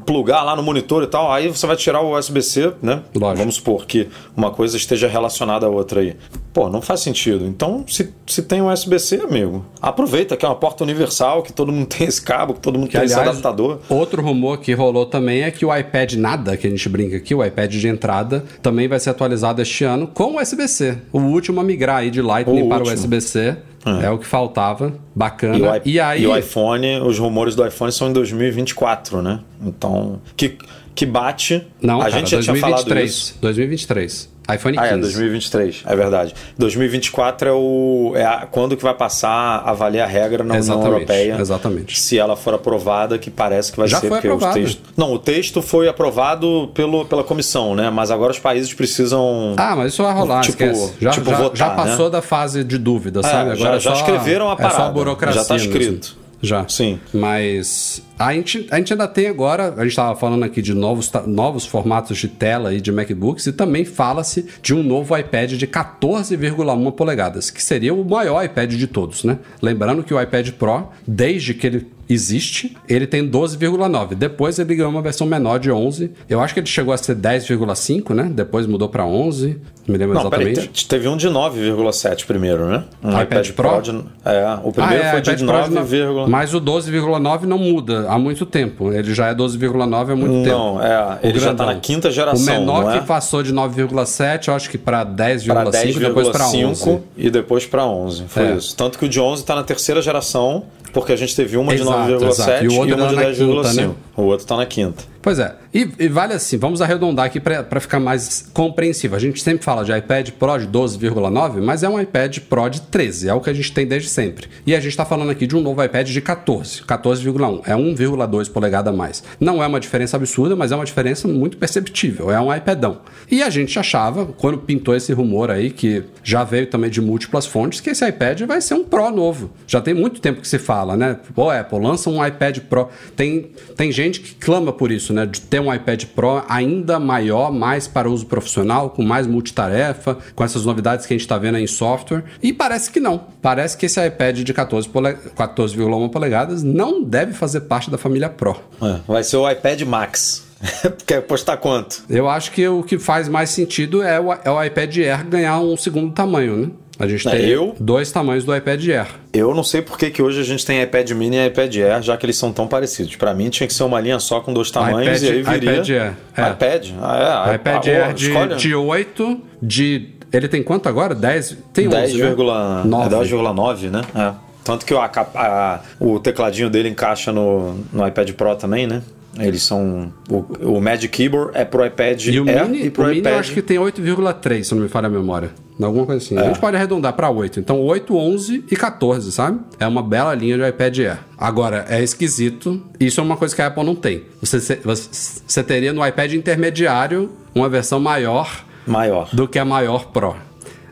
plugar 0.04 0.42
lá 0.42 0.54
no 0.54 0.62
monitor 0.62 1.02
e 1.02 1.06
tal, 1.06 1.30
aí 1.32 1.48
você 1.48 1.66
vai 1.66 1.76
tirar 1.76 2.00
o 2.00 2.16
USB-C, 2.16 2.72
né? 2.82 3.02
Lógico. 3.14 3.38
Vamos 3.38 3.54
supor 3.56 3.86
que 3.86 4.08
uma 4.36 4.50
coisa 4.50 4.76
esteja 4.76 5.08
relacionada 5.08 5.66
à 5.66 5.68
outra 5.68 6.00
aí. 6.00 6.16
Pô, 6.52 6.68
não 6.70 6.80
faz 6.80 7.00
sentido. 7.00 7.46
Então, 7.46 7.84
se, 7.86 8.12
se 8.26 8.42
tem 8.42 8.62
um 8.62 8.72
USB-C, 8.72 9.20
amigo, 9.22 9.64
aproveita 9.80 10.36
que 10.36 10.44
é 10.44 10.48
uma 10.48 10.54
porta 10.54 10.84
universal, 10.84 11.42
que 11.42 11.52
todo 11.52 11.70
mundo 11.72 11.86
tem 11.94 12.06
esse 12.06 12.20
cabo, 12.20 12.54
que 12.54 12.60
todo 12.60 12.78
mundo 12.78 12.88
Que, 12.88 12.96
tem 12.96 13.04
esse 13.04 13.14
aliás, 13.14 13.30
adaptador. 13.30 13.78
outro 13.88 14.22
rumor 14.22 14.58
que 14.58 14.72
rolou 14.72 15.06
também 15.06 15.42
é 15.42 15.50
que 15.50 15.64
o 15.64 15.74
iPad 15.76 16.14
nada, 16.14 16.56
que 16.56 16.66
a 16.66 16.70
gente 16.70 16.88
brinca 16.88 17.16
aqui, 17.16 17.34
o 17.34 17.44
iPad 17.44 17.70
de 17.72 17.88
entrada, 17.88 18.44
também 18.62 18.88
vai 18.88 18.98
ser 19.00 19.10
atualizado 19.10 19.60
este 19.60 19.84
ano 19.84 20.06
com 20.06 20.40
USB-C. 20.40 20.98
O 21.12 21.20
último 21.20 21.60
a 21.60 21.64
migrar 21.64 21.96
aí 21.98 22.10
de 22.10 22.22
Lightning 22.22 22.62
O 22.62 22.68
para 22.68 22.84
o. 22.84 22.86
USB-C. 22.92 23.56
É. 23.86 24.10
o 24.10 24.18
que 24.18 24.26
faltava. 24.26 24.92
Bacana. 25.14 25.56
E 25.56 25.62
o, 25.62 25.82
E, 25.84 26.00
aí. 26.00 26.22
e 26.22 26.26
o 26.26 26.36
iPhone, 26.36 27.00
os 27.00 27.18
rumores 27.18 27.54
do 27.54 27.66
iPhone 27.66 27.92
são 27.92 28.08
em 28.08 28.12
2024, 28.12 29.22
né? 29.22 29.40
Então, 29.64 30.20
que, 30.36 30.56
que 30.94 31.06
bate. 31.06 31.66
Não, 31.80 32.00
a 32.00 32.04
cara, 32.04 32.10
gente 32.18 32.30
já 32.30 32.40
tinha 32.42 32.56
falado 32.56 32.84
2023. 32.84 33.10
isso. 33.10 33.38
2023. 33.40 34.35
iPhone 34.54 34.76
15. 34.76 34.78
Ah, 34.78 34.94
é, 34.94 34.96
2023, 34.98 35.82
é 35.86 35.96
verdade. 35.96 36.34
2024 36.58 37.48
é 37.48 37.52
o 37.52 38.12
é 38.14 38.24
a- 38.24 38.46
quando 38.50 38.76
que 38.76 38.82
vai 38.82 38.94
passar 38.94 39.62
a 39.64 39.72
valer 39.72 40.00
a 40.00 40.06
regra 40.06 40.44
na 40.44 40.54
União 40.54 40.84
Europeia. 40.84 41.36
exatamente. 41.40 41.98
Se 41.98 42.18
ela 42.18 42.36
for 42.36 42.54
aprovada, 42.54 43.18
que 43.18 43.30
parece 43.30 43.72
que 43.72 43.78
vai 43.78 43.88
Já 43.88 43.98
ser 44.00 44.08
foi 44.08 44.16
porque 44.18 44.28
aprovada. 44.28 44.58
o 44.58 44.62
texto. 44.62 44.80
Não, 44.96 45.12
o 45.12 45.18
texto 45.18 45.60
foi 45.62 45.88
aprovado 45.88 46.70
pelo, 46.74 47.04
pela 47.04 47.24
comissão, 47.24 47.74
né? 47.74 47.90
Mas 47.90 48.10
agora 48.10 48.30
os 48.32 48.38
países 48.38 48.72
precisam. 48.72 49.54
Ah, 49.56 49.74
mas 49.76 49.92
isso 49.92 50.02
vai 50.02 50.12
rolar, 50.14 50.40
Tipo- 50.42 50.62
esquece. 50.64 50.92
Já, 51.00 51.10
tipo 51.10 51.30
já, 51.30 51.36
votar, 51.36 51.56
já 51.56 51.68
né? 51.70 51.74
passou 51.76 52.10
da 52.10 52.22
fase 52.22 52.62
de 52.62 52.78
dúvida, 52.78 53.20
É, 53.20 53.22
sabe? 53.22 53.50
Agora 53.52 53.56
já, 53.58 53.74
é 53.76 53.80
já 53.80 53.90
só- 53.90 53.96
escreveram 53.96 54.48
a 54.48 54.52
É 54.52 54.56
parada. 54.56 54.74
só 54.76 54.90
burocracia. 54.90 55.40
já 55.42 55.46
tá 55.48 55.54
mesmo. 55.54 56.00
Já. 56.42 56.66
Sim. 56.68 57.00
Mas 57.12 58.02
a 58.18 58.32
gente, 58.32 58.66
a 58.70 58.76
gente 58.76 58.92
ainda 58.92 59.08
tem 59.08 59.26
agora, 59.26 59.74
a 59.74 59.82
gente 59.82 59.90
estava 59.90 60.14
falando 60.16 60.44
aqui 60.44 60.60
de 60.60 60.74
novos, 60.74 61.10
novos 61.26 61.66
formatos 61.66 62.18
de 62.18 62.28
tela 62.28 62.74
e 62.74 62.80
de 62.80 62.92
MacBooks, 62.92 63.46
e 63.46 63.52
também 63.52 63.84
fala-se 63.84 64.46
de 64.62 64.74
um 64.74 64.82
novo 64.82 65.16
iPad 65.16 65.52
de 65.52 65.66
14,1 65.66 66.92
polegadas, 66.92 67.50
que 67.50 67.62
seria 67.62 67.94
o 67.94 68.04
maior 68.04 68.44
iPad 68.44 68.72
de 68.74 68.86
todos, 68.86 69.24
né? 69.24 69.38
Lembrando 69.60 70.02
que 70.02 70.14
o 70.14 70.20
iPad 70.20 70.50
Pro, 70.52 70.88
desde 71.06 71.54
que 71.54 71.66
ele 71.66 71.95
existe, 72.08 72.76
ele 72.88 73.06
tem 73.06 73.28
12,9. 73.28 74.14
Depois 74.14 74.58
ele 74.58 74.74
ganhou 74.74 74.90
uma 74.90 75.02
versão 75.02 75.26
menor 75.26 75.58
de 75.58 75.70
11. 75.70 76.12
Eu 76.28 76.40
acho 76.40 76.54
que 76.54 76.60
ele 76.60 76.66
chegou 76.66 76.92
a 76.92 76.96
ser 76.96 77.14
10,5, 77.16 78.14
né? 78.14 78.30
Depois 78.32 78.66
mudou 78.66 78.88
para 78.88 79.04
11. 79.04 79.58
Não 79.86 79.92
me 79.92 79.98
lembro 79.98 80.14
Não, 80.14 80.28
peraí, 80.28 80.48
exatamente. 80.50 80.72
te- 80.72 80.88
teve 80.88 81.06
um 81.08 81.16
de 81.16 81.28
9,7 81.28 82.26
primeiro, 82.26 82.66
né? 82.66 82.84
Um 83.04 83.20
iPad 83.20 83.50
Pro? 83.52 83.80
de, 83.80 83.90
é, 84.24 84.58
o 84.64 84.72
primeiro 84.72 85.04
Ah, 85.04 85.06
é, 85.06 85.10
foi 85.12 85.20
de 85.20 85.30
iPad 85.30 85.46
Pro 85.46 85.74
9, 85.74 86.26
Mas 86.28 86.54
o 86.54 86.60
12,9 86.60 87.42
não 87.44 87.56
muda 87.58 88.06
há 88.08 88.18
muito 88.18 88.44
tempo. 88.44 88.92
Ele 88.92 89.14
já 89.14 89.28
é 89.28 89.34
12,9 89.34 90.12
há 90.12 90.16
muito 90.16 90.44
tempo. 90.44 90.56
Não, 90.58 90.82
é, 90.82 91.18
O 91.22 91.26
ele 91.26 91.38
já 91.38 91.46
tá 91.50 91.54
grandão. 91.54 91.66
na 91.66 91.74
quinta 91.76 92.10
geração, 92.10 92.56
O 92.56 92.60
menor 92.60 92.82
não 92.84 92.90
é? 92.90 92.98
que 93.00 93.06
passou 93.06 93.42
de 93.44 93.52
9,7, 93.52 94.48
eu 94.48 94.54
acho 94.54 94.68
que 94.70 94.76
para 94.78 94.96
para 94.96 95.04
10,5 95.04 95.98
depois 96.00 96.28
para 96.30 96.46
11. 96.48 96.56
10,5 96.84 97.00
e 97.16 97.30
depois 97.30 97.66
para 97.66 97.84
11. 97.86 98.24
Foi 98.26 98.42
É. 98.44 98.54
isso. 98.56 98.74
Tanto 98.76 98.98
que 98.98 99.04
o 99.04 99.08
de 99.08 99.20
11 99.20 99.42
está 99.42 99.54
na 99.54 99.62
terceira 99.62 100.00
geração, 100.02 100.64
porque 100.92 101.12
a 101.12 101.16
gente 101.16 101.36
teve 101.36 101.56
uma 101.58 101.74
Exato, 101.74 101.90
de 101.90 101.95
9,7 101.95 101.95
exato. 102.28 102.64
E 102.64 102.64
e, 102.64 102.68
o 102.68 102.78
outro 102.78 102.96
tá 102.96 103.12
na 103.12 103.22
10,5. 103.22 103.36
quinta, 103.36 103.72
né? 103.74 103.94
O 104.16 104.22
outro 104.22 104.44
está 104.44 104.56
na 104.56 104.66
quinta. 104.66 105.04
Pois 105.26 105.40
é. 105.40 105.56
E, 105.74 105.88
e 105.98 106.06
vale 106.06 106.34
assim, 106.34 106.56
vamos 106.56 106.80
arredondar 106.80 107.26
aqui 107.26 107.40
para 107.40 107.80
ficar 107.80 107.98
mais 107.98 108.48
compreensível. 108.54 109.16
A 109.16 109.20
gente 109.20 109.42
sempre 109.42 109.64
fala 109.64 109.84
de 109.84 109.90
iPad 109.90 110.30
Pro 110.30 110.56
de 110.56 110.68
12,9, 110.68 111.60
mas 111.60 111.82
é 111.82 111.88
um 111.88 112.00
iPad 112.00 112.38
Pro 112.48 112.68
de 112.68 112.82
13, 112.82 113.28
é 113.28 113.34
o 113.34 113.40
que 113.40 113.50
a 113.50 113.52
gente 113.52 113.72
tem 113.72 113.84
desde 113.84 114.08
sempre. 114.08 114.46
E 114.64 114.72
a 114.72 114.78
gente 114.78 114.92
está 114.92 115.04
falando 115.04 115.30
aqui 115.30 115.44
de 115.44 115.56
um 115.56 115.60
novo 115.60 115.82
iPad 115.82 116.08
de 116.08 116.20
14, 116.20 116.82
14,1, 116.82 117.62
é 117.66 117.74
1,2 117.74 118.52
polegada 118.52 118.90
a 118.90 118.92
mais. 118.92 119.24
Não 119.40 119.60
é 119.60 119.66
uma 119.66 119.80
diferença 119.80 120.16
absurda, 120.16 120.54
mas 120.54 120.70
é 120.70 120.76
uma 120.76 120.84
diferença 120.84 121.26
muito 121.26 121.56
perceptível, 121.56 122.30
é 122.30 122.40
um 122.40 122.54
iPadão. 122.54 123.00
E 123.28 123.42
a 123.42 123.50
gente 123.50 123.76
achava, 123.80 124.26
quando 124.26 124.58
pintou 124.58 124.94
esse 124.94 125.12
rumor 125.12 125.50
aí, 125.50 125.70
que 125.70 126.04
já 126.22 126.44
veio 126.44 126.68
também 126.68 126.88
de 126.88 127.00
múltiplas 127.00 127.46
fontes, 127.46 127.80
que 127.80 127.90
esse 127.90 128.06
iPad 128.06 128.42
vai 128.42 128.60
ser 128.60 128.74
um 128.74 128.84
Pro 128.84 129.10
novo. 129.10 129.50
Já 129.66 129.80
tem 129.80 129.92
muito 129.92 130.20
tempo 130.20 130.40
que 130.40 130.46
se 130.46 130.58
fala, 130.60 130.96
né? 130.96 131.18
Pô, 131.34 131.50
Apple, 131.50 131.80
lança 131.80 132.08
um 132.08 132.24
iPad 132.24 132.60
Pro. 132.60 132.88
Tem, 133.16 133.50
tem 133.76 133.90
gente 133.90 134.20
que 134.20 134.32
clama 134.36 134.72
por 134.72 134.92
isso, 134.92 135.15
né? 135.16 135.26
De 135.26 135.40
ter 135.40 135.60
um 135.60 135.72
iPad 135.72 136.04
Pro 136.14 136.44
ainda 136.48 137.00
maior, 137.00 137.50
mais 137.50 137.88
para 137.88 138.08
uso 138.08 138.26
profissional, 138.26 138.90
com 138.90 139.02
mais 139.02 139.26
multitarefa, 139.26 140.18
com 140.34 140.44
essas 140.44 140.64
novidades 140.64 141.06
que 141.06 141.14
a 141.14 141.16
gente 141.16 141.24
está 141.24 141.38
vendo 141.38 141.56
aí 141.56 141.64
em 141.64 141.66
software. 141.66 142.24
E 142.42 142.52
parece 142.52 142.90
que 142.90 143.00
não. 143.00 143.24
Parece 143.42 143.76
que 143.76 143.86
esse 143.86 144.04
iPad 144.04 144.38
de 144.40 144.52
14 144.52 144.88
pole... 144.88 145.14
14,1 145.36 146.10
polegadas 146.10 146.62
não 146.62 147.02
deve 147.02 147.32
fazer 147.32 147.62
parte 147.62 147.90
da 147.90 147.98
família 147.98 148.28
Pro. 148.28 148.56
É, 148.82 149.00
Vai 149.06 149.24
ser 149.24 149.36
o 149.36 149.50
iPad 149.50 149.82
Max. 149.82 150.44
Quer 151.06 151.22
postar 151.22 151.56
quanto? 151.58 152.02
Eu 152.08 152.28
acho 152.28 152.50
que 152.50 152.66
o 152.66 152.82
que 152.82 152.98
faz 152.98 153.28
mais 153.28 153.50
sentido 153.50 154.02
é 154.02 154.20
o, 154.20 154.32
é 154.32 154.50
o 154.50 154.62
iPad 154.62 154.96
Air 154.98 155.26
ganhar 155.26 155.60
um 155.60 155.76
segundo 155.76 156.12
tamanho, 156.12 156.56
né? 156.56 156.70
A 156.98 157.06
gente 157.06 157.28
É, 157.28 157.30
tem 157.32 157.40
eu- 157.48 157.74
dois 157.78 158.10
tamanhos 158.10 158.44
do 158.44 158.56
iPad 158.56 158.88
Air. 158.88 159.06
Eu 159.32 159.54
não 159.54 159.62
sei 159.62 159.82
por 159.82 159.98
que, 159.98 160.10
que 160.10 160.22
hoje 160.22 160.40
a 160.40 160.44
gente 160.44 160.64
tem 160.64 160.80
iPad 160.82 161.10
Mini 161.10 161.36
e 161.36 161.46
iPad 161.46 161.74
Air, 161.76 162.02
já 162.02 162.16
que 162.16 162.24
eles 162.24 162.36
são 162.38 162.52
tão 162.52 162.66
parecidos. 162.66 163.16
Para 163.16 163.34
mim 163.34 163.50
tinha 163.50 163.66
que 163.66 163.74
ser 163.74 163.82
uma 163.82 164.00
linha 164.00 164.18
só 164.18 164.40
com 164.40 164.52
dois 164.52 164.70
tamanhos 164.70 165.20
iPad- 165.20 165.22
e 165.22 165.36
aí 165.36 165.42
viria. 165.42 165.72
iPad 165.74 165.88
Air, 165.90 166.14
é. 166.36 166.50
iPad? 166.52 166.88
Ah, 167.02 167.48
é. 167.52 167.54
iPad 167.56 167.86
Ah, 167.86 167.90
Air 167.90 168.06
oh, 168.08 168.12
de, 168.14 168.26
escolhe. 168.28 168.54
de 168.56 168.74
8, 168.74 169.40
de. 169.62 170.08
Ele 170.32 170.48
tem 170.48 170.62
quanto 170.62 170.88
agora? 170.88 171.14
10? 171.14 171.56
Tem 171.72 171.86
11, 171.86 171.96
10,9, 172.18 172.88
né? 172.88 173.06
é 173.06 173.08
10,9, 173.08 173.90
né? 173.90 174.00
É. 174.14 174.32
Tanto 174.64 174.84
que 174.84 174.92
o, 174.92 174.98
a 174.98 175.04
a- 175.34 175.80
o 176.00 176.18
tecladinho 176.18 176.68
dele 176.68 176.88
encaixa 176.88 177.30
no, 177.30 177.74
no 177.92 178.06
iPad 178.06 178.30
Pro 178.32 178.56
também, 178.56 178.86
né? 178.86 179.02
Eles 179.38 179.62
são. 179.62 180.12
O, 180.30 180.76
o 180.76 180.80
Magic 180.80 181.08
Keyboard 181.08 181.50
é 181.54 181.64
pro 181.64 181.84
iPad 181.84 182.24
E 182.26 182.40
o 182.40 182.48
Air 182.48 182.68
Mini, 182.68 182.86
e 182.86 182.90
pro 182.90 183.04
o 183.04 183.06
Mini 183.08 183.18
iPad. 183.20 183.32
eu 183.34 183.38
acho 183.38 183.52
que 183.52 183.62
tem 183.62 183.76
8,3, 183.78 184.64
se 184.64 184.74
não 184.74 184.82
me 184.82 184.88
falha 184.88 185.06
a 185.06 185.10
memória. 185.10 185.50
Alguma 185.80 186.06
coisa 186.06 186.24
assim. 186.24 186.38
A 186.38 186.42
É. 186.42 186.44
gente 186.48 186.58
pode 186.58 186.74
arredondar 186.76 187.12
para 187.12 187.28
8. 187.28 187.60
Então 187.60 187.80
8, 187.80 188.16
11 188.16 188.64
e 188.70 188.76
14, 188.76 189.30
sabe? 189.30 189.60
É 189.78 189.86
uma 189.86 190.02
bela 190.02 190.34
linha 190.34 190.56
de 190.56 190.66
iPad 190.66 190.98
Air. 191.00 191.18
Agora, 191.36 191.84
é 191.88 192.02
esquisito. 192.02 192.80
Isso 192.98 193.20
é 193.20 193.22
uma 193.22 193.36
coisa 193.36 193.54
que 193.54 193.60
a 193.60 193.66
Apple 193.66 193.84
não 193.84 193.94
tem. 193.94 194.22
Você, 194.40 194.58
você, 194.82 195.08
você 195.46 195.62
teria 195.62 195.92
no 195.92 196.06
iPad 196.06 196.32
intermediário 196.32 197.30
uma 197.54 197.68
versão 197.68 198.00
maior 198.00 198.64
Maior. 198.86 199.28
do 199.32 199.46
que 199.46 199.58
a 199.58 199.64
maior 199.64 200.06
Pro. 200.12 200.36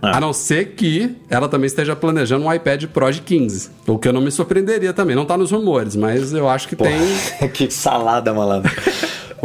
É. 0.09 0.17
A 0.17 0.21
não 0.21 0.33
ser 0.33 0.75
que 0.77 1.15
ela 1.29 1.49
também 1.49 1.67
esteja 1.67 1.97
planejando 1.97 2.45
um 2.45 2.53
iPad 2.53 2.85
Pro 2.87 3.11
de 3.11 3.21
15. 3.21 3.71
O 3.87 3.99
que 3.99 4.09
eu 4.09 4.13
não 4.13 4.21
me 4.21 4.31
surpreenderia 4.31 4.93
também. 4.93 5.17
Não 5.17 5.25
tá 5.25 5.37
nos 5.37 5.51
rumores, 5.51 5.97
mas 5.97 6.33
eu 6.33 6.49
acho 6.49 6.69
que 6.69 6.77
tem. 6.77 6.99
que 7.53 7.71
salada, 7.71 8.33
malandro. 8.33 8.73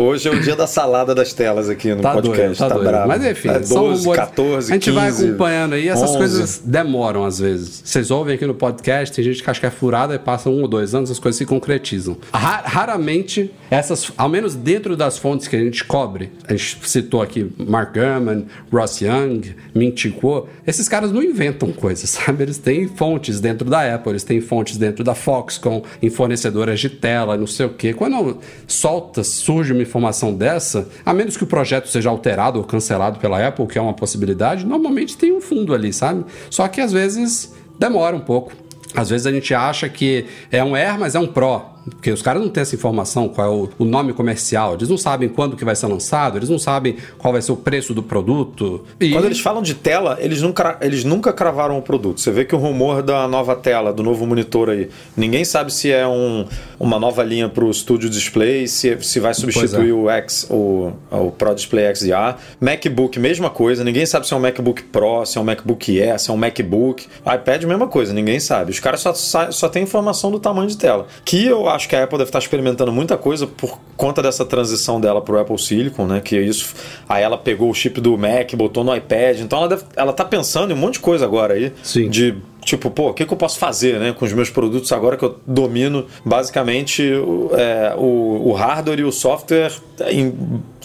Hoje 0.01 0.29
é 0.29 0.31
o 0.31 0.39
dia 0.39 0.55
da 0.55 0.65
salada 0.65 1.13
das 1.13 1.33
telas 1.33 1.67
aqui 1.69 1.93
no 1.93 2.01
Tá 2.01 2.13
podcast. 2.13 2.39
doido, 2.39 2.57
tá, 2.57 2.67
tá 2.69 2.73
doido. 2.75 2.87
bravo. 2.87 3.07
Mas 3.09 3.25
enfim, 3.25 3.49
é 3.49 3.61
são 3.63 3.83
12, 3.83 3.99
rumores. 3.99 4.21
14, 4.21 4.71
A 4.71 4.73
gente 4.75 4.91
15, 4.91 4.95
vai 4.95 5.09
acompanhando 5.09 5.73
aí, 5.73 5.89
essas 5.89 6.09
11. 6.11 6.17
coisas 6.17 6.61
demoram 6.63 7.25
às 7.25 7.37
vezes. 7.39 7.81
Vocês 7.83 8.09
ouvem 8.09 8.35
aqui 8.35 8.45
no 8.45 8.53
podcast, 8.53 9.13
tem 9.13 9.25
gente 9.25 9.43
que 9.43 9.49
acha 9.49 9.59
que 9.59 9.65
é 9.65 9.69
furada 9.69 10.15
e 10.15 10.19
passa 10.19 10.49
um 10.49 10.61
ou 10.61 10.69
dois 10.69 10.95
anos, 10.95 11.11
as 11.11 11.19
coisas 11.19 11.37
se 11.37 11.45
concretizam. 11.45 12.15
Ra- 12.33 12.63
raramente, 12.65 13.51
essas, 13.69 14.09
ao 14.17 14.29
menos 14.29 14.55
dentro 14.55 14.95
das 14.95 15.17
fontes 15.17 15.49
que 15.49 15.55
a 15.57 15.59
gente 15.59 15.83
cobre, 15.83 16.31
a 16.47 16.53
gente 16.55 16.79
citou 16.87 17.21
aqui 17.21 17.51
Mark 17.57 17.93
Gurman, 17.93 18.45
Ross 18.71 19.01
Young, 19.01 19.53
Ming 19.75 19.93
Chi 19.97 20.11
Kuo, 20.11 20.47
esses 20.65 20.87
caras 20.87 21.11
não 21.11 21.21
inventam 21.21 21.73
coisas, 21.73 22.07
sabe? 22.11 22.43
Eles 22.43 22.57
têm 22.57 22.87
fontes 22.87 23.41
dentro 23.41 23.69
da 23.69 23.93
Apple, 23.95 24.13
eles 24.13 24.23
têm 24.23 24.39
fontes 24.39 24.77
dentro 24.77 25.03
da 25.03 25.13
Foxconn, 25.13 25.81
em 26.01 26.09
fornecedoras 26.09 26.79
de 26.79 26.89
tela, 26.89 27.35
não 27.35 27.47
sei 27.47 27.65
o 27.65 27.69
quê. 27.69 27.93
Quando 27.93 28.37
solta, 28.65 29.25
surge 29.25 29.73
uma 29.73 29.88
informação 29.89 30.33
dessa, 30.33 30.87
a 31.05 31.13
menos 31.13 31.35
que 31.35 31.43
o 31.43 31.47
projeto 31.47 31.87
seja 31.87 32.09
alterado 32.09 32.59
ou 32.59 32.63
cancelado 32.63 33.19
pela 33.19 33.45
Apple, 33.45 33.67
que 33.67 33.77
é 33.77 33.81
uma 33.81 33.93
possibilidade, 33.93 34.65
normalmente 34.65 35.17
tem 35.17 35.33
um 35.33 35.41
fundo 35.41 35.73
ali, 35.73 35.91
sabe? 35.91 36.25
Só 36.49 36.67
que 36.67 36.79
às 36.79 36.93
vezes 36.93 37.53
demora 37.77 38.15
um 38.15 38.21
pouco. 38.21 38.53
Às 38.95 39.09
vezes 39.09 39.27
a 39.27 39.31
gente 39.31 39.53
acha 39.53 39.87
que 39.87 40.25
é 40.51 40.63
um 40.63 40.75
Air, 40.75 40.99
mas 40.99 41.15
é 41.15 41.19
um 41.19 41.27
Pro. 41.27 41.61
Porque 41.89 42.11
os 42.11 42.21
caras 42.21 42.41
não 42.41 42.49
têm 42.49 42.61
essa 42.61 42.75
informação, 42.75 43.27
qual 43.29 43.47
é 43.47 43.49
o, 43.49 43.69
o 43.79 43.85
nome 43.85 44.13
comercial. 44.13 44.75
Eles 44.75 44.89
não 44.89 44.97
sabem 44.97 45.29
quando 45.29 45.55
que 45.55 45.65
vai 45.65 45.75
ser 45.75 45.87
lançado, 45.87 46.37
eles 46.37 46.49
não 46.49 46.59
sabem 46.59 46.97
qual 47.17 47.31
vai 47.31 47.41
ser 47.41 47.51
o 47.51 47.57
preço 47.57 47.93
do 47.93 48.03
produto. 48.03 48.83
E 48.99 49.11
Quando 49.11 49.25
eles 49.25 49.39
falam 49.39 49.61
de 49.61 49.73
tela, 49.73 50.17
eles 50.19 50.41
nunca, 50.41 50.77
eles 50.81 51.03
nunca 51.03 51.31
cravaram 51.31 51.77
o 51.77 51.81
produto. 51.81 52.19
Você 52.19 52.31
vê 52.31 52.45
que 52.45 52.55
o 52.55 52.57
rumor 52.57 53.01
da 53.01 53.27
nova 53.27 53.55
tela, 53.55 53.93
do 53.93 54.03
novo 54.03 54.25
monitor 54.25 54.69
aí, 54.69 54.89
ninguém 55.15 55.45
sabe 55.45 55.73
se 55.73 55.91
é 55.91 56.07
um, 56.07 56.45
uma 56.79 56.99
nova 56.99 57.23
linha 57.23 57.47
para 57.49 57.63
o 57.63 57.73
Studio 57.73 58.09
Display, 58.09 58.67
se, 58.67 58.97
se 59.01 59.19
vai 59.19 59.33
substituir 59.33 59.89
é. 59.89 59.93
o 59.93 60.09
X, 60.09 60.47
o, 60.49 60.91
o 61.11 61.31
Pro 61.31 61.53
Display 61.53 61.93
XDR. 61.95 62.35
MacBook, 62.59 63.19
mesma 63.19 63.49
coisa. 63.49 63.83
Ninguém 63.83 64.05
sabe 64.05 64.27
se 64.27 64.33
é 64.33 64.37
um 64.37 64.39
MacBook 64.39 64.83
Pro, 64.83 65.25
se 65.25 65.37
é 65.37 65.41
um 65.41 65.43
MacBook 65.43 66.01
Air, 66.01 66.19
se 66.19 66.29
é 66.29 66.33
um 66.33 66.37
MacBook. 66.37 67.07
iPad, 67.21 67.63
mesma 67.63 67.87
coisa. 67.87 68.13
Ninguém 68.13 68.39
sabe. 68.39 68.71
Os 68.71 68.79
caras 68.79 69.01
só, 69.01 69.13
só, 69.51 69.69
têm 69.69 69.83
informação 69.83 70.31
do 70.31 70.39
tamanho 70.39 70.67
de 70.67 70.77
tela. 70.77 71.07
Que 71.23 71.45
eu 71.45 71.68
acho 71.69 71.87
que 71.87 71.95
a 71.95 72.03
Apple 72.03 72.17
deve 72.17 72.29
estar 72.29 72.39
experimentando 72.39 72.91
muita 72.91 73.17
coisa 73.17 73.47
por 73.47 73.79
conta 73.95 74.21
dessa 74.21 74.45
transição 74.45 74.99
dela 74.99 75.21
para 75.21 75.35
o 75.35 75.39
Apple 75.39 75.57
Silicon, 75.57 76.05
né? 76.05 76.21
Que 76.21 76.39
isso. 76.39 76.73
Aí 77.07 77.23
ela 77.23 77.37
pegou 77.37 77.69
o 77.69 77.73
chip 77.73 77.99
do 77.99 78.17
Mac, 78.17 78.53
botou 78.55 78.83
no 78.83 78.95
iPad. 78.95 79.39
Então 79.39 79.59
ela, 79.59 79.67
deve, 79.69 79.83
ela 79.95 80.13
tá 80.13 80.25
pensando 80.25 80.71
em 80.71 80.73
um 80.73 80.77
monte 80.77 80.93
de 80.93 80.99
coisa 80.99 81.25
agora 81.25 81.53
aí. 81.53 81.71
Sim. 81.83 82.09
De 82.09 82.35
tipo, 82.61 82.91
pô, 82.91 83.09
o 83.09 83.13
que, 83.13 83.25
que 83.25 83.33
eu 83.33 83.37
posso 83.37 83.57
fazer 83.57 83.99
né, 83.99 84.13
com 84.13 84.25
os 84.25 84.33
meus 84.33 84.49
produtos 84.49 84.91
agora 84.91 85.15
que 85.17 85.23
eu 85.23 85.39
domino 85.45 86.05
basicamente 86.25 87.03
o, 87.03 87.51
é, 87.53 87.93
o, 87.97 88.49
o 88.49 88.53
hardware 88.53 88.99
e 88.99 89.03
o 89.03 89.11
software 89.11 89.71
em 90.09 90.33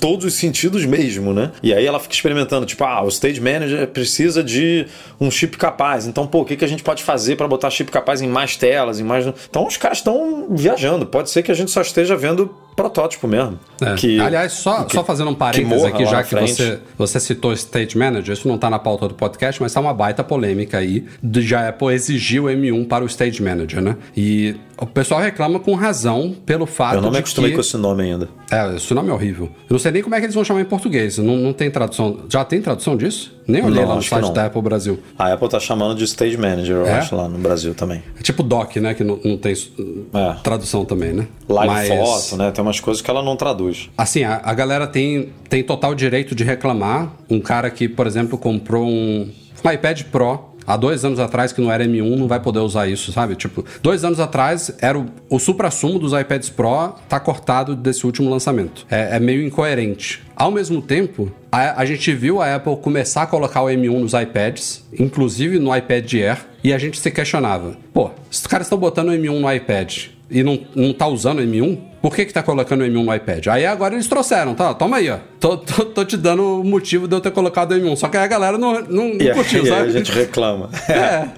todos 0.00 0.26
os 0.26 0.34
sentidos 0.34 0.84
mesmo, 0.84 1.32
né? 1.32 1.52
E 1.62 1.72
aí 1.72 1.86
ela 1.86 1.98
fica 1.98 2.14
experimentando, 2.14 2.66
tipo, 2.66 2.84
ah, 2.84 3.02
o 3.02 3.08
Stage 3.08 3.40
Manager 3.40 3.86
precisa 3.88 4.42
de 4.42 4.86
um 5.20 5.30
chip 5.30 5.56
capaz. 5.56 6.06
Então, 6.06 6.26
pô, 6.26 6.40
o 6.40 6.44
que, 6.44 6.56
que 6.56 6.64
a 6.64 6.68
gente 6.68 6.82
pode 6.82 7.02
fazer 7.02 7.36
para 7.36 7.46
botar 7.48 7.70
chip 7.70 7.90
capaz 7.90 8.20
em 8.20 8.28
mais 8.28 8.56
telas, 8.56 9.00
em 9.00 9.04
mais. 9.04 9.26
Então 9.48 9.66
os 9.66 9.76
caras 9.76 9.98
estão 9.98 10.48
viajando. 10.50 11.06
Pode 11.06 11.30
ser 11.30 11.42
que 11.42 11.50
a 11.50 11.54
gente 11.54 11.70
só 11.70 11.80
esteja 11.80 12.16
vendo 12.16 12.54
protótipo 12.74 13.28
mesmo. 13.28 13.58
É. 13.80 13.94
Que, 13.94 14.20
Aliás, 14.20 14.52
só, 14.52 14.82
que- 14.84 14.94
só 14.94 15.04
fazendo 15.04 15.30
um 15.30 15.34
parênteses 15.34 15.84
aqui, 15.84 16.04
já 16.04 16.22
que 16.22 16.34
você, 16.34 16.80
você 16.98 17.20
citou 17.20 17.52
State 17.52 17.96
Manager, 17.96 18.32
isso 18.32 18.48
não 18.48 18.56
está 18.56 18.68
na 18.68 18.80
pauta 18.80 19.06
do 19.08 19.14
podcast, 19.14 19.62
mas 19.62 19.70
está 19.70 19.80
uma 19.80 19.94
baita 19.94 20.24
polêmica 20.24 20.78
aí 20.78 21.06
de 21.22 21.40
já 21.64 21.68
Apple 21.68 21.92
exigir 21.94 22.42
o 22.42 22.46
M1 22.46 22.86
para 22.86 23.04
o 23.04 23.06
Stage 23.06 23.42
Manager, 23.42 23.80
né? 23.80 23.96
E 24.16 24.56
o 24.76 24.86
pessoal 24.86 25.20
reclama 25.20 25.60
com 25.60 25.74
razão 25.74 26.34
pelo 26.44 26.66
fato 26.66 26.96
Eu 26.96 27.00
não 27.00 27.08
me 27.08 27.14
de 27.14 27.18
acostumei 27.20 27.50
que... 27.50 27.56
com 27.56 27.60
esse 27.60 27.76
nome 27.76 28.02
ainda. 28.02 28.28
É, 28.50 28.74
esse 28.76 28.92
nome 28.92 29.08
é 29.08 29.12
horrível. 29.12 29.46
Eu 29.46 29.74
não 29.74 29.78
sei 29.78 29.92
nem 29.92 30.02
como 30.02 30.14
é 30.14 30.18
que 30.18 30.26
eles 30.26 30.34
vão 30.34 30.44
chamar 30.44 30.60
em 30.60 30.64
português. 30.64 31.16
Não, 31.18 31.36
não 31.36 31.52
tem 31.52 31.70
tradução. 31.70 32.20
Já 32.28 32.44
tem 32.44 32.60
tradução 32.60 32.96
disso? 32.96 33.32
Nem 33.46 33.62
olhei 33.64 33.82
Não, 33.82 33.90
lá 33.90 33.94
no 33.96 34.02
site 34.02 34.32
da 34.32 34.46
Apple 34.46 34.62
Brasil. 34.62 34.98
A 35.18 35.32
Apple 35.32 35.48
tá 35.48 35.60
chamando 35.60 35.94
de 35.96 36.04
Stage 36.04 36.36
Manager, 36.36 36.76
eu 36.76 36.86
É? 36.86 36.92
acho, 36.94 37.14
lá 37.14 37.28
no 37.28 37.38
Brasil 37.38 37.74
também. 37.74 38.02
É 38.18 38.22
tipo 38.22 38.42
DOC, 38.42 38.76
né? 38.80 38.94
Que 38.94 39.04
não, 39.04 39.18
não 39.24 39.36
tem 39.36 39.52
É. 39.52 40.32
tradução 40.42 40.84
também, 40.84 41.12
né? 41.12 41.26
Live 41.48 41.72
Mas- 41.72 41.88
foto, 41.88 42.36
né? 42.38 42.50
Tem 42.50 42.62
umas 42.64 42.80
coisas 42.80 43.00
que 43.02 43.10
ela 43.10 43.22
não 43.22 43.36
traduz. 43.36 43.90
Assim, 43.96 44.24
a, 44.24 44.40
a 44.42 44.54
galera 44.54 44.86
tem, 44.86 45.30
tem 45.48 45.62
total 45.62 45.94
direito 45.94 46.34
de 46.34 46.42
reclamar. 46.42 47.12
Um 47.30 47.38
cara 47.40 47.70
que, 47.70 47.88
por 47.88 48.06
exemplo, 48.06 48.36
comprou 48.38 48.86
um, 48.88 49.30
um 49.64 49.70
iPad 49.70 50.02
Pro 50.04 50.53
há 50.66 50.76
dois 50.76 51.04
anos 51.04 51.18
atrás, 51.18 51.52
que 51.52 51.60
não 51.60 51.70
era 51.70 51.84
M1, 51.84 52.16
não 52.16 52.28
vai 52.28 52.40
poder 52.40 52.60
usar 52.60 52.86
isso, 52.86 53.12
sabe? 53.12 53.34
Tipo, 53.34 53.64
dois 53.82 54.04
anos 54.04 54.20
atrás 54.20 54.74
era 54.80 54.98
o, 54.98 55.06
o 55.28 55.38
supra-sumo 55.38 55.98
dos 55.98 56.12
iPads 56.12 56.50
Pro, 56.50 56.94
tá 57.08 57.18
cortado 57.20 57.74
desse 57.74 58.06
último 58.06 58.30
lançamento. 58.30 58.86
É, 58.90 59.16
é 59.16 59.20
meio 59.20 59.44
incoerente. 59.44 60.22
Ao 60.36 60.50
mesmo 60.50 60.82
tempo, 60.82 61.30
a, 61.50 61.80
a 61.80 61.84
gente 61.84 62.12
viu 62.12 62.40
a 62.40 62.54
Apple 62.54 62.76
começar 62.76 63.22
a 63.22 63.26
colocar 63.26 63.62
o 63.62 63.66
M1 63.66 63.98
nos 63.98 64.12
iPads, 64.12 64.84
inclusive 64.98 65.58
no 65.58 65.74
iPad 65.74 66.12
Air, 66.14 66.38
e 66.62 66.72
a 66.72 66.78
gente 66.78 66.98
se 66.98 67.10
questionava: 67.10 67.76
pô, 67.92 68.10
os 68.30 68.46
caras 68.46 68.66
estão 68.66 68.78
botando 68.78 69.08
o 69.08 69.12
M1 69.12 69.40
no 69.40 69.52
iPad 69.52 70.13
e 70.30 70.42
não, 70.42 70.58
não 70.74 70.92
tá 70.92 71.06
usando 71.06 71.38
o 71.38 71.42
M1? 71.42 71.78
Por 72.02 72.14
que 72.14 72.26
que 72.26 72.32
tá 72.34 72.42
colocando 72.42 72.82
o 72.82 72.84
M1 72.84 73.04
no 73.04 73.14
iPad? 73.14 73.46
Aí 73.48 73.64
agora 73.64 73.94
eles 73.94 74.06
trouxeram, 74.06 74.54
tá? 74.54 74.74
Toma 74.74 74.98
aí, 74.98 75.08
ó. 75.08 75.18
Tô, 75.40 75.56
tô, 75.56 75.84
tô 75.86 76.04
te 76.04 76.16
dando 76.18 76.60
o 76.60 76.64
motivo 76.64 77.08
de 77.08 77.14
eu 77.16 77.20
ter 77.20 77.30
colocado 77.30 77.72
o 77.72 77.74
M1. 77.74 77.96
Só 77.96 78.08
que 78.08 78.16
aí 78.16 78.24
a 78.24 78.26
galera 78.26 78.58
não, 78.58 78.74
não, 78.82 79.08
não 79.14 79.26
aí- 79.26 79.32
curtiu, 79.32 79.62
aí 79.64 79.68
sabe? 79.68 79.88
a 79.88 79.92
gente 79.92 80.12
reclama. 80.12 80.68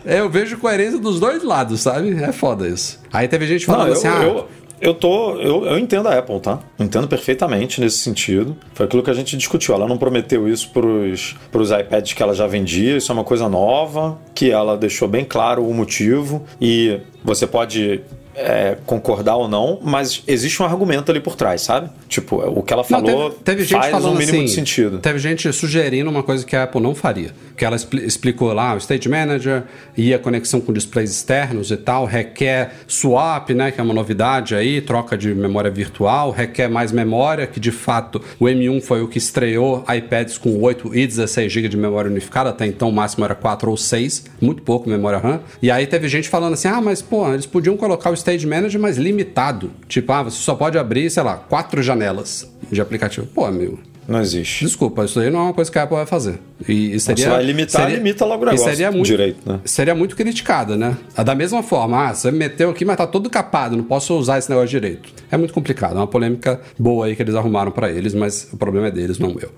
É, 0.05 0.19
eu 0.21 0.29
vejo 0.29 0.59
coerência 0.59 0.99
dos 0.99 1.21
dois 1.21 1.43
lados, 1.45 1.81
sabe? 1.81 2.21
É 2.23 2.33
foda 2.33 2.67
isso. 2.69 3.01
Aí 3.13 3.29
teve 3.29 3.47
gente 3.47 3.67
Não, 3.69 3.75
falando 3.75 3.89
eu, 3.89 3.93
assim, 3.95 4.09
ah, 4.09 4.23
eu, 4.23 4.49
eu 4.81 4.93
tô. 4.95 5.37
Eu, 5.41 5.65
eu 5.67 5.79
entendo 5.79 6.09
a 6.09 6.19
Apple, 6.19 6.39
tá? 6.41 6.59
Entendo 6.79 7.07
perfeitamente 7.09 7.81
nesse 7.81 7.99
sentido. 7.99 8.57
Foi 8.75 8.87
aquilo 8.87 9.03
que 9.03 9.11
a 9.11 9.15
gente 9.15 9.37
discutiu. 9.37 9.75
Ela 9.75 9.87
não 9.87 9.97
prometeu 9.97 10.49
isso 10.49 10.71
pros, 10.71 11.37
pros 11.51 11.71
iPads 11.71 12.13
que 12.13 12.23
ela 12.23 12.35
já 12.35 12.47
vendia. 12.47 12.97
Isso 12.97 13.11
é 13.11 13.15
uma 13.15 13.25
coisa 13.25 13.49
nova, 13.49 14.19
que 14.35 14.51
ela 14.51 14.77
deixou 14.77 15.07
bem 15.09 15.25
claro 15.25 15.65
o 15.67 15.73
motivo. 15.73 16.45
E 16.61 16.99
você 17.25 17.47
pode. 17.47 18.01
É, 18.37 18.77
concordar 18.87 19.37
ou 19.37 19.49
não, 19.49 19.79
mas 19.83 20.23
existe 20.29 20.63
um 20.63 20.67
argumento 20.67 21.11
ali 21.11 21.21
por 21.21 21.35
trás, 21.35 21.63
sabe? 21.63 21.89
Tipo, 22.09 22.37
o 22.37 22.63
que 22.63 22.73
ela 22.73 22.83
Não, 22.89 23.01
falou 23.01 23.31
teve, 23.31 23.43
teve 23.43 23.65
gente 23.65 23.79
faz 23.81 23.91
falando 23.91 24.15
um 24.15 24.19
mínimo 24.19 24.39
assim, 24.39 24.45
de 24.45 24.51
sentido. 24.51 24.99
Teve 24.99 25.19
gente 25.19 25.51
sugerindo 25.53 26.11
uma 26.11 26.23
coisa 26.23 26.45
que 26.45 26.55
a 26.55 26.65
Apple 26.65 26.81
não 26.81 26.95
faria. 26.95 27.31
Que 27.57 27.65
ela 27.65 27.75
expli- 27.77 28.05
explicou 28.05 28.53
lá, 28.53 28.75
o 28.75 28.79
Stage 28.79 29.09
Manager 29.09 29.65
e 29.97 30.13
a 30.13 30.19
conexão 30.19 30.61
com 30.61 30.73
displays 30.73 31.11
externos 31.11 31.71
e 31.71 31.77
tal, 31.77 32.05
requer 32.05 32.73
swap, 32.87 33.51
né, 33.51 33.71
que 33.71 33.81
é 33.81 33.85
uma 33.85 33.95
novidade 33.95 34.55
aí, 34.55 34.81
troca 34.81 35.17
de 35.17 35.35
memória 35.35 35.71
virtual, 35.71 36.31
requer 36.31 36.69
mais 36.69 36.93
memória, 36.93 37.47
que 37.47 37.59
de 37.59 37.71
fato 37.73 38.21
o 38.39 38.45
M1 38.45 38.83
foi 38.83 39.01
o 39.03 39.09
que 39.09 39.19
estreou 39.19 39.85
iPads 39.89 40.37
com 40.39 40.61
8 40.61 40.95
e 40.95 41.07
16 41.07 41.51
GB 41.53 41.69
de 41.69 41.77
memória 41.77 42.11
unificada, 42.11 42.51
até 42.51 42.67
então 42.67 42.89
o 42.89 42.93
máximo 42.93 43.25
era 43.25 43.35
4 43.35 43.71
ou 43.71 43.77
6, 43.77 44.25
muito 44.41 44.63
pouco 44.63 44.89
memória 44.89 45.19
RAM. 45.19 45.41
E 45.63 45.71
aí 45.71 45.87
teve 45.87 46.09
gente 46.09 46.29
falando 46.29 46.53
assim: 46.55 46.69
"Ah, 46.69 46.81
mas 46.81 47.01
pô, 47.01 47.33
eles 47.33 47.47
podiam 47.47 47.77
colocar 47.77 48.11
o 48.11 48.15
Stage 48.27 48.45
Manager 48.45 48.81
mais 48.81 48.97
limitado. 48.97 49.71
Tipo, 49.87 50.13
ah, 50.13 50.25
você 50.25 50.43
só 50.43 50.57
pode 50.57 50.77
abrir, 50.77 51.09
sei 51.09 51.23
lá, 51.23 51.37
quatro 51.37 51.81
janelas 51.81 52.51
de 52.73 52.81
aplicativo. 52.81 53.25
Pô, 53.27 53.45
amigo, 53.45 53.79
Não 54.09 54.21
existe. 54.21 54.65
Desculpa, 54.65 55.05
isso 55.05 55.21
aí 55.21 55.31
não 55.31 55.41
é 55.41 55.43
uma 55.45 55.53
coisa 55.53 55.71
que 55.71 55.79
a 55.79 55.85
Apple 55.85 55.97
vai 55.97 56.07
fazer. 56.07 56.41
E, 56.69 56.95
e 56.95 57.01
seria, 57.01 57.25
Você 57.25 57.31
vai 57.31 57.45
limitar, 57.45 57.91
limita 57.91 58.25
logo 58.25 58.43
o 58.43 58.47
negócio 58.47 58.69
seria 58.69 58.91
muito, 58.91 59.07
direito, 59.07 59.39
né? 59.49 59.61
Seria 59.65 59.95
muito 59.95 60.17
criticada, 60.17 60.77
né? 60.77 60.97
Da 61.25 61.35
mesma 61.35 61.63
forma, 61.63 62.09
ah, 62.09 62.15
você 62.15 62.31
me 62.33 62.39
meteu 62.39 62.71
aqui, 62.71 62.85
mas 62.85 62.97
tá 62.97 63.07
todo 63.07 63.31
capado, 63.31 63.77
não 63.77 63.85
posso 63.85 64.17
usar 64.17 64.39
esse 64.39 64.49
negócio 64.49 64.69
direito. 64.69 65.09
É 65.31 65.37
muito 65.37 65.55
complicado, 65.55 65.95
é 65.95 66.01
uma 66.01 66.07
polêmica 66.07 66.61
boa 66.79 67.07
aí 67.07 67.15
que 67.15 67.23
eles 67.23 67.35
arrumaram 67.35 67.71
pra 67.71 67.91
eles, 67.91 68.15
mas 68.15 68.49
o 68.53 68.57
problema 68.57 68.89
é 68.89 68.91
deles, 68.91 69.19
não 69.19 69.37
eu. 69.41 69.51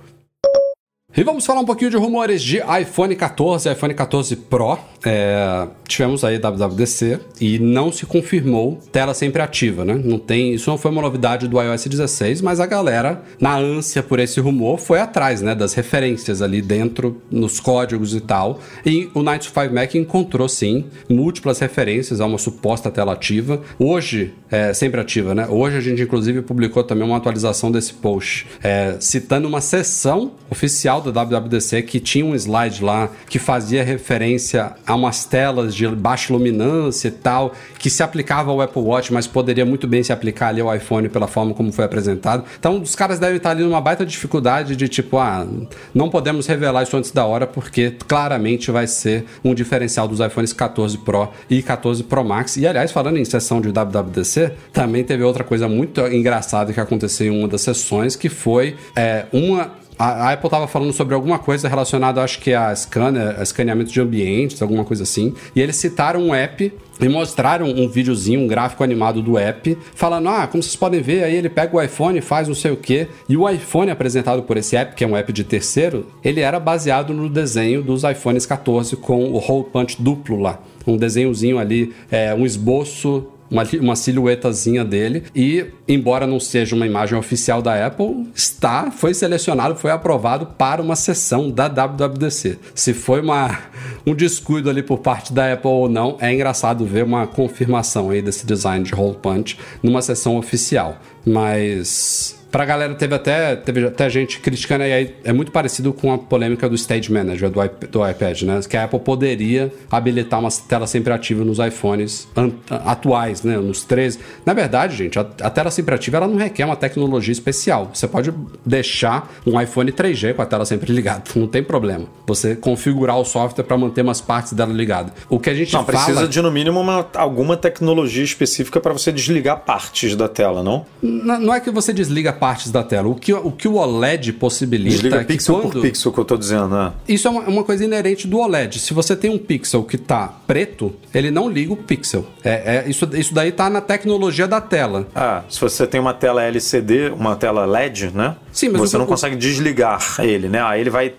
E 1.18 1.24
vamos 1.24 1.44
falar 1.44 1.62
um 1.62 1.64
pouquinho 1.64 1.90
de 1.90 1.96
rumores 1.96 2.40
de 2.40 2.58
iPhone 2.80 3.16
14 3.16 3.68
e 3.68 3.72
iPhone 3.72 3.92
14 3.92 4.36
Pro. 4.36 4.78
É, 5.04 5.66
tivemos 5.88 6.22
aí 6.22 6.38
WWDC 6.38 7.18
e 7.40 7.58
não 7.58 7.90
se 7.90 8.06
confirmou 8.06 8.78
tela 8.92 9.12
sempre 9.12 9.42
ativa, 9.42 9.84
né? 9.84 10.00
Não 10.04 10.16
tem, 10.16 10.54
isso 10.54 10.70
não 10.70 10.78
foi 10.78 10.92
uma 10.92 11.02
novidade 11.02 11.48
do 11.48 11.60
iOS 11.60 11.86
16, 11.86 12.40
mas 12.40 12.60
a 12.60 12.66
galera, 12.66 13.20
na 13.40 13.56
ânsia 13.56 14.00
por 14.00 14.20
esse 14.20 14.38
rumor, 14.38 14.78
foi 14.78 15.00
atrás, 15.00 15.42
né? 15.42 15.56
Das 15.56 15.74
referências 15.74 16.40
ali 16.40 16.62
dentro, 16.62 17.20
nos 17.28 17.58
códigos 17.58 18.14
e 18.14 18.20
tal. 18.20 18.60
E 18.86 19.10
o 19.12 19.20
95 19.20 19.74
Mac 19.74 19.94
encontrou 19.96 20.48
sim 20.48 20.84
múltiplas 21.08 21.58
referências 21.58 22.20
a 22.20 22.26
uma 22.26 22.38
suposta 22.38 22.92
tela 22.92 23.14
ativa. 23.14 23.60
Hoje, 23.76 24.34
é, 24.48 24.72
sempre 24.72 25.00
ativa, 25.00 25.34
né? 25.34 25.48
Hoje 25.48 25.78
a 25.78 25.80
gente 25.80 26.00
inclusive 26.00 26.42
publicou 26.42 26.84
também 26.84 27.04
uma 27.04 27.16
atualização 27.16 27.72
desse 27.72 27.94
post, 27.94 28.46
é, 28.62 28.96
citando 29.00 29.48
uma 29.48 29.60
sessão 29.60 30.32
oficial 30.48 31.00
do 31.00 31.07
da 31.12 31.24
WWDC 31.24 31.82
que 31.82 32.00
tinha 32.00 32.24
um 32.24 32.34
slide 32.34 32.82
lá 32.82 33.10
que 33.28 33.38
fazia 33.38 33.82
referência 33.82 34.72
a 34.86 34.94
umas 34.94 35.24
telas 35.24 35.74
de 35.74 35.86
baixa 35.88 36.32
luminância 36.32 37.08
e 37.08 37.10
tal, 37.10 37.52
que 37.78 37.90
se 37.90 38.02
aplicava 38.02 38.50
ao 38.50 38.60
Apple 38.60 38.82
Watch, 38.82 39.12
mas 39.12 39.26
poderia 39.26 39.64
muito 39.64 39.86
bem 39.86 40.02
se 40.02 40.12
aplicar 40.12 40.48
ali 40.48 40.60
ao 40.60 40.74
iPhone 40.74 41.08
pela 41.08 41.26
forma 41.26 41.54
como 41.54 41.72
foi 41.72 41.84
apresentado. 41.84 42.44
Então, 42.58 42.80
os 42.80 42.94
caras 42.94 43.18
devem 43.18 43.36
estar 43.36 43.50
ali 43.50 43.62
numa 43.62 43.80
baita 43.80 44.04
dificuldade 44.04 44.76
de 44.76 44.88
tipo, 44.88 45.18
ah, 45.18 45.46
não 45.94 46.08
podemos 46.08 46.46
revelar 46.46 46.82
isso 46.82 46.96
antes 46.96 47.10
da 47.10 47.24
hora 47.24 47.46
porque 47.46 47.94
claramente 48.06 48.70
vai 48.70 48.86
ser 48.86 49.24
um 49.44 49.54
diferencial 49.54 50.08
dos 50.08 50.20
iPhones 50.20 50.52
14 50.52 50.98
Pro 50.98 51.28
e 51.48 51.62
14 51.62 52.02
Pro 52.04 52.24
Max. 52.24 52.56
E 52.56 52.66
aliás, 52.66 52.92
falando 52.92 53.18
em 53.18 53.24
sessão 53.24 53.60
de 53.60 53.68
WWDC, 53.68 54.52
também 54.72 55.04
teve 55.04 55.22
outra 55.22 55.44
coisa 55.44 55.68
muito 55.68 56.00
engraçada 56.06 56.72
que 56.72 56.80
aconteceu 56.80 57.32
em 57.32 57.38
uma 57.38 57.48
das 57.48 57.62
sessões, 57.62 58.16
que 58.16 58.28
foi 58.28 58.76
é, 58.94 59.26
uma 59.32 59.70
a, 59.98 60.32
Apple 60.32 60.46
estava 60.46 60.68
falando 60.68 60.92
sobre 60.92 61.14
alguma 61.14 61.38
coisa 61.38 61.68
relacionada, 61.68 62.22
acho 62.22 62.38
que 62.38 62.54
a 62.54 62.74
scanner, 62.74 63.38
a 63.38 63.42
escaneamento 63.42 63.90
de 63.90 64.00
ambientes, 64.00 64.62
alguma 64.62 64.84
coisa 64.84 65.02
assim. 65.02 65.34
E 65.56 65.60
eles 65.60 65.76
citaram 65.76 66.20
um 66.20 66.34
app 66.34 66.72
e 67.00 67.08
mostraram 67.08 67.66
um 67.66 67.88
videozinho, 67.88 68.40
um 68.40 68.46
gráfico 68.46 68.84
animado 68.84 69.20
do 69.20 69.36
app, 69.36 69.76
falando: 69.94 70.28
ah, 70.28 70.46
como 70.46 70.62
vocês 70.62 70.76
podem 70.76 71.00
ver, 71.00 71.24
aí 71.24 71.34
ele 71.34 71.48
pega 71.48 71.76
o 71.76 71.82
iPhone, 71.82 72.20
faz 72.20 72.46
não 72.46 72.54
sei 72.54 72.70
o 72.70 72.76
que. 72.76 73.08
E 73.28 73.36
o 73.36 73.48
iPhone 73.48 73.90
apresentado 73.90 74.42
por 74.42 74.56
esse 74.56 74.76
app, 74.76 74.94
que 74.94 75.02
é 75.02 75.06
um 75.06 75.16
app 75.16 75.32
de 75.32 75.42
terceiro, 75.44 76.06
ele 76.22 76.40
era 76.40 76.60
baseado 76.60 77.12
no 77.12 77.28
desenho 77.28 77.82
dos 77.82 78.04
iPhones 78.04 78.46
14 78.46 78.96
com 78.96 79.24
o 79.32 79.36
hole 79.36 79.66
punch 79.72 80.00
duplo 80.00 80.40
lá. 80.40 80.60
Um 80.86 80.96
desenhozinho 80.96 81.58
ali, 81.58 81.92
é, 82.10 82.34
um 82.34 82.46
esboço 82.46 83.26
uma, 83.50 83.62
uma 83.80 83.96
silhuetazinha 83.96 84.84
dele. 84.84 85.24
E, 85.34 85.66
embora 85.86 86.26
não 86.26 86.40
seja 86.40 86.74
uma 86.76 86.86
imagem 86.86 87.18
oficial 87.18 87.60
da 87.60 87.86
Apple, 87.86 88.28
está, 88.34 88.90
foi 88.90 89.14
selecionado, 89.14 89.76
foi 89.76 89.90
aprovado 89.90 90.46
para 90.46 90.82
uma 90.82 90.96
sessão 90.96 91.50
da 91.50 91.68
WWDC. 91.68 92.58
Se 92.74 92.94
foi 92.94 93.20
uma, 93.20 93.58
um 94.06 94.14
descuido 94.14 94.70
ali 94.70 94.82
por 94.82 94.98
parte 94.98 95.32
da 95.32 95.52
Apple 95.52 95.70
ou 95.70 95.88
não, 95.88 96.16
é 96.20 96.32
engraçado 96.32 96.84
ver 96.84 97.04
uma 97.04 97.26
confirmação 97.26 98.10
aí 98.10 98.22
desse 98.22 98.46
design 98.46 98.84
de 98.84 98.94
hole 98.94 99.16
punch 99.20 99.58
numa 99.82 100.02
sessão 100.02 100.36
oficial. 100.36 100.98
Mas 101.24 102.37
Pra 102.50 102.64
galera, 102.64 102.94
teve 102.94 103.14
até, 103.14 103.56
teve 103.56 103.86
até 103.86 104.08
gente 104.08 104.40
criticando 104.40 104.84
aí, 104.84 105.14
é 105.22 105.32
muito 105.32 105.52
parecido 105.52 105.92
com 105.92 106.12
a 106.12 106.18
polêmica 106.18 106.66
do 106.68 106.74
Stage 106.74 107.12
Manager 107.12 107.50
do, 107.50 107.62
iP 107.62 107.86
do 107.88 108.08
iPad, 108.08 108.42
né? 108.42 108.60
Que 108.68 108.76
a 108.76 108.84
Apple 108.84 109.00
poderia 109.00 109.70
habilitar 109.90 110.40
uma 110.40 110.48
tela 110.50 110.86
sempre 110.86 111.12
ativa 111.12 111.44
nos 111.44 111.58
iPhones 111.58 112.26
atuais, 112.70 113.42
né? 113.42 113.58
Nos 113.58 113.84
13. 113.84 114.18
Na 114.46 114.54
verdade, 114.54 114.96
gente, 114.96 115.18
a, 115.18 115.26
a, 115.42 115.50
tela 115.50 115.70
sempre 115.70 115.94
ativa 115.94 116.16
ela 116.16 116.26
não 116.26 116.36
requer 116.36 116.64
uma 116.64 116.76
tecnologia 116.76 117.32
especial. 117.32 117.90
Você 117.92 118.08
pode 118.08 118.32
deixar 118.64 119.30
um 119.46 119.60
iPhone 119.60 119.92
3G 119.92 120.32
com 120.32 120.40
a 120.40 120.46
tela 120.46 120.64
sempre 120.64 120.90
ligada, 120.90 121.24
não 121.36 121.46
tem 121.46 121.62
problema. 121.62 122.06
Você 122.26 122.56
configurar 122.56 123.18
o 123.18 123.24
software 123.24 123.64
para 123.64 123.76
manter 123.76 124.00
umas 124.00 124.22
partes 124.22 124.54
dela 124.54 124.72
ligada. 124.72 125.12
O 125.28 125.38
que 125.38 125.50
a 125.50 125.54
gente 125.54 125.74
não, 125.74 125.84
fala... 125.84 125.98
precisa 125.98 126.26
de 126.26 126.40
no 126.40 126.50
mínimo 126.50 126.80
uma, 126.80 127.06
alguma 127.14 127.58
tecnologia 127.58 128.24
específica 128.24 128.80
para 128.80 128.94
você 128.94 129.12
desligar 129.12 129.60
partes 129.60 130.16
da 130.16 130.28
tela, 130.28 130.62
não? 130.62 130.86
Não, 131.02 131.38
não 131.38 131.54
é 131.54 131.60
que 131.60 131.70
você 131.70 131.92
desliga 131.92 132.37
partes 132.38 132.70
da 132.70 132.82
tela. 132.82 133.08
O 133.08 133.14
que 133.14 133.32
o, 133.32 133.50
que 133.50 133.68
o 133.68 133.74
OLED 133.74 134.32
possibilita. 134.34 134.90
Desliga 134.90 135.16
é 135.16 135.24
pixel 135.24 135.56
quando... 135.56 135.72
por 135.72 135.82
pixel 135.82 136.12
que 136.12 136.18
eu 136.18 136.22
estou 136.22 136.38
dizendo, 136.38 136.68
né? 136.68 136.92
Isso 137.08 137.28
é 137.28 137.30
uma, 137.30 137.42
uma, 137.42 137.64
coisa 137.64 137.84
inerente 137.84 138.26
do 138.26 138.38
OLED. 138.38 138.78
Se 138.78 138.94
você 138.94 139.16
tem 139.16 139.30
um 139.30 139.38
pixel 139.38 139.82
que 139.84 139.96
está 139.96 140.28
preto, 140.46 140.94
ele 141.12 141.30
não 141.30 141.48
liga 141.48 141.72
o 141.72 141.76
pixel. 141.76 142.26
É, 142.42 142.84
é, 142.84 142.88
isso, 142.88 143.08
isso 143.14 143.34
daí 143.34 143.50
está 143.50 143.68
na 143.68 143.80
tecnologia 143.80 144.46
da 144.46 144.60
tela. 144.60 145.06
Ah, 145.14 145.42
se 145.48 145.60
você 145.60 145.86
tem 145.86 146.00
uma 146.00 146.14
tela 146.14 146.42
LCD, 146.42 147.10
uma 147.10 147.36
tela 147.36 147.64
LED, 147.66 148.10
né? 148.14 148.36
Sim, 148.52 148.70
mas 148.70 148.80
você 148.80 148.96
o, 148.96 148.98
não 148.98 149.06
consegue 149.06 149.36
desligar 149.36 150.16
ele, 150.20 150.48
né? 150.48 150.62
Aí 150.62 150.80
ele 150.80 150.90
vai 150.90 151.14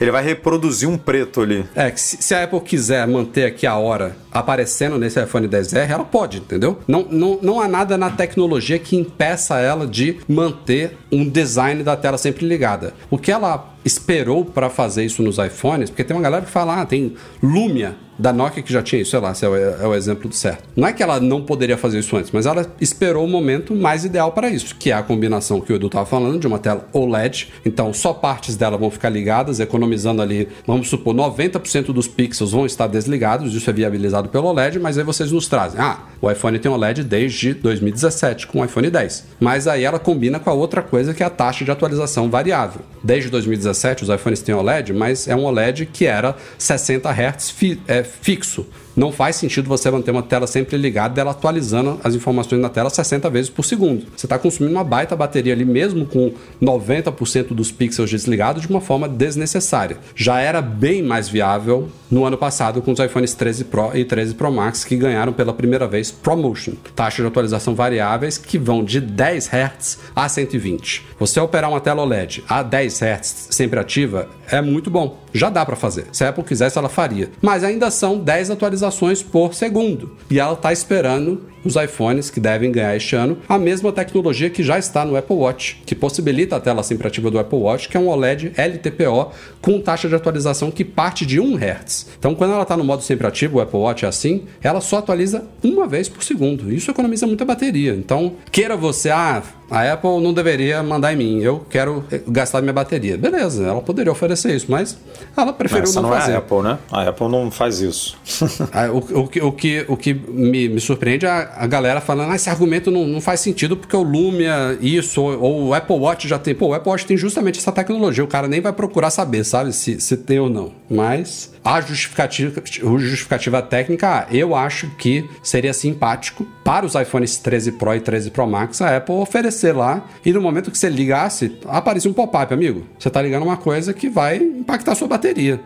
ele 0.00 0.10
vai 0.10 0.24
reproduzir 0.24 0.88
um 0.88 0.96
preto 0.96 1.40
ali. 1.40 1.64
É, 1.74 1.90
que 1.90 2.00
se, 2.00 2.34
a 2.34 2.44
Apple 2.44 2.60
quiser 2.60 3.06
manter 3.06 3.44
aqui 3.46 3.66
a 3.66 3.76
hora 3.76 4.16
aparecendo 4.30 4.98
nesse 4.98 5.22
iPhone 5.22 5.48
10R, 5.48 5.90
ela 5.90 6.04
pode, 6.04 6.38
entendeu? 6.38 6.78
Não, 6.86 7.06
não, 7.10 7.38
não 7.42 7.60
há 7.60 7.68
nada 7.68 7.98
na 7.98 8.10
tecnologia 8.10 8.78
que 8.78 8.96
impeça 8.96 9.58
ela 9.58 9.86
de 9.86 10.18
manter 10.28 10.96
um 11.10 11.28
design 11.28 11.82
da 11.82 11.96
tela 11.96 12.16
sempre 12.16 12.46
ligada. 12.46 12.94
O 13.10 13.18
que 13.18 13.30
ela 13.30 13.72
esperou 13.84 14.44
para 14.44 14.70
fazer 14.70 15.04
isso 15.04 15.22
nos 15.22 15.38
iPhones, 15.38 15.90
porque 15.90 16.04
tem 16.04 16.16
uma 16.16 16.22
galera 16.22 16.44
que 16.44 16.50
fala, 16.50 16.80
ah, 16.80 16.86
tem 16.86 17.14
Lumia 17.42 17.96
da 18.22 18.32
Nokia 18.32 18.62
que 18.62 18.72
já 18.72 18.80
tinha 18.80 19.02
isso, 19.02 19.10
sei 19.10 19.18
lá, 19.18 19.34
se 19.34 19.44
é 19.44 19.48
o, 19.48 19.56
é 19.56 19.84
o 19.84 19.92
exemplo 19.92 20.28
do 20.28 20.34
certo. 20.34 20.62
Não 20.76 20.86
é 20.86 20.92
que 20.92 21.02
ela 21.02 21.18
não 21.18 21.42
poderia 21.42 21.76
fazer 21.76 21.98
isso 21.98 22.16
antes, 22.16 22.30
mas 22.30 22.46
ela 22.46 22.72
esperou 22.80 23.24
o 23.24 23.28
momento 23.28 23.74
mais 23.74 24.04
ideal 24.04 24.30
para 24.30 24.48
isso, 24.48 24.76
que 24.76 24.92
é 24.92 24.94
a 24.94 25.02
combinação 25.02 25.60
que 25.60 25.72
o 25.72 25.76
Edu 25.76 25.88
estava 25.88 26.06
falando 26.06 26.38
de 26.38 26.46
uma 26.46 26.60
tela 26.60 26.88
OLED, 26.92 27.52
então 27.66 27.92
só 27.92 28.12
partes 28.12 28.54
dela 28.56 28.78
vão 28.78 28.92
ficar 28.92 29.08
ligadas, 29.08 29.58
economizando 29.58 30.22
ali, 30.22 30.48
vamos 30.64 30.88
supor, 30.88 31.12
90% 31.16 31.86
dos 31.86 32.06
pixels 32.06 32.52
vão 32.52 32.64
estar 32.64 32.86
desligados, 32.86 33.56
isso 33.56 33.68
é 33.68 33.72
viabilizado 33.72 34.28
pelo 34.28 34.46
OLED, 34.46 34.78
mas 34.78 34.96
aí 34.96 35.02
vocês 35.02 35.32
nos 35.32 35.48
trazem, 35.48 35.80
ah, 35.80 35.98
o 36.20 36.30
iPhone 36.30 36.56
tem 36.60 36.70
OLED 36.70 37.02
desde 37.02 37.54
2017 37.54 38.46
com 38.46 38.60
o 38.60 38.64
iPhone 38.64 38.88
10, 38.88 39.26
mas 39.40 39.66
aí 39.66 39.82
ela 39.82 39.98
combina 39.98 40.38
com 40.38 40.48
a 40.48 40.52
outra 40.52 40.80
coisa 40.80 41.12
que 41.12 41.24
é 41.24 41.26
a 41.26 41.30
taxa 41.30 41.64
de 41.64 41.72
atualização 41.72 42.30
variável. 42.30 42.82
Desde 43.02 43.28
2017 43.30 44.04
os 44.04 44.08
iPhones 44.08 44.40
têm 44.42 44.54
OLED, 44.54 44.92
mas 44.92 45.26
é 45.26 45.34
um 45.34 45.44
OLED 45.44 45.86
que 45.86 46.06
era 46.06 46.36
60 46.56 47.10
Hz 47.10 47.50
fi, 47.50 47.80
é, 47.88 48.04
fixo. 48.20 48.66
Não 48.94 49.10
faz 49.10 49.36
sentido 49.36 49.68
você 49.68 49.90
manter 49.90 50.10
uma 50.10 50.22
tela 50.22 50.46
sempre 50.46 50.76
ligada, 50.76 51.14
dela 51.14 51.30
atualizando 51.30 51.98
as 52.04 52.14
informações 52.14 52.60
na 52.60 52.68
tela 52.68 52.90
60 52.90 53.30
vezes 53.30 53.50
por 53.50 53.64
segundo. 53.64 54.06
Você 54.14 54.26
está 54.26 54.38
consumindo 54.38 54.74
uma 54.74 54.84
baita 54.84 55.16
bateria 55.16 55.54
ali, 55.54 55.64
mesmo 55.64 56.04
com 56.04 56.32
90% 56.60 57.48
dos 57.54 57.72
pixels 57.72 58.10
desligados, 58.10 58.62
de 58.62 58.68
uma 58.68 58.80
forma 58.80 59.08
desnecessária. 59.08 59.96
Já 60.14 60.40
era 60.40 60.60
bem 60.60 61.02
mais 61.02 61.28
viável 61.28 61.88
no 62.10 62.26
ano 62.26 62.36
passado 62.36 62.82
com 62.82 62.92
os 62.92 62.98
iPhones 62.98 63.34
13 63.34 63.64
Pro 63.64 63.90
e 63.94 64.04
13 64.04 64.34
Pro 64.34 64.52
Max, 64.52 64.84
que 64.84 64.96
ganharam 64.96 65.32
pela 65.32 65.54
primeira 65.54 65.86
vez 65.86 66.10
ProMotion, 66.10 66.72
taxa 66.94 67.22
de 67.22 67.28
atualização 67.28 67.74
variáveis 67.74 68.36
que 68.36 68.58
vão 68.58 68.84
de 68.84 69.00
10 69.00 69.48
Hz 69.48 69.98
a 70.14 70.28
120. 70.28 71.06
Você 71.18 71.40
operar 71.40 71.70
uma 71.70 71.80
tela 71.80 72.02
OLED 72.02 72.44
a 72.46 72.62
10 72.62 73.00
Hz 73.00 73.48
sempre 73.50 73.80
ativa 73.80 74.28
é 74.50 74.60
muito 74.60 74.90
bom. 74.90 75.18
Já 75.32 75.48
dá 75.48 75.64
para 75.64 75.76
fazer. 75.76 76.06
Se 76.12 76.24
a 76.24 76.28
Apple 76.28 76.44
quisesse, 76.44 76.76
ela 76.76 76.90
faria. 76.90 77.30
Mas 77.40 77.64
ainda 77.64 77.90
são 77.90 78.18
10 78.18 78.50
atualizações 78.50 78.81
por 79.22 79.54
segundo. 79.54 80.16
E 80.30 80.38
ela 80.38 80.54
está 80.54 80.72
esperando 80.72 81.51
os 81.64 81.76
iPhones 81.76 82.30
que 82.30 82.40
devem 82.40 82.70
ganhar 82.70 82.96
este 82.96 83.14
ano 83.16 83.38
a 83.48 83.58
mesma 83.58 83.92
tecnologia 83.92 84.50
que 84.50 84.62
já 84.62 84.78
está 84.78 85.04
no 85.04 85.16
Apple 85.16 85.36
Watch, 85.36 85.82
que 85.86 85.94
possibilita 85.94 86.56
a 86.56 86.60
tela 86.60 86.82
sempre 86.82 87.06
ativa 87.06 87.30
do 87.30 87.38
Apple 87.38 87.58
Watch, 87.58 87.88
que 87.88 87.96
é 87.96 88.00
um 88.00 88.08
OLED 88.08 88.52
LTPO 88.56 89.32
com 89.60 89.80
taxa 89.80 90.08
de 90.08 90.14
atualização 90.14 90.70
que 90.70 90.84
parte 90.84 91.24
de 91.24 91.40
1 91.40 91.56
Hz. 91.56 92.06
Então, 92.18 92.34
quando 92.34 92.52
ela 92.52 92.62
está 92.62 92.76
no 92.76 92.84
modo 92.84 93.02
sempre 93.02 93.26
ativo, 93.26 93.58
o 93.58 93.60
Apple 93.60 93.78
Watch 93.78 94.04
é 94.04 94.08
assim, 94.08 94.44
ela 94.62 94.80
só 94.80 94.98
atualiza 94.98 95.44
uma 95.62 95.86
vez 95.86 96.08
por 96.08 96.22
segundo. 96.22 96.72
Isso 96.72 96.90
economiza 96.90 97.26
muita 97.26 97.44
bateria. 97.44 97.94
Então, 97.94 98.34
queira 98.50 98.76
você, 98.76 99.10
ah, 99.10 99.42
a 99.72 99.92
Apple 99.92 100.20
não 100.20 100.34
deveria 100.34 100.82
mandar 100.82 101.14
em 101.14 101.16
mim, 101.16 101.40
eu 101.40 101.64
quero 101.70 102.04
gastar 102.28 102.60
minha 102.60 102.74
bateria. 102.74 103.16
Beleza, 103.16 103.64
ela 103.64 103.80
poderia 103.80 104.12
oferecer 104.12 104.54
isso, 104.54 104.66
mas 104.68 104.98
ela 105.34 105.50
preferiu 105.50 105.84
Essa 105.84 106.02
não, 106.02 106.10
não 106.10 106.16
fazer. 106.18 106.32
É 106.32 106.34
a 106.34 106.38
Apple, 106.38 106.62
né? 106.62 106.78
A 106.90 107.08
Apple 107.08 107.28
não 107.28 107.50
faz 107.50 107.80
isso. 107.80 108.16
Ah, 108.72 108.90
o, 108.90 108.98
o, 108.98 109.48
o, 109.48 109.52
que, 109.52 109.84
o 109.88 109.96
que 109.96 110.14
me, 110.14 110.68
me 110.68 110.80
surpreende 110.80 111.26
é 111.26 111.28
a, 111.28 111.42
a 111.56 111.66
galera 111.66 112.00
falando, 112.00 112.32
ah, 112.32 112.36
esse 112.36 112.48
argumento 112.48 112.90
não, 112.90 113.06
não 113.06 113.20
faz 113.20 113.40
sentido 113.40 113.76
porque 113.76 113.96
o 113.96 114.02
Lumia, 114.02 114.76
isso, 114.80 115.20
ou, 115.20 115.40
ou, 115.40 115.66
o 115.68 115.74
Apple 115.74 115.96
Watch 115.96 116.28
já 116.28 116.38
tem. 116.38 116.54
Pô, 116.54 116.68
o 116.68 116.74
Apple 116.74 116.90
Watch 116.90 117.06
tem 117.06 117.16
justamente 117.16 117.58
essa 117.58 117.72
tecnologia, 117.72 118.24
o 118.24 118.28
cara 118.28 118.48
nem 118.48 118.60
vai 118.60 118.72
procurar 118.72 119.10
saber, 119.10 119.44
sabe, 119.44 119.72
se, 119.72 120.00
se 120.00 120.16
tem 120.16 120.38
ou 120.38 120.48
não. 120.48 120.72
Mas 120.90 121.52
a 121.64 121.80
justificativa, 121.80 122.62
justificativa 122.98 123.62
técnica, 123.62 124.26
eu 124.30 124.54
acho 124.54 124.88
que 124.96 125.28
seria 125.42 125.72
simpático 125.72 126.46
para 126.64 126.84
os 126.84 126.94
iPhones 126.94 127.36
13 127.38 127.72
Pro 127.72 127.94
e 127.94 128.00
13 128.00 128.30
Pro 128.30 128.46
Max 128.46 128.80
a 128.80 128.96
Apple 128.96 129.14
oferecer 129.14 129.72
lá 129.72 130.04
e 130.24 130.32
no 130.32 130.40
momento 130.40 130.70
que 130.70 130.78
você 130.78 130.88
ligasse, 130.88 131.58
aparecia 131.66 132.10
um 132.10 132.14
pop-up, 132.14 132.52
amigo. 132.52 132.84
Você 132.98 133.08
está 133.08 133.22
ligando 133.22 133.44
uma 133.44 133.56
coisa 133.56 133.92
que 133.92 134.08
vai 134.08 134.36
impactar 134.38 134.92
a 134.92 134.94
sua 134.94 135.08
bateria. 135.08 135.60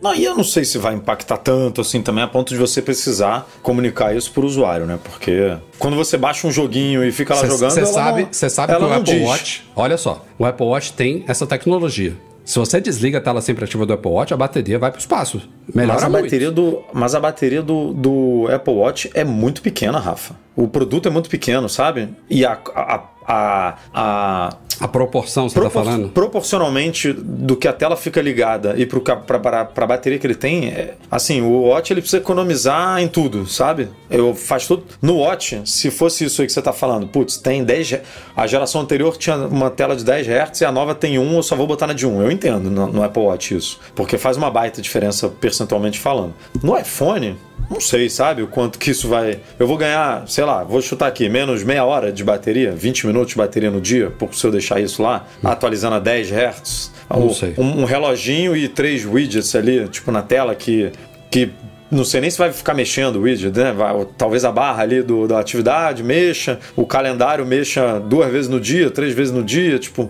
Não, 0.00 0.14
e 0.14 0.24
eu 0.24 0.34
não 0.34 0.44
sei 0.44 0.64
se 0.64 0.78
vai 0.78 0.94
impactar 0.94 1.38
tanto 1.38 1.80
assim 1.80 2.00
também 2.02 2.22
a 2.22 2.28
ponto 2.28 2.50
de 2.50 2.56
você 2.56 2.80
precisar 2.80 3.48
comunicar 3.62 4.14
isso 4.16 4.30
pro 4.32 4.46
usuário, 4.46 4.86
né? 4.86 4.98
Porque 5.02 5.56
quando 5.78 5.96
você 5.96 6.16
baixa 6.16 6.46
um 6.46 6.52
joguinho 6.52 7.04
e 7.04 7.10
fica 7.10 7.34
lá 7.34 7.40
cê, 7.40 7.48
jogando, 7.48 7.70
você 7.70 7.86
sabe, 7.86 8.28
você 8.30 8.50
sabe 8.50 8.76
que 8.76 8.82
o 8.82 8.92
Apple 8.92 9.02
diz. 9.02 9.26
Watch, 9.26 9.70
olha 9.74 9.96
só, 9.96 10.24
o 10.38 10.44
Apple 10.44 10.66
Watch 10.66 10.92
tem 10.92 11.24
essa 11.26 11.46
tecnologia. 11.46 12.16
Se 12.48 12.58
você 12.58 12.80
desliga 12.80 13.18
a 13.18 13.20
tela 13.20 13.42
sempre 13.42 13.64
ativa 13.64 13.84
do 13.84 13.92
Apple 13.92 14.10
Watch, 14.10 14.32
a 14.32 14.36
bateria 14.36 14.78
vai 14.78 14.90
para 14.90 14.96
o 14.96 15.00
espaço. 15.00 15.42
Melhora 15.74 15.96
mas 15.96 16.04
a 16.04 16.08
muito. 16.08 16.22
bateria 16.22 16.50
do, 16.50 16.82
mas 16.94 17.14
a 17.14 17.20
bateria 17.20 17.62
do, 17.62 17.92
do 17.92 18.48
Apple 18.50 18.72
Watch 18.72 19.10
é 19.12 19.22
muito 19.22 19.60
pequena, 19.60 19.98
Rafa. 19.98 20.34
O 20.56 20.66
produto 20.66 21.06
é 21.06 21.10
muito 21.10 21.28
pequeno, 21.28 21.68
sabe? 21.68 22.08
E 22.30 22.46
a, 22.46 22.58
a, 22.74 23.02
a, 23.28 23.76
a 23.94 24.56
a 24.80 24.86
proporção, 24.86 25.48
você 25.48 25.58
está 25.58 25.70
falando? 25.70 26.08
Proporcionalmente 26.10 27.12
do 27.12 27.56
que 27.56 27.66
a 27.66 27.72
tela 27.72 27.96
fica 27.96 28.22
ligada 28.22 28.74
e 28.76 28.86
para 28.86 29.68
a 29.74 29.86
bateria 29.86 30.18
que 30.18 30.26
ele 30.26 30.36
tem, 30.36 30.68
é, 30.68 30.94
assim, 31.10 31.40
o 31.40 31.62
Watch 31.62 31.92
ele 31.92 32.00
precisa 32.00 32.22
economizar 32.22 33.00
em 33.00 33.08
tudo, 33.08 33.46
sabe? 33.46 33.88
Eu 34.08 34.34
faz 34.34 34.66
tudo. 34.66 34.84
No 35.02 35.16
Watch, 35.16 35.62
se 35.64 35.90
fosse 35.90 36.24
isso 36.24 36.40
aí 36.40 36.46
que 36.46 36.52
você 36.52 36.60
está 36.60 36.72
falando, 36.72 37.08
putz, 37.08 37.38
tem 37.38 37.64
10. 37.64 38.00
A 38.36 38.46
geração 38.46 38.80
anterior 38.80 39.16
tinha 39.16 39.36
uma 39.36 39.70
tela 39.70 39.96
de 39.96 40.04
10 40.04 40.28
Hz 40.28 40.60
e 40.60 40.64
a 40.64 40.70
nova 40.70 40.94
tem 40.94 41.18
1, 41.18 41.36
eu 41.36 41.42
só 41.42 41.56
vou 41.56 41.66
botar 41.66 41.88
na 41.88 41.92
de 41.92 42.06
1. 42.06 42.22
Eu 42.22 42.30
entendo 42.30 42.70
no, 42.70 42.86
no 42.86 43.02
Apple 43.02 43.22
Watch 43.22 43.56
isso. 43.56 43.80
Porque 43.96 44.16
faz 44.16 44.36
uma 44.36 44.50
baita 44.50 44.80
diferença 44.80 45.28
percentualmente 45.28 45.98
falando. 45.98 46.34
No 46.62 46.78
iPhone, 46.78 47.36
não 47.70 47.80
sei, 47.80 48.08
sabe? 48.08 48.42
O 48.42 48.46
quanto 48.46 48.78
que 48.78 48.90
isso 48.90 49.08
vai. 49.08 49.40
Eu 49.58 49.66
vou 49.66 49.76
ganhar, 49.76 50.26
sei 50.26 50.44
lá, 50.44 50.64
vou 50.64 50.80
chutar 50.80 51.06
aqui, 51.06 51.28
menos 51.28 51.62
meia 51.62 51.84
hora 51.84 52.12
de 52.12 52.24
bateria, 52.24 52.72
20 52.72 53.06
minutos 53.06 53.30
de 53.30 53.36
bateria 53.36 53.70
no 53.70 53.80
dia, 53.80 54.10
por 54.10 54.34
se 54.34 54.44
eu 54.46 54.50
deixar 54.50 54.80
isso 54.80 55.02
lá, 55.02 55.26
atualizando 55.42 55.96
a 55.96 55.98
10 55.98 56.30
Hz. 56.30 56.92
Não 57.10 57.32
sei. 57.32 57.54
Um, 57.58 57.82
um 57.82 57.84
reloginho 57.84 58.56
e 58.56 58.68
três 58.68 59.04
widgets 59.04 59.54
ali, 59.54 59.88
tipo, 59.88 60.10
na 60.10 60.22
tela 60.22 60.54
que 60.54 60.92
que 61.30 61.50
não 61.90 62.04
sei 62.04 62.20
nem 62.20 62.30
se 62.30 62.38
vai 62.38 62.52
ficar 62.52 62.74
mexendo 62.74 63.16
o 63.16 63.22
widget, 63.22 63.56
né? 63.56 63.72
Vai, 63.72 64.06
talvez 64.16 64.44
a 64.44 64.52
barra 64.52 64.82
ali 64.82 65.02
do, 65.02 65.26
da 65.26 65.38
atividade 65.38 66.02
mexa, 66.02 66.58
o 66.76 66.86
calendário 66.86 67.44
mexa 67.46 67.98
duas 68.00 68.30
vezes 68.30 68.48
no 68.48 68.60
dia, 68.60 68.90
três 68.90 69.14
vezes 69.14 69.32
no 69.32 69.42
dia. 69.42 69.78
Tipo, 69.78 70.08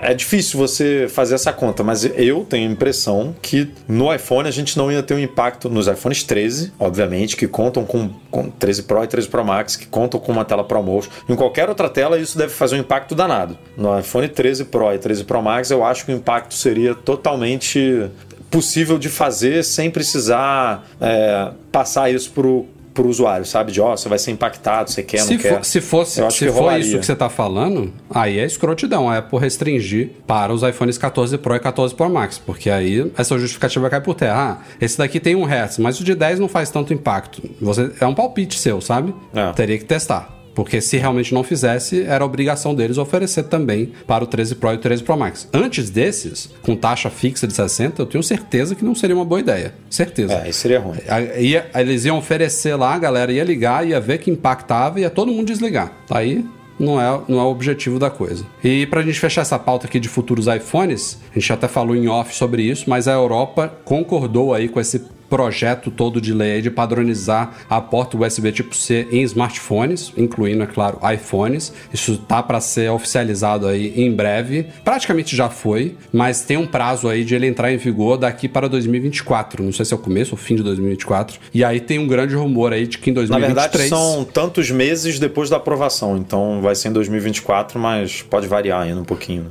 é 0.00 0.12
difícil 0.14 0.58
você 0.58 1.06
fazer 1.08 1.34
essa 1.34 1.52
conta, 1.52 1.82
mas 1.82 2.04
eu 2.04 2.44
tenho 2.48 2.68
a 2.68 2.72
impressão 2.72 3.34
que 3.40 3.70
no 3.86 4.12
iPhone 4.12 4.48
a 4.48 4.52
gente 4.52 4.76
não 4.76 4.92
ia 4.92 5.02
ter 5.02 5.14
um 5.14 5.18
impacto 5.18 5.68
nos 5.68 5.86
iPhones 5.86 6.22
13, 6.22 6.72
obviamente, 6.78 7.36
que 7.36 7.48
contam 7.48 7.84
com, 7.84 8.10
com 8.30 8.50
13 8.50 8.82
Pro 8.82 9.02
e 9.02 9.06
13 9.06 9.28
Pro 9.28 9.44
Max, 9.44 9.76
que 9.76 9.86
contam 9.86 10.20
com 10.20 10.30
uma 10.32 10.44
tela 10.44 10.64
ProMotion. 10.64 11.10
Em 11.28 11.34
qualquer 11.34 11.68
outra 11.68 11.88
tela, 11.88 12.18
isso 12.18 12.36
deve 12.36 12.52
fazer 12.52 12.76
um 12.76 12.80
impacto 12.80 13.14
danado. 13.14 13.56
No 13.76 13.98
iPhone 13.98 14.28
13 14.28 14.66
Pro 14.66 14.92
e 14.92 14.98
13 14.98 15.24
Pro 15.24 15.42
Max, 15.42 15.70
eu 15.70 15.84
acho 15.84 16.04
que 16.04 16.12
o 16.12 16.14
impacto 16.14 16.54
seria 16.54 16.94
totalmente 16.94 18.08
possível 18.50 18.98
de 18.98 19.08
fazer 19.08 19.62
sem 19.62 19.90
precisar 19.90 20.86
é, 21.00 21.50
passar 21.70 22.10
isso 22.10 22.30
pro 22.30 22.66
para 22.98 23.06
o 23.06 23.10
usuário, 23.10 23.46
sabe? 23.46 23.70
De 23.70 23.80
ó, 23.80 23.92
oh, 23.92 23.96
você 23.96 24.08
vai 24.08 24.18
ser 24.18 24.32
impactado, 24.32 24.90
você 24.90 25.04
quer, 25.04 25.18
se 25.18 25.34
não 25.34 25.40
for, 25.40 25.48
quer. 25.48 25.64
Se 25.64 25.80
fosse, 25.80 26.30
se 26.30 26.46
que 26.46 26.50
for 26.50 26.76
isso 26.78 26.98
que 26.98 27.06
você 27.06 27.12
está 27.12 27.28
falando, 27.28 27.92
aí 28.10 28.40
é 28.40 28.44
escrotidão, 28.44 29.12
é 29.12 29.20
por 29.20 29.40
restringir 29.40 30.10
para 30.26 30.52
os 30.52 30.64
iPhones 30.64 30.98
14 30.98 31.38
Pro 31.38 31.54
e 31.54 31.60
14 31.60 31.94
Pro 31.94 32.10
Max, 32.10 32.38
porque 32.38 32.68
aí 32.68 33.10
essa 33.16 33.38
justificativa 33.38 33.88
cai 33.88 34.00
por 34.00 34.16
terra. 34.16 34.58
Ah, 34.60 34.64
esse 34.80 34.98
daqui 34.98 35.20
tem 35.20 35.36
um 35.36 35.44
Hz, 35.44 35.78
mas 35.78 36.00
o 36.00 36.04
de 36.04 36.14
10 36.14 36.40
não 36.40 36.48
faz 36.48 36.70
tanto 36.70 36.92
impacto. 36.92 37.42
Você, 37.60 37.92
é 38.00 38.06
um 38.06 38.14
palpite 38.14 38.58
seu, 38.58 38.80
sabe? 38.80 39.14
É. 39.32 39.52
Teria 39.52 39.78
que 39.78 39.84
testar. 39.84 40.37
Porque 40.58 40.80
se 40.80 40.96
realmente 40.96 41.32
não 41.32 41.44
fizesse, 41.44 42.02
era 42.02 42.24
obrigação 42.24 42.74
deles 42.74 42.98
oferecer 42.98 43.44
também 43.44 43.92
para 44.08 44.24
o 44.24 44.26
13 44.26 44.56
Pro 44.56 44.72
e 44.72 44.74
o 44.74 44.78
13 44.78 45.04
Pro 45.04 45.16
Max. 45.16 45.48
Antes 45.52 45.88
desses, 45.88 46.50
com 46.62 46.74
taxa 46.74 47.08
fixa 47.08 47.46
de 47.46 47.52
60, 47.52 48.02
eu 48.02 48.06
tenho 48.06 48.24
certeza 48.24 48.74
que 48.74 48.84
não 48.84 48.92
seria 48.92 49.14
uma 49.14 49.24
boa 49.24 49.38
ideia. 49.38 49.72
Certeza. 49.88 50.34
É, 50.34 50.48
isso 50.48 50.58
seria 50.58 50.80
ruim. 50.80 50.98
Ia, 51.38 51.70
eles 51.76 52.04
iam 52.06 52.18
oferecer 52.18 52.74
lá, 52.74 52.92
a 52.94 52.98
galera 52.98 53.30
ia 53.30 53.44
ligar, 53.44 53.86
ia 53.86 54.00
ver 54.00 54.18
que 54.18 54.32
impactava 54.32 54.98
e 54.98 55.02
ia 55.02 55.10
todo 55.10 55.30
mundo 55.30 55.46
desligar. 55.46 55.92
Aí 56.10 56.44
não 56.76 57.00
é, 57.00 57.20
não 57.28 57.38
é 57.38 57.42
o 57.44 57.46
objetivo 57.46 58.00
da 58.00 58.10
coisa. 58.10 58.44
E 58.64 58.84
para 58.86 58.98
a 58.98 59.04
gente 59.04 59.20
fechar 59.20 59.42
essa 59.42 59.60
pauta 59.60 59.86
aqui 59.86 60.00
de 60.00 60.08
futuros 60.08 60.48
iPhones, 60.48 61.18
a 61.30 61.38
gente 61.38 61.52
até 61.52 61.68
falou 61.68 61.94
em 61.94 62.08
off 62.08 62.34
sobre 62.34 62.62
isso, 62.62 62.90
mas 62.90 63.06
a 63.06 63.12
Europa 63.12 63.72
concordou 63.84 64.52
aí 64.52 64.68
com 64.68 64.80
esse 64.80 65.04
projeto 65.28 65.90
todo 65.90 66.20
de 66.20 66.32
lei 66.32 66.62
de 66.62 66.70
padronizar 66.70 67.54
a 67.68 67.80
porta 67.80 68.16
USB 68.16 68.52
tipo 68.52 68.74
C 68.74 69.06
em 69.10 69.22
smartphones, 69.22 70.12
incluindo, 70.16 70.62
é 70.62 70.66
claro, 70.66 70.98
iPhones. 71.12 71.72
Isso 71.92 72.16
tá 72.18 72.42
para 72.42 72.60
ser 72.60 72.90
oficializado 72.90 73.66
aí 73.66 73.92
em 73.96 74.12
breve. 74.12 74.66
Praticamente 74.84 75.36
já 75.36 75.48
foi, 75.48 75.96
mas 76.12 76.42
tem 76.42 76.56
um 76.56 76.66
prazo 76.66 77.08
aí 77.08 77.24
de 77.24 77.34
ele 77.34 77.46
entrar 77.46 77.72
em 77.72 77.76
vigor 77.76 78.16
daqui 78.16 78.48
para 78.48 78.68
2024. 78.68 79.62
Não 79.62 79.72
sei 79.72 79.84
se 79.84 79.92
é 79.92 79.96
o 79.96 80.00
começo 80.00 80.32
ou 80.32 80.38
fim 80.38 80.56
de 80.56 80.62
2024. 80.62 81.38
E 81.52 81.62
aí 81.64 81.80
tem 81.80 81.98
um 81.98 82.06
grande 82.06 82.34
rumor 82.34 82.72
aí 82.72 82.86
de 82.86 82.98
que 82.98 83.10
em 83.10 83.14
2023... 83.14 83.56
Na 83.56 83.62
verdade, 83.62 83.88
são 83.88 84.24
tantos 84.24 84.70
meses 84.70 85.18
depois 85.18 85.50
da 85.50 85.56
aprovação. 85.56 86.16
Então 86.16 86.60
vai 86.62 86.74
ser 86.74 86.88
em 86.88 86.92
2024, 86.92 87.78
mas 87.78 88.22
pode 88.22 88.46
variar 88.46 88.82
ainda 88.82 89.00
um 89.00 89.04
pouquinho. 89.04 89.50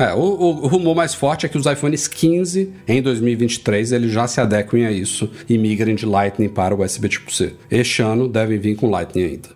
É, 0.00 0.14
o, 0.14 0.18
o, 0.18 0.66
rumor 0.66 0.96
mais 0.96 1.12
forte 1.12 1.44
é 1.44 1.48
que 1.48 1.58
os 1.58 1.66
iPhones 1.66 2.08
15 2.08 2.72
em 2.88 3.02
2023 3.02 3.92
eles 3.92 4.10
já 4.10 4.26
se 4.26 4.40
adequem 4.40 4.86
a 4.86 4.90
isso 4.90 5.30
e 5.46 5.58
migrem 5.58 5.94
de 5.94 6.06
Lightning 6.06 6.48
para 6.48 6.74
o 6.74 6.82
USB 6.82 7.06
tipo 7.06 7.30
C. 7.30 7.52
Este 7.70 8.00
ano 8.00 8.26
devem 8.26 8.58
vir 8.58 8.76
com 8.76 8.88
Lightning 8.88 9.24
ainda. 9.24 9.50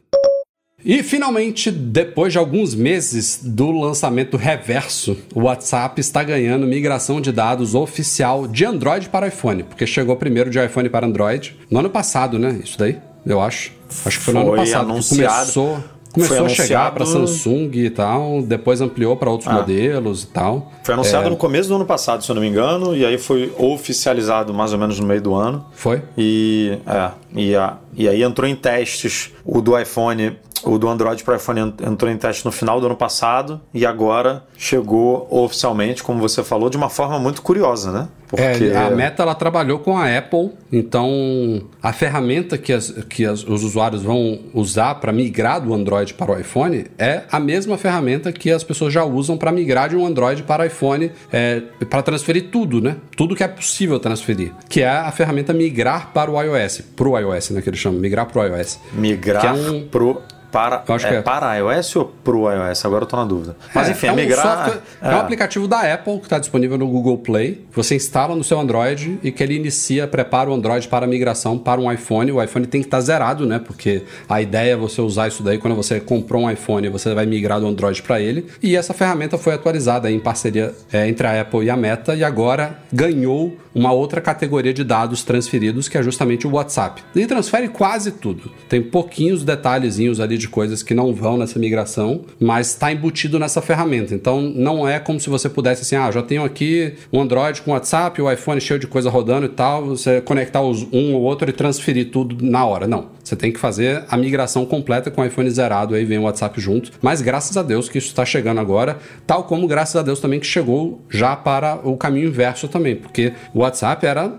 E 0.85 1.03
finalmente, 1.03 1.71
depois 1.71 2.31
de 2.31 2.39
alguns 2.39 2.75
meses 2.75 3.41
do 3.43 3.71
lançamento 3.71 4.37
reverso, 4.37 5.17
o 5.35 5.45
WhatsApp 5.45 5.99
está 5.99 6.23
ganhando 6.23 6.67
migração 6.67 7.23
de 7.23 7.33
dados 7.33 7.75
oficial 7.75 8.47
de 8.47 8.67
Android 8.67 9.09
para 9.09 9.29
iPhone, 9.29 9.63
porque 9.63 9.87
chegou 9.87 10.15
primeiro 10.15 10.51
de 10.51 10.63
iPhone 10.63 10.91
para 10.91 11.07
Android 11.07 11.57
no 11.71 11.79
ano 11.79 11.89
passado, 11.89 12.39
né? 12.39 12.61
Isso 12.63 12.79
daí, 12.79 12.99
eu 13.25 13.41
acho. 13.41 13.73
Acho 14.05 14.19
que 14.19 14.25
foi, 14.25 14.35
foi 14.35 14.35
no 14.35 14.41
ano 14.41 14.57
passado 14.57 14.91
anunciado. 14.91 15.47
que 15.47 15.53
começou 15.55 15.94
começou 16.15 16.47
a 16.47 16.49
chegar 16.49 16.95
para 16.95 17.05
Samsung 17.05 17.71
e 17.75 17.91
tal, 17.91 18.41
depois 18.41 18.81
ampliou 18.81 19.17
para 19.17 19.31
outros 19.31 19.49
ah. 19.49 19.55
modelos 19.55 20.23
e 20.23 20.27
tal. 20.29 20.73
Foi 20.85 20.95
anunciado 20.95 21.27
é... 21.27 21.31
no 21.31 21.37
começo 21.37 21.69
do 21.69 21.75
ano 21.75 21.85
passado, 21.85 22.25
se 22.25 22.31
eu 22.31 22.35
não 22.35 22.43
me 22.43 22.49
engano, 22.49 22.97
e 22.97 23.05
aí 23.05 23.19
foi 23.19 23.53
oficializado 23.59 24.55
mais 24.55 24.73
ou 24.73 24.79
menos 24.79 24.99
no 25.01 25.07
meio 25.07 25.21
do 25.21 25.35
ano. 25.35 25.67
Foi? 25.75 26.03
E, 26.17 26.79
é, 26.87 27.11
e, 27.35 27.57
a, 27.57 27.77
e 27.95 28.09
aí 28.09 28.23
entrou 28.23 28.49
em 28.49 28.55
testes 28.55 29.33
o 29.45 29.61
do 29.61 29.79
iPhone 29.79 30.37
o 30.65 30.79
do 30.79 30.89
Android 30.89 31.23
para 31.23 31.37
iPhone 31.37 31.75
entrou 31.87 32.11
em 32.11 32.17
teste 32.17 32.45
no 32.45 32.53
final 32.53 32.81
do 32.81 32.87
ano 32.87 32.97
passado 32.97 33.61
e 33.73 33.85
agora 33.85 34.45
chegou 34.57 35.27
oficialmente, 35.31 36.03
como 36.03 36.21
você 36.21 36.43
falou, 36.43 36.71
de 36.71 36.77
uma 36.77 36.89
forma 36.89 37.19
muito 37.19 37.43
curiosa, 37.43 37.93
né? 37.93 38.09
Porque... 38.29 38.65
É, 38.65 38.77
a 38.77 38.91
Meta 38.91 39.23
ela 39.23 39.35
trabalhou 39.35 39.79
com 39.79 39.97
a 39.97 40.17
Apple, 40.19 40.51
então 40.73 41.63
a 41.83 41.93
ferramenta 41.93 42.59
que, 42.59 42.73
as, 42.73 42.91
que 43.09 43.25
as, 43.25 43.45
os 43.45 43.63
usuários 43.63 44.03
vão 44.03 44.41
usar 44.53 44.97
para 44.97 45.13
migrar 45.13 45.61
do 45.61 45.73
Android 45.73 46.15
para 46.15 46.33
o 46.33 46.39
iPhone 46.39 46.87
é 46.99 47.23
a 47.31 47.39
mesma 47.39 47.79
ferramenta 47.79 48.33
que 48.33 48.51
as 48.51 48.65
pessoas 48.65 48.93
já 48.93 49.05
usam 49.05 49.37
para 49.37 49.53
migrar 49.53 49.89
de 49.89 49.97
um 49.97 50.05
Android 50.05 50.43
para 50.43 50.67
iPhone, 50.67 51.13
é, 51.33 51.63
para 51.89 52.03
transferir 52.03 52.51
tudo, 52.51 52.81
né? 52.81 52.97
Tudo 53.17 53.37
que 53.37 53.45
é 53.45 53.49
possível 53.49 54.01
transferir, 54.01 54.53
que 54.69 54.83
é 54.83 54.89
a 54.89 55.13
ferramenta 55.13 55.53
migrar 55.53 56.13
para 56.13 56.31
o 56.31 56.41
iOS, 56.43 56.83
para 56.97 57.09
o 57.09 57.19
iOS, 57.19 57.51
né? 57.51 57.63
Que 57.63 57.69
eles 57.69 57.79
chamam, 57.79 58.01
migrar 58.01 58.27
para 58.27 58.43
o 58.43 58.47
iOS. 58.47 58.81
Migrar 58.95 59.57
é 59.57 59.71
um... 59.71 59.87
pro 59.87 60.21
para, 60.55 60.85
é, 60.87 61.15
é, 61.17 61.21
para 61.21 61.57
iOS 61.57 61.97
ou 61.97 62.05
pro 62.23 62.49
iOS? 62.49 62.85
Agora 62.85 63.03
eu 63.03 63.09
tô 63.09 63.17
na 63.17 63.25
dúvida. 63.25 63.57
Mas 63.75 63.89
é, 63.89 63.91
enfim, 63.91 64.07
é, 64.07 64.13
um 64.13 64.15
migrar. 64.15 64.41
Software, 64.41 64.83
é. 65.03 65.11
é. 65.11 65.17
um 65.17 65.19
aplicativo 65.19 65.67
da 65.67 65.93
Apple 65.93 66.19
que 66.19 66.27
está 66.27 66.39
disponível 66.39 66.79
no 66.79 66.87
Google 66.87 67.19
Play. 67.19 67.67
Que 67.71 67.77
você 67.77 67.97
instala 67.97 68.37
no 68.37 68.45
seu 68.45 68.61
Android 68.61 69.19
e 69.21 69.33
que 69.33 69.43
ele 69.43 69.57
inicia, 69.57 70.07
prepara 70.07 70.49
o 70.49 70.55
Android 70.55 70.87
para 70.87 71.07
a 71.07 71.09
migração 71.09 71.59
para 71.59 71.81
um 71.81 71.91
iPhone. 71.91 72.31
O 72.31 72.41
iPhone 72.41 72.69
tem 72.69 72.83
que 72.83 72.87
estar 72.87 72.99
tá 72.99 73.03
zerado, 73.03 73.45
né? 73.45 73.59
Porque 73.59 74.05
a 74.29 74.41
ideia 74.41 74.75
é 74.75 74.77
você 74.77 75.01
usar 75.01 75.27
isso 75.27 75.43
daí 75.43 75.59
quando 75.59 75.75
você 75.75 75.99
comprou 75.99 76.43
um 76.43 76.51
iPhone, 76.51 76.89
você 76.89 77.13
vai 77.13 77.27
migrar 77.27 77.59
do 77.59 77.67
Android 77.67 78.01
para 78.01 78.21
ele. 78.21 78.47
E 78.63 78.77
essa 78.77 78.95
ferramenta 78.95 79.37
foi 79.37 79.55
atualizada 79.55 80.09
em 80.09 80.21
parceria 80.21 80.73
é, 80.93 81.09
entre 81.09 81.27
a 81.27 81.41
Apple 81.41 81.65
e 81.65 81.71
a 81.71 81.77
Meta 81.77 82.15
e 82.15 82.23
agora 82.23 82.79
ganhou 82.93 83.57
uma 83.75 83.93
outra 83.93 84.21
categoria 84.21 84.73
de 84.73 84.85
dados 84.85 85.25
transferidos 85.25 85.89
que 85.89 85.99
é 85.99 86.03
justamente 86.03 86.47
o 86.47 86.53
WhatsApp. 86.53 87.03
Ele 87.15 87.27
transfere 87.27 87.69
quase 87.69 88.13
tudo. 88.13 88.51
Tem 88.69 88.81
pouquinhos 88.81 89.43
detalhezinhos 89.43 90.21
ali 90.21 90.39
de 90.39 90.44
coisas 90.49 90.83
que 90.83 90.95
não 90.95 91.15
vão 91.15 91.37
nessa 91.37 91.59
migração, 91.59 92.23
mas 92.41 92.69
está 92.69 92.93
embutido 92.93 93.39
nessa 93.39 93.61
ferramenta. 93.61 94.15
Então 94.15 94.41
não 94.41 94.89
é 94.89 94.99
como 94.99 95.21
se 95.21 95.29
você 95.29 95.49
pudesse 95.49 95.83
assim, 95.83 95.97
ah, 95.97 96.11
já 96.11 96.23
tenho 96.23 96.45
aqui 96.45 96.95
um 97.13 97.21
Android 97.21 97.63
com 97.63 97.73
WhatsApp, 97.73 98.21
o 98.21 98.31
iPhone 98.31 98.61
cheio 98.61 98.79
de 98.79 98.87
coisa 98.87 99.11
rodando 99.11 99.47
e 99.47 99.51
tal, 99.51 99.85
você 99.85 100.21
conectar 100.21 100.63
os 100.63 100.83
um 100.93 101.15
ou 101.15 101.23
outro 101.23 101.49
e 101.49 101.53
transferir 101.53 102.11
tudo 102.11 102.45
na 102.45 102.65
hora. 102.65 102.87
Não. 102.87 103.15
Você 103.23 103.35
tem 103.35 103.51
que 103.51 103.59
fazer 103.59 104.05
a 104.09 104.17
migração 104.17 104.67
completa 104.67 105.11
com 105.11 105.23
o 105.23 105.25
iPhone 105.25 105.49
zerado, 105.51 105.95
aí 105.95 106.05
vem 106.05 106.19
o 106.19 106.23
WhatsApp 106.23 106.61
junto. 106.61 106.91
Mas 107.01 107.23
graças 107.23 107.57
a 107.57 107.63
Deus 107.63 107.89
que 107.89 107.97
isso 107.97 108.09
está 108.09 108.25
chegando 108.25 108.61
agora, 108.61 108.99
tal 109.27 109.45
como 109.45 109.67
graças 109.67 109.97
a 109.97 110.03
Deus 110.03 110.21
também 110.21 110.39
que 110.39 110.47
chegou 110.47 111.01
já 111.09 111.35
para 111.35 111.81
o 111.83 111.97
caminho 111.97 112.29
inverso 112.29 112.69
também, 112.69 112.97
porque 112.97 113.33
o 113.55 113.61
WhatsApp 113.61 114.05
era 114.05 114.35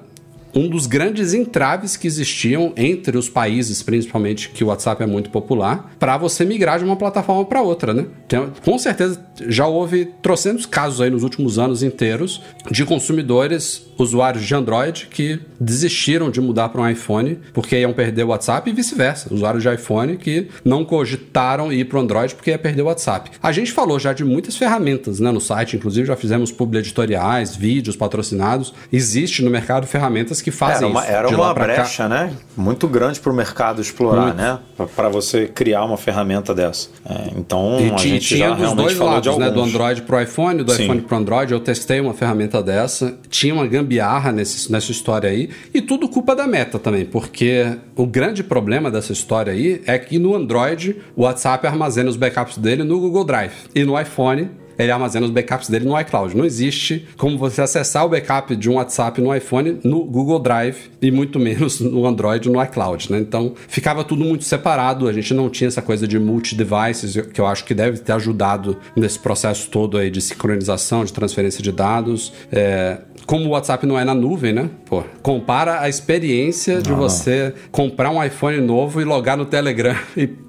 um 0.56 0.70
dos 0.70 0.88
grandes 0.88 1.34
entraves 1.34 1.98
que 1.98 2.08
existiam 2.08 2.72
entre 2.78 3.18
os 3.18 3.30
países, 3.30 3.84
principalmente 3.84 4.50
que 4.50 4.64
o 4.64 4.68
WhatsApp 4.68 5.04
é 5.04 5.06
muito 5.06 5.30
popular, 5.30 5.94
para 6.00 6.18
você 6.18 6.46
migrar 6.46 6.80
de 6.80 6.86
uma 6.86 6.96
plataforma 6.96 7.44
para 7.44 7.62
outra, 7.62 7.94
né? 7.94 8.06
Tem, 8.28 8.50
com 8.64 8.80
certeza 8.80 9.24
já 9.48 9.68
houve 9.68 10.06
trocentos 10.22 10.66
casos 10.66 11.02
aí 11.02 11.10
nos 11.10 11.24
últimos 11.24 11.60
anos 11.60 11.84
inteiros 11.84 12.42
de 12.72 12.86
consumidores 12.86 13.86
usuários 13.98 14.46
de 14.46 14.54
Android 14.54 15.08
que 15.12 15.40
desistiram 15.60 16.30
de 16.30 16.42
mudar 16.42 16.70
para 16.70 16.82
um 16.82 16.90
iPhone 16.90 17.40
porque 17.54 17.80
iam 17.80 17.94
perder 17.94 18.24
o 18.24 18.28
WhatsApp 18.30 18.70
e 18.70 18.74
vice-versa. 18.74 19.34
Usuários 19.34 19.64
de 19.64 19.74
iPhone 19.74 20.18
que 20.18 20.48
não 20.64 20.86
cogitaram 20.86 21.72
ir 21.72 21.86
para 21.86 21.98
o 21.98 22.02
Android 22.02 22.36
porque 22.36 22.52
ia 22.52 22.58
perder 22.58 22.82
o 22.82 22.86
WhatsApp. 22.86 23.32
A 23.42 23.52
gente 23.52 23.72
falou 23.72 24.00
já 24.00 24.14
de 24.14 24.24
muitas 24.24 24.56
ferramentas 24.56 25.20
né, 25.20 25.32
no 25.32 25.42
site, 25.42 25.76
inclusive 25.76 26.08
já 26.08 26.16
fizemos 26.16 26.52
publi 26.52 26.80
editoriais, 26.80 27.56
vídeos 27.56 27.96
patrocinados. 27.96 28.74
Existe 28.92 29.44
no 29.44 29.50
mercado 29.50 29.88
ferramentas 29.88 30.42
que 30.46 30.52
fazem 30.52 30.78
era 30.78 30.88
uma, 30.88 31.02
isso. 31.02 31.12
Era 31.12 31.28
De 31.28 31.34
uma 31.34 31.54
pra 31.56 31.66
cá. 31.66 31.74
brecha, 31.74 32.08
né? 32.08 32.32
Muito 32.56 32.88
grande 32.88 33.20
para 33.20 33.32
o 33.32 33.36
mercado 33.36 33.82
explorar, 33.82 34.28
Muito. 34.28 34.38
né? 34.38 34.60
Para 34.96 35.10
você 35.10 35.48
criar 35.48 35.84
uma 35.84 35.98
ferramenta 35.98 36.54
dessa. 36.54 36.90
É, 37.04 37.32
então, 37.36 37.80
E 37.80 37.92
a 37.92 37.98
gente 37.98 38.28
tinha 38.28 38.50
já 38.50 38.54
dos 38.54 38.74
dois 38.74 38.96
lados, 38.96 39.38
né? 39.40 39.50
Do. 39.50 39.64
Android 39.64 40.04
pro 40.04 40.22
iPhone, 40.22 40.62
do 40.62 40.72
Sim. 40.72 40.84
iPhone 40.84 41.02
pro 41.02 41.18
Android. 41.18 41.52
Eu 41.52 41.60
testei 41.60 42.00
uma 42.00 42.14
ferramenta 42.14 42.62
dessa. 42.62 43.18
Tinha 43.28 43.56
uma 43.56 43.66
gambiarra 43.66 44.32
nesse, 44.32 44.72
nessa 44.72 44.92
história 44.92 45.32
aí. 45.32 45.50
E 45.74 45.82
tudo 45.82 46.08
culpa 46.08 46.36
da 46.36 46.46
meta 46.46 46.78
também, 46.78 47.06
porque 47.06 47.66
o 47.96 48.06
grande 48.06 48.44
problema 48.44 48.92
dessa 48.92 49.14
história 49.14 49.52
aí 49.52 49.82
é 49.88 49.98
que 49.98 50.20
no 50.20 50.36
Android 50.36 50.96
o 51.16 51.24
WhatsApp 51.24 51.66
armazena 51.66 52.08
os 52.08 52.16
backups 52.18 52.60
dele 52.60 52.84
no 52.84 53.00
Google 53.00 53.24
Drive. 53.24 53.54
E 53.74 53.84
no 53.84 54.00
iPhone 54.00 54.52
ele 54.78 54.92
armazena 54.92 55.26
os 55.26 55.32
backups 55.32 55.70
dele 55.70 55.86
no 55.86 56.00
iCloud. 56.00 56.36
Não 56.36 56.46
existe 56.46 57.08
como 57.18 57.38
você 57.38 57.62
acessar 57.62 58.06
o 58.06 58.10
backup 58.10 58.56
de 58.56 58.70
um 58.70 58.76
WhatsApp 58.76 59.22
no 59.22 59.36
iPhone 59.36 59.80
no 59.84 60.04
Google 60.04 60.40
Drive 60.40 60.92
e 61.02 61.12
muito 61.12 61.40
menos 61.40 61.80
no 61.80 62.06
Android 62.06 62.50
no 62.50 62.62
iCloud, 62.64 63.12
né? 63.12 63.20
Então 63.20 63.54
ficava 63.68 64.04
tudo 64.04 64.24
muito 64.24 64.44
separado. 64.44 65.08
A 65.08 65.14
gente 65.14 65.34
não 65.34 65.50
tinha 65.50 65.68
essa 65.68 65.82
coisa 65.82 66.08
de 66.08 66.20
multi-devices 66.20 67.16
que 67.34 67.40
eu 67.40 67.46
acho 67.46 67.64
que 67.64 67.74
deve 67.74 68.00
ter 68.00 68.14
ajudado 68.14 68.78
nesse 68.96 69.20
processo 69.20 69.70
todo 69.70 69.98
aí 69.98 70.10
de 70.10 70.22
sincronização, 70.22 71.04
de 71.04 71.14
transferência 71.14 71.62
de 71.62 71.72
dados. 71.72 72.34
É, 72.52 73.00
como 73.26 73.46
o 73.46 73.50
WhatsApp 73.50 73.86
não 73.86 74.00
é 74.00 74.04
na 74.04 74.14
nuvem, 74.14 74.54
né? 74.54 74.70
Pô, 74.86 75.04
compara 75.22 75.82
a 75.82 75.90
experiência 75.90 76.82
de 76.82 76.92
você 76.92 77.54
comprar 77.72 78.12
um 78.12 78.24
iPhone 78.24 78.62
novo 78.62 79.02
e 79.02 79.04
logar 79.04 79.36
no 79.38 79.46
Telegram 79.46 79.96
e! 80.16 80.45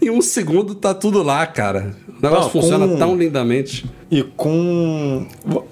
Em 0.00 0.10
um 0.10 0.20
segundo 0.20 0.74
tá 0.74 0.92
tudo 0.94 1.22
lá, 1.22 1.46
cara. 1.46 1.94
O 2.08 2.22
negócio 2.22 2.44
Não, 2.44 2.50
com- 2.50 2.60
funciona 2.60 2.96
tão 2.98 3.16
lindamente. 3.16 3.84
E 4.10 4.22
com 4.24 5.24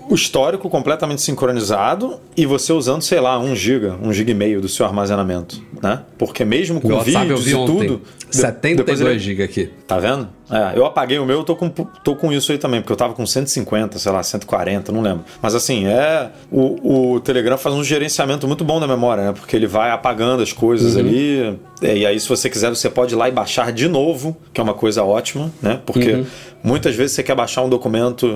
o 0.09 0.15
histórico 0.15 0.71
completamente 0.71 1.21
sincronizado 1.23 2.21
e 2.37 2.47
você 2.47 2.73
usando, 2.73 3.03
sei 3.03 3.19
lá, 3.21 3.37
1 3.39 3.57
GB, 3.57 3.93
1 4.03 4.13
GB 4.13 4.31
e 4.31 4.35
meio 4.35 4.61
do 4.61 4.69
seu 4.69 4.87
armazenamento, 4.87 5.61
né? 5.83 6.03
Porque 6.17 6.45
mesmo 6.45 6.81
com 6.81 6.89
O 6.89 6.93
WhatsApp 6.97 7.29
eu 7.29 7.37
vídeos 7.37 7.45
vi 7.45 7.51
e 7.51 7.55
ontem. 7.55 7.89
tudo... 7.89 8.03
de- 8.31 8.37
72 8.37 8.77
depois 8.99 9.01
ele- 9.01 9.19
GB 9.19 9.43
aqui. 9.43 9.71
Tá 9.87 9.99
vendo? 9.99 10.29
É, 10.51 10.79
eu 10.79 10.85
apaguei 10.85 11.19
o 11.19 11.25
meu, 11.25 11.39
eu 11.39 11.45
tô 11.45 11.57
com, 11.57 11.69
tô 11.71 12.15
com 12.15 12.31
isso 12.31 12.53
aí 12.53 12.59
também, 12.59 12.81
porque 12.81 12.93
eu 12.93 12.97
tava 12.97 13.15
com 13.15 13.25
150, 13.27 13.99
sei 13.99 14.13
lá, 14.13 14.23
140, 14.23 14.93
não 14.93 15.01
lembro. 15.01 15.25
Mas 15.43 15.55
assim, 15.55 15.87
é. 15.87 16.31
O, 16.51 17.15
o 17.15 17.21
Telegram 17.21 17.57
faz 17.57 17.75
um 17.75 17.83
gerenciamento 17.83 18.47
muito 18.47 18.65
bom 18.65 18.79
da 18.79 18.87
memória, 18.87 19.25
né? 19.25 19.33
Porque 19.33 19.57
ele 19.57 19.67
vai 19.67 19.91
apagando 19.91 20.43
as 20.43 20.53
coisas 20.53 20.95
Uhum. 20.95 21.01
ali. 21.01 21.59
é, 21.83 21.97
E 21.97 22.05
aí, 22.07 22.21
se 22.21 22.29
você 22.29 22.51
quiser, 22.51 22.69
você 22.71 22.91
pode 22.91 23.15
ir 23.15 23.17
lá 23.17 23.29
e 23.29 23.33
baixar 23.33 23.73
de 23.73 23.89
novo, 23.89 24.37
que 24.53 24.61
é 24.61 24.65
uma 24.65 24.75
coisa 24.75 25.03
ótima, 25.03 25.51
né? 25.63 25.81
Porque 25.87 26.13
Uhum. 26.13 26.27
muitas 26.63 26.95
vezes 26.95 27.13
você 27.17 27.23
quer 27.23 27.35
baixar 27.35 27.63
um 27.63 27.69
documento 27.69 28.28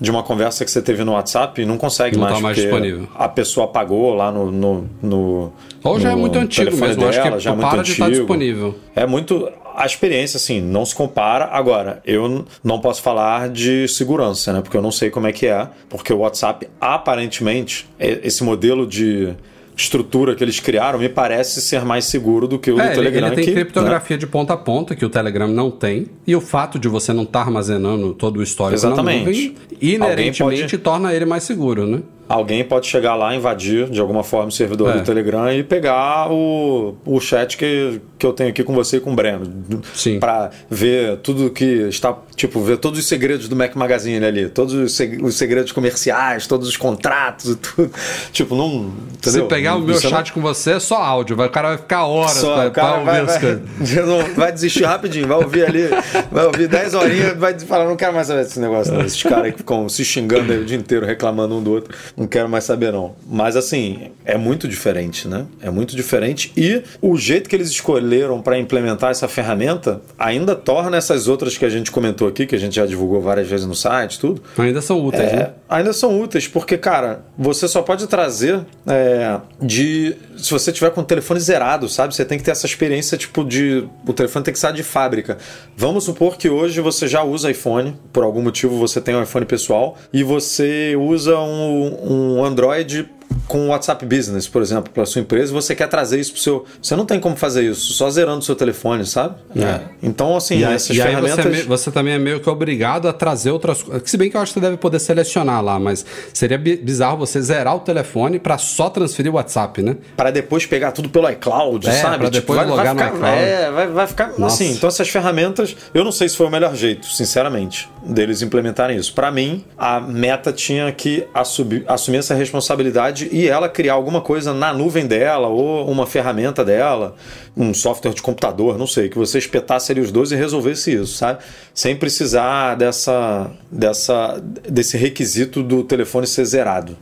de 0.00 0.10
uma 0.10 0.22
conversa 0.24 0.64
que 0.64 0.70
você 0.70 0.82
teve 0.82 1.04
no 1.04 1.12
WhatsApp 1.12 1.62
e 1.62 1.64
não 1.64 1.78
consegue 1.78 2.16
Não 2.16 2.22
mais, 2.24 2.34
tá 2.36 2.40
mais 2.42 2.56
porque 2.58 2.68
disponível. 2.68 3.08
a 3.14 3.28
pessoa 3.28 3.66
apagou 3.66 4.12
lá 4.14 4.32
no, 4.32 4.50
no, 4.50 4.88
no 5.00 5.52
Ou 5.84 6.00
já 6.00 6.10
é 6.10 6.14
no 6.14 6.18
muito 6.18 6.36
antigo 6.38 6.76
mesmo, 6.76 7.06
acho 7.06 7.18
que 7.18 7.24
dela, 7.28 7.38
já 7.40 7.50
é 7.50 7.54
muito 7.54 7.70
para 7.70 7.82
de 7.82 7.92
estar 7.92 8.04
antigo. 8.06 8.18
disponível. 8.20 8.74
É 8.96 9.06
muito. 9.06 9.48
A 9.76 9.86
experiência, 9.86 10.36
assim, 10.36 10.60
não 10.60 10.84
se 10.84 10.94
compara. 10.94 11.46
Agora, 11.46 12.00
eu 12.04 12.44
não 12.62 12.80
posso 12.80 13.02
falar 13.02 13.48
de 13.48 13.88
segurança, 13.88 14.52
né? 14.52 14.60
Porque 14.62 14.76
eu 14.76 14.82
não 14.82 14.92
sei 14.92 15.10
como 15.10 15.26
é 15.26 15.32
que 15.32 15.46
é. 15.46 15.68
Porque 15.88 16.12
o 16.12 16.18
WhatsApp, 16.18 16.68
aparentemente, 16.80 17.88
e- 17.98 18.20
esse 18.24 18.42
modelo 18.44 18.86
de 18.86 19.34
estrutura 19.76 20.34
que 20.34 20.44
eles 20.44 20.60
criaram 20.60 20.98
me 20.98 21.08
parece 21.08 21.60
ser 21.60 21.84
mais 21.84 22.04
seguro 22.04 22.46
do 22.46 22.58
que 22.58 22.70
o 22.70 22.74
É, 22.80 22.84
do 22.84 22.88
ele, 22.88 22.94
Telegram. 22.94 23.26
ele 23.28 23.36
tem 23.36 23.44
que, 23.44 23.50
né? 23.50 23.56
criptografia 23.60 24.16
de 24.16 24.26
ponta 24.26 24.52
a 24.54 24.56
ponta, 24.56 24.94
que 24.94 25.04
o 25.04 25.08
Telegram 25.08 25.48
não 25.48 25.70
tem. 25.70 26.06
E 26.26 26.34
o 26.36 26.40
fato 26.40 26.78
de 26.78 26.88
você 26.88 27.12
não 27.12 27.24
estar 27.24 27.40
armazenando 27.40 28.14
todo 28.14 28.38
o 28.38 28.42
histórico 28.42 28.76
Exatamente. 28.78 29.18
na 29.20 29.26
nuvem, 29.26 29.54
inerentemente 29.80 30.62
pode- 30.62 30.78
torna 30.78 31.12
ele 31.14 31.24
mais 31.24 31.42
seguro, 31.44 31.86
né? 31.86 32.00
Alguém 32.28 32.64
pode 32.64 32.86
chegar 32.86 33.14
lá, 33.14 33.34
invadir 33.34 33.88
de 33.90 34.00
alguma 34.00 34.22
forma 34.24 34.48
o 34.48 34.52
servidor 34.52 34.90
É. 34.90 34.98
do 34.98 35.04
Telegram 35.04 35.52
e 35.52 35.62
pegar 35.62 36.30
o, 36.32 36.94
o 37.04 37.20
chat 37.20 37.56
que, 37.56 38.00
que 38.18 38.24
eu 38.26 38.32
tenho 38.32 38.50
aqui 38.50 38.62
com 38.64 38.72
você 38.74 38.96
e 38.96 39.00
com 39.00 39.12
o 39.12 39.14
Breno. 39.14 39.82
Sim. 39.94 40.18
Pra 40.18 40.50
ver 40.70 41.18
tudo 41.18 41.50
que 41.50 41.64
está. 41.88 42.16
Tipo, 42.34 42.60
ver 42.62 42.78
todos 42.78 42.98
os 42.98 43.06
segredos 43.06 43.48
do 43.48 43.54
Mac 43.54 43.74
Magazine 43.76 44.24
ali. 44.24 44.48
Todos 44.48 44.72
os 44.74 44.92
seg- 44.94 45.22
os 45.22 45.34
segredos 45.36 45.70
comerciais, 45.72 46.46
todos 46.46 46.68
os 46.68 46.76
contratos 46.76 47.50
e 47.52 47.56
tudo. 47.56 47.90
Tipo, 48.32 48.54
não. 48.56 48.92
Se 49.20 49.28
Entendeu? 49.30 49.46
pegar 49.46 49.76
o 49.76 49.80
meu 49.80 49.94
Você 49.94 50.08
não- 50.08 50.16
chat 50.16 50.32
com 50.32 50.40
você, 50.40 50.72
é 50.72 50.80
só 50.80 50.96
áudio. 50.96 51.36
Vai, 51.36 51.46
o 51.46 51.50
cara 51.50 51.68
vai 51.68 51.78
ficar 51.78 52.06
horas 52.06 52.38
pra 52.72 52.94
ouvir 52.94 53.04
vai, 53.04 53.20
as 53.20 53.40
vai, 53.40 53.60
não- 54.06 54.34
vai 54.34 54.52
desistir 54.52 54.84
rapidinho, 54.84 55.26
vai 55.28 55.36
ouvir 55.36 55.66
ali, 55.66 55.88
vai 56.32 56.46
ouvir 56.46 56.68
10 56.68 56.94
horinhas, 56.94 57.36
vai 57.38 57.58
falar, 57.58 57.84
não 57.86 57.96
quero 57.96 58.12
mais 58.14 58.26
saber 58.26 58.44
desse 58.44 58.58
negócio, 58.60 58.92
não. 58.92 59.02
Esses 59.04 59.22
caras 59.22 59.52
que 59.52 59.58
ficam 59.58 59.88
se 59.88 60.04
xingando 60.04 60.52
aí 60.52 60.58
o 60.58 60.64
dia 60.64 60.76
inteiro, 60.76 61.04
reclamando 61.06 61.54
um 61.56 61.62
do 61.62 61.70
outro, 61.72 61.94
não 62.16 62.26
quero 62.26 62.48
mais 62.48 62.64
saber, 62.64 62.92
não. 62.92 63.14
Mas 63.28 63.56
assim, 63.56 64.10
é 64.24 64.36
muito 64.36 64.68
diferente, 64.68 65.26
né? 65.26 65.46
É 65.60 65.70
muito 65.70 65.96
diferente. 65.96 66.52
E 66.56 66.82
o 67.00 67.16
jeito 67.16 67.48
que 67.48 67.56
eles 67.56 67.68
escolheram 67.68 68.40
para 68.40 68.58
implementar 68.58 69.10
essa 69.10 69.26
ferramenta 69.28 70.00
ainda 70.18 70.54
torna 70.54 70.96
essas 70.96 71.28
outras 71.28 71.56
que 71.58 71.64
a 71.64 71.68
gente 71.68 71.90
comentou 71.90 72.28
aqui, 72.28 72.46
que 72.46 72.54
a 72.54 72.58
gente 72.58 72.76
já 72.76 72.86
divulgou 72.86 73.20
várias 73.20 73.48
vezes 73.48 73.66
no 73.66 73.74
site, 73.74 74.18
tudo. 74.18 74.42
Ainda 74.58 74.80
são 74.80 75.04
úteis, 75.04 75.32
É, 75.32 75.36
né? 75.36 75.50
ainda 75.68 75.92
são 75.92 76.20
úteis, 76.20 76.46
porque, 76.46 76.76
cara, 76.78 77.24
você 77.36 77.66
só 77.68 77.82
pode 77.82 78.06
trazer 78.06 78.60
é, 78.86 79.38
de. 79.60 80.16
Se 80.36 80.50
você 80.50 80.70
tiver 80.72 80.90
com 80.90 81.00
o 81.00 81.04
telefone 81.04 81.40
zerado, 81.40 81.88
sabe? 81.88 82.14
Você 82.14 82.24
tem 82.24 82.38
que 82.38 82.44
ter 82.44 82.50
essa 82.50 82.66
experiência, 82.66 83.16
tipo, 83.16 83.44
de. 83.44 83.86
O 84.06 84.12
telefone 84.12 84.44
tem 84.44 84.52
que 84.52 84.60
sair 84.60 84.74
de 84.74 84.82
fábrica. 84.82 85.38
Vamos 85.76 86.04
supor 86.04 86.36
que 86.36 86.48
hoje 86.48 86.80
você 86.80 87.08
já 87.08 87.22
usa 87.22 87.50
iPhone, 87.50 87.96
por 88.12 88.22
algum 88.24 88.42
motivo 88.42 88.76
você 88.78 89.00
tem 89.00 89.14
um 89.14 89.22
iPhone 89.22 89.46
pessoal, 89.46 89.96
e 90.12 90.22
você 90.22 90.96
usa 90.96 91.38
um, 91.38 92.03
um 92.04 92.44
Android 92.44 93.08
com 93.46 93.66
o 93.66 93.68
WhatsApp 93.68 94.04
Business, 94.06 94.48
por 94.48 94.62
exemplo, 94.62 94.92
para 94.92 95.04
sua 95.06 95.20
empresa, 95.20 95.52
você 95.52 95.74
quer 95.74 95.86
trazer 95.88 96.18
isso 96.20 96.32
pro 96.32 96.40
seu. 96.40 96.64
Você 96.82 96.96
não 96.96 97.04
tem 97.06 97.20
como 97.20 97.36
fazer 97.36 97.62
isso, 97.64 97.92
só 97.92 98.08
zerando 98.10 98.38
o 98.38 98.42
seu 98.42 98.56
telefone, 98.56 99.04
sabe? 99.06 99.36
É. 99.56 99.80
Então, 100.02 100.36
assim, 100.36 100.58
E 100.58 100.64
essas 100.64 100.96
e 100.96 101.00
ferramentas. 101.00 101.44
você, 101.44 101.60
é 101.60 101.64
você 101.64 101.90
também 101.90 102.14
é 102.14 102.18
meio 102.18 102.40
que 102.40 102.48
obrigado 102.48 103.08
a 103.08 103.12
trazer 103.12 103.50
outras 103.50 103.82
coisas. 103.82 104.02
Se 104.08 104.16
bem 104.16 104.30
que 104.30 104.36
eu 104.36 104.40
acho 104.40 104.52
que 104.52 104.60
você 104.60 104.66
deve 104.66 104.76
poder 104.76 104.98
selecionar 104.98 105.62
lá, 105.62 105.78
mas 105.78 106.04
seria 106.32 106.58
bi- 106.58 106.76
bizarro 106.76 107.16
você 107.18 107.40
zerar 107.40 107.76
o 107.76 107.80
telefone 107.80 108.38
pra 108.38 108.58
só 108.58 108.88
transferir 108.90 109.30
o 109.32 109.36
WhatsApp, 109.36 109.82
né? 109.82 109.96
Para 110.16 110.30
depois 110.30 110.66
pegar 110.66 110.92
tudo 110.92 111.08
pelo 111.08 111.28
iCloud, 111.30 111.86
É, 111.88 111.92
sabe? 111.92 112.18
pra 112.18 112.28
depois 112.28 112.58
vai, 112.58 112.68
logar 112.68 112.94
no 112.94 113.00
vai 113.00 113.12
ficar, 113.12 113.16
iCloud. 113.18 113.42
É, 113.42 113.70
vai, 113.70 113.86
vai 113.88 114.06
ficar 114.06 114.28
Nossa. 114.38 114.54
assim. 114.62 114.72
Então 114.72 114.88
essas 114.88 115.08
ferramentas, 115.08 115.76
eu 115.92 116.04
não 116.04 116.12
sei 116.12 116.28
se 116.28 116.36
foi 116.36 116.46
o 116.46 116.50
melhor 116.50 116.74
jeito, 116.74 117.06
sinceramente, 117.06 117.88
deles 118.04 118.42
implementarem 118.42 118.96
isso. 118.96 119.12
Para 119.12 119.30
mim, 119.30 119.64
a 119.76 120.00
Meta 120.00 120.52
tinha 120.52 120.90
que 120.92 121.26
assumir, 121.34 121.84
assumir 121.86 122.18
essa 122.18 122.34
responsabilidade 122.34 123.23
e 123.32 123.48
ela 123.48 123.68
criar 123.68 123.94
alguma 123.94 124.20
coisa 124.20 124.52
na 124.52 124.72
nuvem 124.72 125.06
dela 125.06 125.48
ou 125.48 125.90
uma 125.90 126.06
ferramenta 126.06 126.64
dela, 126.64 127.16
um 127.56 127.72
software 127.72 128.12
de 128.12 128.22
computador, 128.22 128.78
não 128.78 128.86
sei, 128.86 129.08
que 129.08 129.18
você 129.18 129.38
espetasse 129.38 129.92
ali 129.92 130.00
os 130.00 130.10
dois 130.10 130.32
e 130.32 130.36
resolvesse 130.36 130.94
isso, 130.94 131.14
sabe? 131.16 131.42
Sem 131.72 131.96
precisar 131.96 132.74
dessa, 132.74 133.50
dessa, 133.70 134.42
desse 134.68 134.96
requisito 134.96 135.62
do 135.62 135.84
telefone 135.84 136.26
ser 136.26 136.44
zerado 136.44 136.96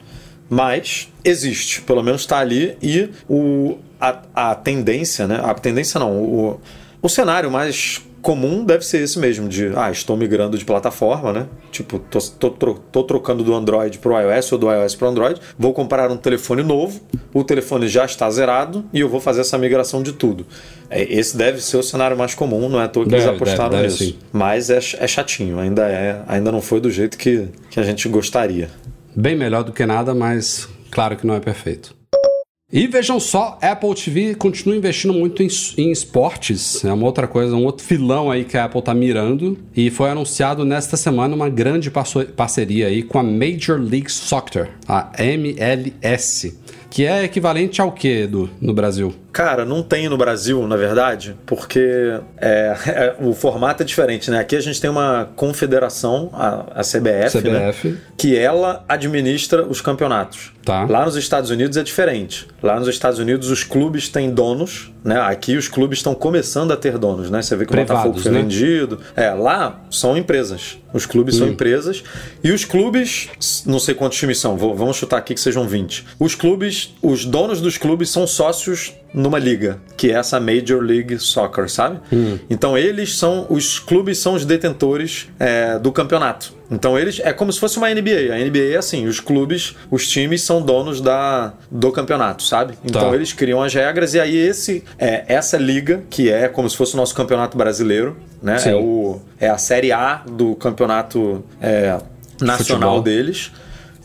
mas 0.53 1.09
existe, 1.25 1.81
pelo 1.81 2.03
menos 2.03 2.20
está 2.20 2.39
ali 2.39 2.77
e 2.83 3.09
o, 3.27 3.79
a, 3.99 4.18
a 4.35 4.55
tendência, 4.55 5.27
né? 5.27 5.41
A 5.43 5.55
tendência 5.55 5.99
não, 5.99 6.12
o, 6.14 6.61
o 7.01 7.09
cenário 7.09 7.51
mais 7.51 8.03
comum 8.23 8.64
deve 8.64 8.85
ser 8.87 9.03
esse 9.03 9.18
mesmo, 9.18 9.49
de 9.49 9.73
ah, 9.77 9.91
estou 9.91 10.16
migrando 10.16 10.57
de 10.57 10.64
plataforma, 10.64 11.33
né? 11.33 11.47
Tipo, 11.70 11.99
tô, 11.99 12.18
tô, 12.20 12.51
tro- 12.51 12.81
tô 12.93 13.03
trocando 13.03 13.43
do 13.43 13.53
Android 13.55 13.99
para 13.99 14.12
o 14.12 14.20
iOS 14.20 14.53
ou 14.53 14.59
do 14.59 14.70
iOS 14.73 14.95
para 14.95 15.09
o 15.09 15.11
Android, 15.11 15.41
vou 15.59 15.75
comprar 15.75 16.11
um 16.11 16.16
telefone 16.16 16.62
novo, 16.62 17.01
o 17.35 17.43
telefone 17.45 17.89
já 17.89 18.05
está 18.05 18.31
zerado 18.31 18.85
e 18.93 19.01
eu 19.01 19.09
vou 19.09 19.20
fazer 19.20 19.41
essa 19.43 19.59
migração 19.59 20.03
de 20.03 20.12
tudo. 20.12 20.47
É, 20.89 21.03
Esse 21.12 21.37
deve 21.37 21.61
ser 21.61 21.77
o 21.77 21.83
cenário 21.83 22.16
mais 22.16 22.35
comum, 22.35 22.68
não 22.68 22.81
é 22.81 22.85
à 22.85 22.89
toa 22.89 23.05
que 23.05 23.12
eles 23.12 23.25
Deve, 23.25 23.37
apostaram 23.37 23.70
deve, 23.70 23.83
deve 23.89 23.93
nisso. 24.05 24.05
sim. 24.05 24.18
Mas 24.33 24.70
é, 24.70 24.77
é 24.77 25.07
chatinho, 25.09 25.59
ainda, 25.59 25.89
é, 25.89 26.23
ainda 26.29 26.53
não 26.53 26.62
foi 26.62 26.81
do 26.81 26.91
jeito 26.91 27.18
que, 27.18 27.49
que 27.70 27.81
a 27.81 27.83
gente 27.83 28.09
gostaria. 28.09 28.70
Bem 29.14 29.37
melhor 29.37 29.64
do 29.64 29.73
que 29.73 29.85
nada, 29.85 30.14
mas 30.14 30.68
claro 30.91 31.16
que 31.16 31.27
não 31.27 31.35
é 31.35 31.41
perfeito. 31.41 31.95
E 32.73 32.87
vejam 32.87 33.20
só, 33.20 33.59
Apple 33.61 33.95
TV 33.95 34.35
continua 34.35 34.75
investindo 34.75 35.12
muito 35.12 35.43
em, 35.43 35.49
em 35.77 35.93
esportes. 35.93 36.83
É 36.83 36.91
uma 36.91 37.05
outra 37.05 37.29
coisa, 37.29 37.55
um 37.55 37.66
outro 37.66 37.85
filão 37.85 38.31
aí 38.31 38.47
que 38.47 38.57
a 38.57 38.64
Apple 38.64 38.81
tá 38.81 38.95
mirando. 38.95 39.59
E 39.77 39.91
foi 39.91 40.09
anunciado 40.09 40.64
nesta 40.64 40.97
semana 40.97 41.35
uma 41.35 41.51
grande 41.51 41.93
parceria 42.35 42.87
aí 42.87 43.03
com 43.03 43.18
a 43.18 43.23
Major 43.23 43.79
League 43.79 44.11
Soccer, 44.11 44.70
a 44.89 45.12
MLS. 45.18 46.59
Que 46.89 47.05
é 47.05 47.25
equivalente 47.25 47.79
ao 47.83 47.93
que, 47.93 48.23
Edu, 48.23 48.49
no 48.59 48.73
Brasil? 48.73 49.14
Cara, 49.33 49.64
não 49.64 49.83
tem 49.83 50.09
no 50.09 50.16
Brasil, 50.16 50.66
na 50.66 50.76
verdade, 50.76 51.35
porque 51.47 52.20
é, 52.37 52.76
é, 52.87 53.16
o 53.20 53.33
formato 53.33 53.83
é 53.83 53.87
diferente, 53.87 54.30
né? 54.30 54.39
Aqui 54.39 54.55
a 54.55 54.61
gente 54.61 54.80
tem 54.80 54.91
uma 54.91 55.30
confederação, 55.35 56.28
a, 56.33 56.80
a 56.80 56.83
CBF, 56.83 57.39
CBF. 57.39 57.89
Né? 57.89 57.97
que 58.16 58.37
ela 58.37 58.85
administra 58.89 59.64
os 59.64 59.80
campeonatos. 59.80 60.53
Tá. 60.64 60.85
Lá 60.85 61.05
nos 61.05 61.16
Estados 61.16 61.51
Unidos 61.51 61.76
é 61.76 61.83
diferente. 61.83 62.47
Lá 62.62 62.78
nos 62.78 62.87
Estados 62.87 63.18
Unidos 63.18 63.51
os 63.51 63.64
clubes 63.64 64.09
têm 64.09 64.30
donos, 64.30 64.93
né? 65.03 65.18
Aqui 65.20 65.57
os 65.57 65.66
clubes 65.66 65.99
estão 65.99 66.14
começando 66.14 66.70
a 66.70 66.76
ter 66.76 66.99
donos, 66.99 67.30
né? 67.30 67.43
Você 67.43 67.57
vê 67.57 67.66
que 67.66 67.72
o 67.72 67.76
Botafogo 67.76 68.20
foi 68.20 68.30
né? 68.30 68.43
vendido. 68.43 69.01
É, 69.16 69.30
lá 69.30 69.80
são 69.91 70.16
empresas. 70.16 70.78
Os 70.93 71.07
clubes 71.07 71.35
hum. 71.35 71.39
são 71.39 71.49
empresas. 71.49 72.05
E 72.45 72.53
os 72.53 72.64
clubes, 72.64 73.28
não 73.66 73.80
sei 73.80 73.95
quantos 73.95 74.18
times 74.18 74.39
são, 74.39 74.57
vamos 74.57 74.97
chutar 74.97 75.16
aqui 75.16 75.35
que 75.35 75.41
sejam 75.41 75.66
20. 75.66 76.05
Os 76.18 76.35
clubes, 76.35 76.95
os 77.03 77.24
donos 77.24 77.61
dos 77.61 77.76
clubes 77.76 78.11
são 78.11 78.26
sócios 78.26 78.95
numa 79.15 79.39
liga, 79.39 79.79
que 79.97 80.11
é 80.11 80.15
essa 80.15 80.41
Major 80.41 80.81
League 80.83 81.19
Soccer, 81.19 81.69
sabe? 81.71 81.99
Hum. 82.13 82.39
Então 82.49 82.77
eles 82.79 83.17
são, 83.17 83.47
os 83.51 83.79
clubes 83.79 84.19
são 84.19 84.35
os 84.35 84.45
detentores 84.45 85.29
é, 85.39 85.79
do 85.79 85.93
campeonato. 85.93 86.55
Então 86.71 86.99
eles 86.99 87.21
é 87.23 87.33
como 87.33 87.53
se 87.53 87.61
fosse 87.61 87.77
uma 87.77 87.89
NBA. 87.91 88.33
A 88.33 88.39
NBA 88.39 88.73
é 88.73 88.77
assim, 88.77 89.07
os 89.07 89.21
clubes, 89.21 89.77
os 89.91 90.09
times 90.09 90.43
são 90.43 90.63
donos 90.63 91.01
da, 91.01 91.53
do 91.71 91.93
campeonato, 91.93 92.43
sabe? 92.43 92.75
Então 92.85 93.11
Tá. 93.11 93.15
eles 93.15 93.33
criam 93.33 93.63
as 93.63 93.75
regras 93.75 94.15
e 94.15 94.21
aí 94.21 94.35
esse 94.35 94.83
é 94.99 95.25
essa 95.29 95.59
liga 95.59 96.03
que 96.09 96.31
é 96.31 96.49
como 96.49 96.69
se 96.71 96.77
fosse 96.77 96.95
o 96.95 96.97
nosso 96.97 97.15
campeonato 97.15 97.59
brasileiro, 97.59 98.17
né? 98.43 98.59
Sim. 98.59 98.71
É 98.71 98.75
o 98.77 99.21
é 99.39 99.49
a 99.51 99.59
série 99.59 99.93
A 99.93 100.23
do 100.27 100.55
campeonato 100.55 101.45
é, 101.61 101.99
nacional 102.41 102.97
Futebol. 102.97 103.03
deles. 103.03 103.53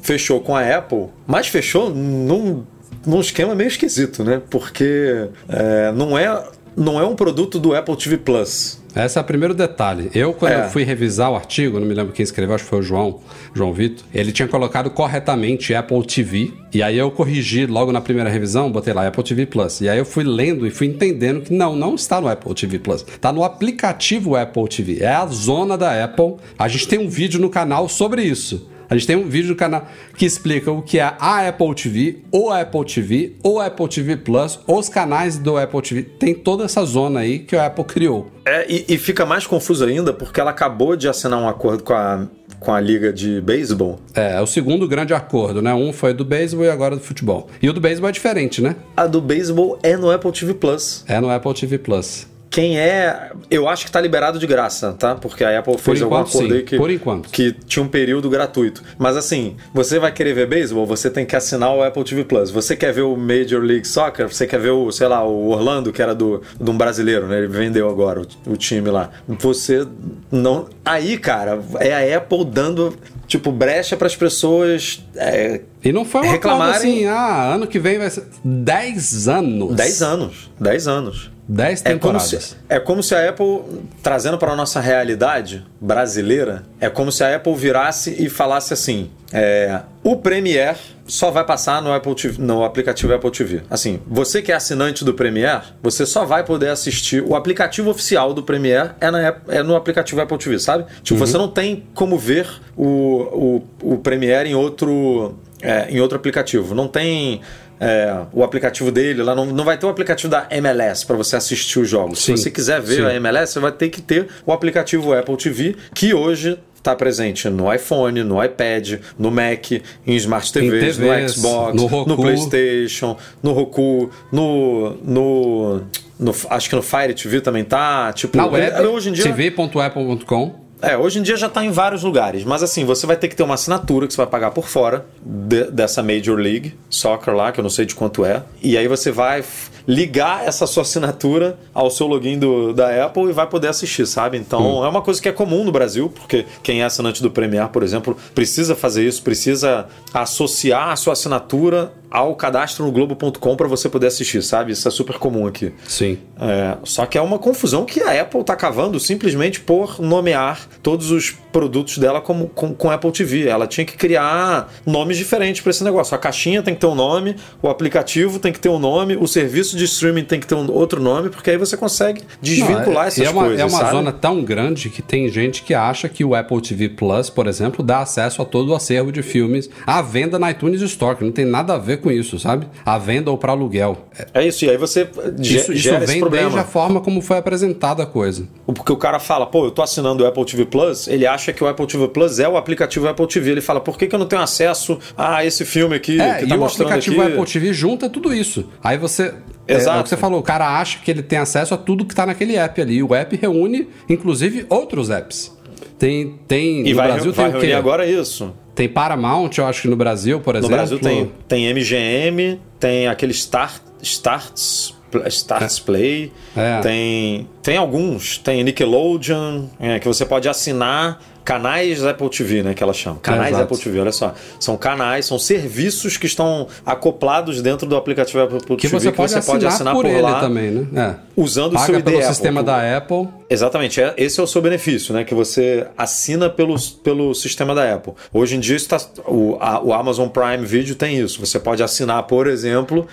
Fechou 0.02 0.40
com 0.42 0.56
a 0.56 0.62
Apple, 0.78 1.08
mas 1.26 1.48
fechou 1.48 1.90
num, 1.90 2.64
num 3.08 3.22
esquema 3.22 3.56
meio 3.56 3.70
esquisito, 3.70 4.24
né? 4.24 4.42
Porque 4.50 5.28
é, 5.50 5.92
não 5.94 6.18
é 6.18 6.44
não 6.76 7.00
é 7.00 7.04
um 7.04 7.16
produto 7.16 7.58
do 7.58 7.74
Apple 7.74 7.96
TV 7.98 8.18
Plus. 8.18 8.80
Esse 8.96 9.18
é 9.18 9.22
o 9.22 9.24
primeiro 9.24 9.56
detalhe. 9.56 10.12
Eu, 10.14 10.32
quando 10.32 10.52
É. 10.52 10.66
eu 10.66 10.70
fui 10.70 10.84
revisar 10.84 11.32
o 11.32 11.36
artigo, 11.36 11.80
não 11.80 11.88
me 11.88 11.94
lembro 11.96 12.14
quem 12.14 12.24
escreveu, 12.24 12.54
acho 12.54 12.66
que 12.66 12.70
foi 12.70 12.80
o 12.80 12.84
João, 12.84 13.20
João 13.52 13.74
Vitor, 13.74 14.06
ele 14.14 14.32
tinha 14.32 14.48
colocado 14.48 14.92
corretamente 14.92 15.74
Apple 15.74 16.06
TV, 16.06 16.54
e 16.72 16.84
aí 16.84 16.96
eu 16.96 17.10
corrigi 17.10 17.66
logo 17.66 17.92
na 17.92 18.00
primeira 18.00 18.30
revisão, 18.30 18.72
botei 18.72 18.94
lá 18.94 19.08
Apple 19.08 19.24
TV 19.24 19.48
Plus. 19.48 19.82
E 19.82 19.90
aí 19.90 19.98
eu 19.98 20.06
fui 20.06 20.24
lendo 20.24 20.68
e 20.68 20.70
fui 20.70 20.86
entendendo 20.86 21.42
que 21.42 21.52
não, 21.52 21.76
não 21.76 21.96
está 21.96 22.22
no 22.22 22.28
Apple 22.28 22.54
TV 22.54 22.78
Plus. 22.78 23.02
Está 23.08 23.34
no 23.34 23.44
aplicativo 23.44 24.36
Apple 24.36 24.68
TV. 24.68 25.00
É 25.02 25.10
a 25.10 25.26
zona 25.26 25.76
da 25.80 26.04
Apple. 26.04 26.36
A 26.60 26.68
gente 26.68 26.88
tem 26.88 27.00
um 27.00 27.10
vídeo 27.10 27.40
no 27.40 27.50
canal 27.50 27.90
sobre 27.90 28.22
isso. 28.22 28.70
A 28.90 28.96
gente 28.96 29.08
tem 29.08 29.16
um 29.16 29.28
vídeo 29.28 29.50
no 29.50 29.56
canal 29.56 29.88
que 30.16 30.26
explica 30.26 30.72
o 30.72 30.82
que 30.82 31.00
é 31.00 31.14
a 31.20 31.48
Apple 31.48 31.76
TV, 31.76 32.20
ou 32.32 32.50
a 32.50 32.62
Apple 32.62 32.86
TV, 32.86 33.36
ou 33.44 33.60
a 33.60 33.66
Apple 33.66 33.88
TV 33.88 34.18
Plus, 34.18 34.60
os 34.68 34.90
canais 34.90 35.38
do 35.38 35.58
Apple 35.58 35.82
TV. 35.82 36.04
Tem 36.04 36.34
toda 36.34 36.64
essa 36.64 36.84
zona 36.86 37.22
aí 37.22 37.40
que 37.40 37.56
a 37.56 37.66
Apple 37.66 37.84
criou. 37.84 38.32
É, 38.46 38.66
e, 38.72 38.86
e 38.88 38.98
fica 38.98 39.26
mais 39.26 39.46
confuso 39.46 39.84
ainda 39.84 40.14
porque 40.14 40.40
ela 40.40 40.52
acabou 40.52 40.96
de 40.96 41.10
assinar 41.10 41.38
um 41.38 41.50
acordo 41.50 41.84
com 41.84 41.94
a, 41.94 42.28
com 42.60 42.74
a 42.74 42.80
liga 42.80 43.12
de 43.12 43.42
beisebol. 43.42 44.00
É, 44.16 44.36
é 44.36 44.42
o 44.42 44.48
segundo 44.48 44.88
grande 44.88 45.14
acordo, 45.14 45.62
né? 45.62 45.74
Um 45.74 45.92
foi 45.92 46.14
do 46.14 46.24
beisebol 46.24 46.66
e 46.66 46.70
agora 46.70 46.96
do 46.96 47.02
futebol. 47.02 47.48
E 47.62 47.70
o 47.70 47.74
do 47.74 47.82
beisebol 47.82 48.10
é 48.10 48.14
diferente, 48.14 48.62
né? 48.62 48.76
A 48.96 49.06
do 49.06 49.20
beisebol 49.20 49.78
é 49.84 49.98
no 49.98 50.10
Apple 50.10 50.32
TV 50.32 50.54
Plus. 50.54 51.04
É 51.08 51.20
no 51.20 51.30
Apple 51.30 51.54
TV 51.54 51.78
Plus. 51.78 52.28
Quem 52.58 52.80
é. 52.80 53.30
Eu 53.52 53.70
acho 53.70 53.86
que 53.86 53.92
tá 53.92 54.02
liberado 54.02 54.40
de 54.40 54.48
graça, 54.48 54.92
tá? 54.92 55.14
Porque 55.14 55.44
a 55.44 55.60
Apple 55.60 55.78
fez 55.78 56.02
algum 56.02 56.16
acordo 56.16 56.56
aí 56.56 56.64
que, 56.64 56.76
Por 56.76 56.90
enquanto. 56.90 57.30
que 57.30 57.52
tinha 57.52 57.84
um 57.84 57.88
período 57.88 58.32
gratuito. 58.32 58.82
Mas 58.98 59.16
assim, 59.16 59.58
você 59.72 60.00
vai 60.00 60.12
querer 60.12 60.34
ver 60.34 60.48
beisebol, 60.48 60.84
você 60.84 61.08
tem 61.12 61.24
que 61.24 61.36
assinar 61.36 61.72
o 61.76 61.84
Apple 61.84 62.04
TV 62.04 62.24
Plus. 62.24 62.50
Você 62.50 62.76
quer 62.76 62.92
ver 62.92 63.04
o 63.04 63.16
Major 63.16 63.62
League 63.62 63.88
Soccer, 63.88 64.28
você 64.28 64.48
quer 64.48 64.60
ver 64.60 64.72
o, 64.72 64.92
sei 64.92 65.08
lá, 65.08 65.24
o 65.24 65.50
Orlando, 65.50 65.94
que 65.94 66.02
era 66.02 66.16
do, 66.16 66.42
de 66.60 66.68
um 66.72 66.76
brasileiro, 66.76 67.28
né? 67.28 67.38
Ele 67.38 67.48
vendeu 67.48 67.88
agora 67.88 68.22
o, 68.48 68.54
o 68.54 68.58
time 68.58 68.90
lá. 68.90 69.12
Você 69.28 69.86
não. 70.32 70.68
Aí, 70.84 71.16
cara, 71.20 71.60
é 71.80 72.12
a 72.12 72.18
Apple 72.18 72.44
dando. 72.44 72.98
Tipo, 73.28 73.52
brecha 73.52 73.96
para 73.96 74.08
as 74.08 74.16
pessoas 74.16 75.06
é, 75.16 75.62
E 75.84 75.92
não 75.92 76.06
foi 76.06 76.22
uma 76.22 76.32
Reclamarem- 76.32 76.76
assim, 76.76 77.06
ah, 77.06 77.54
ano 77.54 77.68
que 77.68 77.78
vem 77.78 78.00
vai 78.00 78.10
ser 78.10 78.24
10 78.44 79.28
anos. 79.28 79.76
10 79.76 80.02
anos. 80.02 80.50
10 80.60 80.88
anos. 80.88 81.37
10 81.48 81.82
É 81.82 81.84
como, 81.84 81.96
temporadas. 81.96 82.30
se, 82.30 82.56
é 82.68 82.80
como 82.80 83.02
se 83.02 83.16
a 83.16 83.30
Apple, 83.30 83.62
trazendo 84.04 84.38
para 84.38 84.52
a 84.52 84.56
nossa 84.56 84.80
realidade 84.80 85.66
brasileira, 85.80 86.64
é 86.80 86.90
como 86.90 87.12
se 87.12 87.24
a 87.24 87.36
Apple 87.36 87.56
virasse 87.56 88.16
e 88.22 88.30
falasse 88.30 88.74
assim: 88.74 89.10
é, 89.32 89.82
o 90.04 90.16
Premiere 90.18 90.78
só 91.06 91.32
vai 91.32 91.46
passar 91.46 91.82
no, 91.82 91.94
Apple 91.94 92.14
TV, 92.16 92.42
no 92.42 92.64
aplicativo 92.64 93.14
Apple 93.14 93.32
TV. 93.32 93.62
Assim, 93.70 94.00
você 94.06 94.42
que 94.42 94.52
é 94.52 94.56
assinante 94.56 95.06
do 95.06 95.14
Premiere, 95.14 95.64
você 95.82 96.06
só 96.06 96.26
vai 96.26 96.44
poder 96.44 96.70
assistir. 96.70 97.22
O 97.22 97.36
aplicativo 97.36 97.90
oficial 97.90 98.34
do 98.34 98.44
Premiere 98.44 98.92
é, 99.00 99.10
na, 99.10 99.36
é 99.48 99.64
no 99.64 99.76
aplicativo 99.76 100.22
Apple 100.22 100.38
TV, 100.38 100.60
sabe? 100.60 100.86
Tipo, 101.02 101.20
você 101.20 101.38
não 101.38 101.48
tem 101.48 101.86
como 101.94 102.18
ver 102.18 102.48
o, 102.76 103.64
o, 103.82 103.94
o 103.94 103.98
Premiere 104.00 104.50
em 104.50 104.56
outro, 104.56 105.38
é, 105.62 105.90
em 105.90 106.00
outro 106.00 106.18
aplicativo. 106.18 106.76
Não 106.76 106.88
tem. 106.88 107.42
É, 107.80 108.22
o 108.34 108.44
aplicativo 108.44 108.92
dele, 108.92 109.22
lá 109.24 109.36
não, 109.36 109.46
não 109.46 109.64
vai 109.64 109.78
ter 109.78 109.86
o 109.86 109.90
aplicativo 109.90 110.30
da 110.30 110.48
MLS 110.52 111.06
para 111.06 111.16
você 111.16 111.36
assistir 111.36 111.80
os 111.80 111.90
jogos. 111.90 112.20
Sim, 112.20 112.36
Se 112.36 112.44
você 112.44 112.52
quiser 112.52 112.82
ver 112.82 112.96
sim. 112.98 113.06
a 113.06 113.14
MLS, 113.16 113.54
você 113.54 113.60
vai 113.60 113.72
ter 113.72 113.90
que 113.90 114.02
ter 114.02 114.28
o 114.46 114.52
aplicativo 114.52 115.14
Apple 115.14 115.38
TV, 115.38 115.76
que 115.94 116.14
hoje 116.14 116.58
está 116.76 116.96
presente 116.96 117.50
no 117.50 117.74
iPhone, 117.74 118.24
no 118.24 118.42
iPad, 118.44 119.00
no 119.20 119.30
Mac, 119.30 119.72
em 120.06 120.16
Smart 120.16 120.52
TVs, 120.54 120.98
no 120.98 121.06
TVs, 121.08 121.34
Xbox, 121.34 121.82
no 121.82 122.06
no. 122.06 122.16
PlayStation, 122.16 123.18
no 123.44 123.52
Roku, 123.52 124.10
no, 124.32 124.96
no, 125.04 125.82
no- 126.20 126.36
acho 126.50 126.70
que 126.70 126.76
no 126.76 126.82
Fire 126.82 127.14
TV 127.14 127.42
também 127.42 127.64
tá, 127.66 128.14
tipo, 128.14 128.38
Na 128.38 128.46
web, 128.46 128.82
hoje 128.88 129.10
em 129.10 129.12
dia 129.12 129.24
tv.apple.com. 129.24 130.67
é, 130.82 130.98
hoje 130.98 131.20
em 131.20 131.22
dia 131.22 131.36
já 131.36 131.48
está 131.48 131.64
em 131.66 131.72
vários 131.72 132.04
lugares, 132.04 132.44
mas 132.44 132.62
assim, 132.64 132.86
você 132.86 133.06
vai 133.08 133.16
ter 133.16 133.28
que 133.28 133.36
ter 133.36 133.44
uma 133.44 133.56
assinatura 133.56 134.06
que 134.08 134.14
você 134.14 134.18
vai 134.18 134.28
pagar 134.28 134.52
por 134.52 134.68
fora 134.68 135.06
de- 135.24 135.72
dessa 135.72 136.04
Major 136.04 136.38
League 136.38 136.74
Soccer 136.90 137.34
lá, 137.34 137.52
que 137.52 137.60
eu 137.60 137.64
não 137.64 137.70
sei 137.70 137.86
de 137.86 137.96
quanto 137.96 138.24
é, 138.26 138.44
e 138.62 138.78
aí 138.78 138.88
você 138.88 139.12
vai 139.12 139.44
ligar 139.88 140.46
essa 140.46 140.68
sua 140.68 140.82
assinatura 140.84 141.58
ao 141.74 141.90
seu 141.90 142.08
login 142.08 142.38
do, 142.38 142.74
da 142.74 143.06
Apple 143.06 143.30
e 143.30 143.32
vai 143.32 143.48
poder 143.48 143.70
assistir, 143.70 144.06
sabe? 144.06 144.38
Então 144.38 144.84
é 144.84 144.90
uma 144.90 145.02
coisa 145.02 145.22
que 145.22 145.30
é 145.30 145.32
comum 145.32 145.64
no 145.64 145.72
Brasil, 145.72 146.10
porque 146.14 146.46
quem 146.62 146.82
é 146.82 146.86
assinante 146.86 147.22
do 147.24 147.32
Premiere, 147.32 147.70
por 147.70 147.84
exemplo, 147.84 148.18
precisa 148.36 148.76
fazer 148.76 149.08
isso, 149.08 149.22
precisa 149.24 149.88
associar 150.14 150.90
a 150.90 150.96
sua 150.96 151.14
assinatura 151.14 151.94
ao 152.10 152.36
cadastro 152.36 152.86
no 152.86 152.92
Globo.com 152.92 153.56
para 153.56 153.68
você 153.68 153.90
poder 153.90 154.08
assistir, 154.08 154.42
sabe? 154.42 154.72
Isso 154.72 154.88
é 154.88 154.92
super 154.92 155.18
comum 155.18 155.46
aqui. 155.48 155.74
Sim. 155.88 156.18
É, 156.40 156.78
só 156.84 157.06
que 157.06 157.18
é 157.18 157.22
uma 157.22 157.38
confusão 157.40 157.86
que 157.86 158.02
a 158.02 158.22
Apple 158.22 158.44
tá 158.44 158.56
cavando 158.56 159.00
simplesmente 159.00 159.60
por 159.60 160.00
nomear 160.00 160.68
todos 160.82 161.12
os 161.12 161.32
produtos 161.52 161.98
dela 161.98 162.22
como, 162.22 162.48
com, 162.50 162.74
com 162.74 162.90
Apple 162.92 163.12
TV. 163.12 163.48
Ela 163.48 163.68
tinha 163.68 163.84
que 163.86 163.98
criar 163.98 164.72
nomes 164.86 165.18
diferentes 165.18 165.62
para 165.62 165.72
esse 165.72 165.84
negócio. 165.84 166.16
A 166.16 166.18
caixinha 166.18 166.62
tem 166.62 166.74
que 166.74 166.80
ter 166.80 166.88
um 166.88 166.96
nome, 166.96 167.36
o 167.62 167.68
aplicativo 167.68 168.40
tem 168.40 168.54
que 168.54 168.60
ter 168.60 168.70
um 168.70 168.80
nome, 168.80 169.18
o 169.18 169.28
serviço 169.28 169.76
de 169.76 169.86
streaming 169.86 170.24
tem 170.24 170.40
que 170.40 170.48
ter 170.48 170.56
um 170.56 170.72
outro 170.72 171.02
nome, 171.02 171.30
porque 171.30 171.50
aí 171.50 171.58
você 171.58 171.76
consegue 171.76 172.22
desvincular 172.42 172.86
Não, 172.86 173.02
é- 173.04 173.08
essas 173.08 173.26
é 173.26 173.30
uma, 173.30 173.42
coisas. 173.44 173.60
É 173.60 173.66
uma 173.66 173.80
sabe? 173.80 173.92
zona 173.92 174.12
tão 174.12 174.44
grande 174.44 174.90
que 174.90 175.02
tem 175.02 175.28
gente 175.30 175.64
que 175.64 175.74
acha 175.74 176.08
que 176.08 176.24
o 176.24 176.36
Apple 176.36 176.62
TV 176.62 176.90
Plus, 176.90 177.30
por 177.30 177.48
exemplo, 177.48 177.84
dá 177.84 178.00
acesso 178.00 178.42
a 178.42 178.46
todo 178.46 178.70
o 178.70 178.76
acervo 178.76 179.12
de 179.12 179.22
filmes 179.22 179.70
à 179.86 180.02
venda 180.02 180.38
na 180.38 180.52
iTunes 180.52 180.82
Store, 180.82 181.16
que 181.18 181.24
não 181.24 181.32
tem 181.32 181.46
nada 181.46 181.74
a 181.74 181.78
ver 181.78 181.97
com 181.98 182.12
isso, 182.12 182.40
sabe? 182.40 182.68
A 182.86 182.98
venda 182.98 183.32
ou 183.32 183.38
para 183.38 183.52
aluguel. 183.52 183.98
É, 184.18 184.42
É 184.42 184.48
isso, 184.48 184.66
e 184.66 184.70
aí 184.70 184.78
você 184.78 185.10
Isso, 185.40 185.74
isso 185.74 185.76
gera 185.76 186.04
esse 186.04 186.14
vem 186.14 186.30
desde 186.30 186.60
a 186.60 186.64
forma 186.64 187.02
como 187.02 187.22
foi 187.22 187.38
apresentada 187.38 188.04
a 188.04 188.06
coisa. 188.06 188.48
Porque 188.66 188.92
o 188.92 188.98
cara 188.98 189.20
fala, 189.20 189.46
pô, 189.46 189.66
eu 189.66 189.72
tô 189.72 189.82
assinando 189.82 190.24
o 190.24 190.28
Apple 190.28 190.46
TV 190.46 190.66
Plus, 190.66 191.08
ele 191.08 191.26
acha 191.26 191.52
que 191.52 191.64
o 191.64 191.68
Apple 191.68 191.88
TV 191.88 192.08
Plus 192.10 192.40
é 192.40 192.48
o 192.48 192.58
aplicativo 192.58 193.08
Apple 193.08 193.28
TV. 193.28 193.52
Ele 193.52 193.62
fala, 193.62 193.80
por 193.80 193.98
que, 193.98 194.08
que 194.08 194.16
eu 194.16 194.20
não 194.20 194.28
tenho 194.28 194.42
acesso 194.42 195.00
a 195.18 195.46
esse 195.46 195.66
filme 195.66 195.96
aqui 195.96 196.20
É, 196.20 196.36
que 196.36 196.48
tá 196.48 196.56
e 196.56 196.58
o 196.58 196.66
aplicativo 196.66 197.22
aqui? 197.22 197.32
Apple 197.34 197.54
TV 197.54 197.74
junta 197.74 198.10
tudo 198.10 198.34
isso. 198.34 198.66
Aí 198.84 198.98
você. 198.98 199.34
É, 199.68 199.76
Exato. 199.76 199.98
é 199.98 200.00
o 200.00 200.04
que 200.04 200.10
você 200.10 200.18
falou, 200.18 200.40
o 200.40 200.44
cara 200.44 200.80
acha 200.80 201.00
que 201.00 201.12
ele 201.12 201.22
tem 201.22 201.40
acesso 201.40 201.74
a 201.74 201.78
tudo 201.78 202.06
que 202.06 202.16
tá 202.16 202.26
naquele 202.26 202.56
app 202.56 202.82
ali. 202.82 203.04
O 203.04 203.14
app 203.14 203.36
reúne, 203.36 203.90
inclusive, 204.08 204.66
outros 204.70 205.10
apps. 205.10 205.56
Tem. 206.00 206.40
tem 206.48 206.88
E 206.88 206.92
no 206.92 206.96
vai, 206.96 207.12
Brasil 207.12 207.34
vai 207.34 207.52
tem 207.52 207.58
o 207.58 207.62
quê? 207.62 207.74
agora 207.74 208.06
isso. 208.06 208.54
Tem 208.78 208.88
Paramount, 208.88 209.50
eu 209.58 209.66
acho 209.66 209.82
que 209.82 209.88
no 209.88 209.96
Brasil, 209.96 210.40
por 210.40 210.54
No 210.54 210.60
exemplo. 210.60 210.76
Brasil 210.78 211.00
tem, 211.00 211.32
tem 211.48 211.74
MGM, 211.74 212.62
tem 212.80 213.08
aquele 213.08 213.32
Start, 213.34 213.82
Starts, 214.04 214.94
Starts 215.26 215.80
Play, 215.80 216.32
É. 216.56 216.80
tem, 216.82 217.50
tem 217.64 217.76
alguns, 217.76 218.38
tem 218.38 218.64
Nickelodeon, 218.64 219.66
é, 219.80 219.98
que 219.98 220.08
você 220.08 220.24
pode 220.28 220.48
assinar 220.48 221.20
canais 221.48 222.04
Apple 222.06 222.30
TV, 222.30 222.62
né, 222.62 222.74
que 222.74 222.84
ela 222.84 222.92
chama. 222.92 223.20
Canais 223.22 223.52
Exato. 223.56 223.64
Apple 223.64 223.78
TV, 223.78 224.00
olha 224.02 224.12
só. 224.12 224.34
São 224.60 224.76
canais, 224.76 225.26
são 225.26 225.40
serviços 225.40 226.18
que 226.18 226.26
estão 226.26 226.68
acoplados 226.86 227.62
dentro 227.62 227.88
do 227.88 227.96
aplicativo 227.96 228.42
Apple 228.42 228.60
TV 228.60 228.76
Que 228.76 228.88
você, 228.90 229.10
pode, 229.14 229.66
assinar 229.66 229.94
por, 229.94 230.06
ele 230.06 230.20
lá, 230.20 230.42
também, 230.42 230.72
né? 230.72 231.16
É. 231.16 231.42
usando 231.42 231.76
o 231.76 231.80
seu 231.80 231.86
Paga 231.88 231.98
ID 232.00 232.04
pelo 232.04 232.18
Apple, 232.18 232.28
sistema 232.28 232.60
que- 232.60 232.66
da 232.66 232.98
Apple. 232.98 233.28
Exatamente, 233.50 234.02
é- 234.02 234.14
esse 234.18 234.38
é 234.42 234.44
o 234.44 234.48
seu 234.48 234.62
benefício, 234.62 235.14
né? 235.14 235.24
Que 235.24 235.34
você 235.34 235.88
assina 235.98 236.50
pelo, 236.50 236.76
pelo 237.02 237.34
sistema 237.34 237.74
da 237.74 237.94
Apple. 237.94 238.12
Hoje 238.34 238.58
em 238.58 238.60
dia 238.60 238.76
isso 238.76 238.90
tá- 238.90 239.00
o, 239.26 239.56
a- 239.62 239.82
o 239.82 239.94
Amazon 239.94 240.28
Prime 240.28 240.66
Video 240.66 240.96
tem 240.96 241.18
isso. 241.18 241.40
Você 241.40 241.58
pode 241.60 241.82
assinar, 241.82 242.24
por 242.24 242.48
exemplo, 242.48 243.08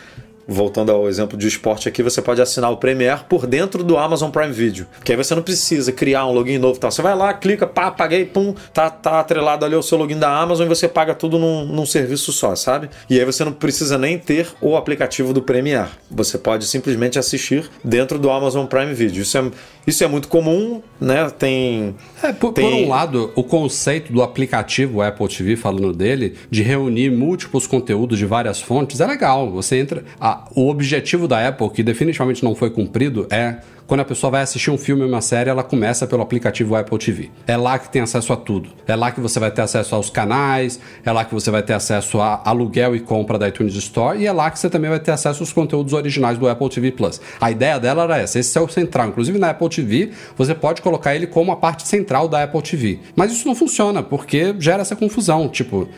voltando 0.47 0.91
ao 0.93 1.09
exemplo 1.09 1.37
de 1.37 1.47
esporte 1.49 1.89
aqui, 1.89 2.03
você 2.03 2.21
pode 2.21 2.41
assinar 2.41 2.71
o 2.71 2.77
Premiere 2.77 3.21
por 3.29 3.47
dentro 3.47 3.83
do 3.83 3.97
Amazon 3.97 4.31
Prime 4.31 4.53
Video. 4.53 4.87
Que 5.05 5.13
aí 5.13 5.17
você 5.17 5.35
não 5.35 5.43
precisa 5.43 5.93
criar 5.93 6.27
um 6.27 6.33
login 6.33 6.59
novo 6.59 6.79
tal. 6.79 6.91
Você 6.91 7.03
vai 7.03 7.17
lá, 7.17 7.33
clica, 7.33 7.67
pá, 7.67 7.91
paguei, 7.91 8.25
pum, 8.25 8.55
tá, 8.73 8.91
tá 8.91 9.21
atrelado 9.21 9.65
ali 9.65 9.75
ao 9.75 9.83
seu 9.83 9.99
login 9.99 10.19
da 10.19 10.31
Amazon 10.31 10.67
e 10.67 10.69
você 10.69 10.89
paga 10.89 11.15
tudo 11.15 11.39
num, 11.39 11.65
num 11.65 11.87
serviço 11.87 12.33
só, 12.33 12.55
sabe? 12.55 12.91
E 13.09 13.19
aí 13.19 13.25
você 13.25 13.45
não 13.45 13.53
precisa 13.53 13.99
nem 13.99 14.19
ter 14.19 14.49
o 14.61 14.77
aplicativo 14.77 15.33
do 15.33 15.43
Premiere. 15.43 15.89
Você 16.11 16.39
pode 16.39 16.67
simplesmente 16.67 17.19
assistir 17.19 17.69
dentro 17.83 18.19
do 18.19 18.31
Amazon 18.31 18.67
Prime 18.67 18.95
Video. 18.95 19.23
Isso 19.23 19.39
é, 19.39 19.45
isso 19.87 20.03
é 20.03 20.07
muito 20.07 20.29
comum, 20.29 20.83
né? 21.01 21.29
Tem. 21.31 21.95
É, 22.23 22.33
por, 22.33 22.53
tem... 22.53 22.71
por 22.71 22.75
um 22.75 22.89
lado, 22.89 23.31
o 23.35 23.43
conceito 23.43 24.13
do 24.13 24.23
aplicativo 24.23 25.03
Apple 25.03 25.29
TV, 25.29 25.57
falando 25.57 25.93
dele, 25.93 26.35
de 26.51 26.63
reunir 26.63 27.11
múltiplos 27.11 27.67
conteúdos 27.67 28.19
de 28.19 28.27
várias 28.27 28.61
fontes, 28.61 29.01
é 29.01 29.07
legal. 29.07 29.51
Você 29.51 29.79
entra. 29.79 30.05
A, 30.21 30.49
o 30.55 30.69
objetivo 30.69 31.29
da 31.29 31.47
Apple, 31.47 31.71
que 31.71 31.83
definitivamente 31.83 32.43
não 32.43 32.55
foi 32.55 32.71
cumprido, 32.71 33.27
é 33.31 33.59
quando 33.87 34.01
a 34.01 34.05
pessoa 34.05 34.31
vai 34.31 34.43
assistir 34.43 34.71
um 34.71 34.79
filme 34.79 35.03
ou 35.03 35.09
uma 35.09 35.21
série, 35.21 35.51
ela 35.51 35.63
começa 35.63 36.07
pelo 36.07 36.23
aplicativo 36.23 36.75
Apple 36.75 36.99
TV. 36.99 37.31
É 37.47 37.57
lá 37.57 37.79
que 37.79 37.89
tem 37.89 38.03
acesso 38.03 38.33
a 38.33 38.37
tudo. 38.37 38.71
É 38.87 38.97
lá 38.97 39.11
que 39.11 39.21
você 39.21 39.39
vai 39.39 39.51
ter 39.51 39.63
acesso 39.63 39.95
aos 39.95 40.09
canais, 40.09 40.81
é 41.05 41.13
lá 41.13 41.25
que 41.25 41.35
você 41.35 41.51
vai 41.51 41.63
ter 41.63 41.75
acesso 41.75 42.21
a 42.21 42.41
aluguel 42.45 42.97
e 42.97 43.01
compra 43.01 43.39
da 43.39 43.49
iTunes 43.49 43.75
Store 43.75 44.19
e 44.19 44.27
é 44.27 44.33
lá 44.33 44.51
que 44.51 44.59
você 44.59 44.71
também 44.71 44.91
vai 44.91 45.01
ter 45.01 45.13
acesso 45.13 45.43
aos 45.43 45.53
conteúdos 45.53 45.93
originais 45.93 46.39
do 46.39 46.49
Apple 46.49 46.69
TV 46.69 46.93
Plus. 46.93 47.21
A 47.41 47.51
ideia 47.51 47.79
dela 47.79 48.05
era 48.05 48.19
essa, 48.19 48.39
esse 48.39 48.57
é 48.57 48.61
o 48.61 48.69
central. 48.69 49.09
Inclusive 49.09 49.39
na 49.39 49.51
Apple 49.51 49.69
TV, 49.69 50.11
você 50.37 50.55
pode 50.55 50.81
colocar 50.81 51.15
ele 51.15 51.27
como 51.27 51.53
a 51.53 51.57
parte 51.57 51.87
central 51.87 52.29
da 52.29 52.43
Apple 52.43 52.63
TV. 52.63 53.01
Mas 53.15 53.33
isso 53.33 53.47
não 53.47 53.55
funciona, 53.55 54.03
porque 54.03 54.55
gera 54.59 54.83
essa 54.83 54.97
confusão. 54.97 55.49
Tipo, 55.49 55.89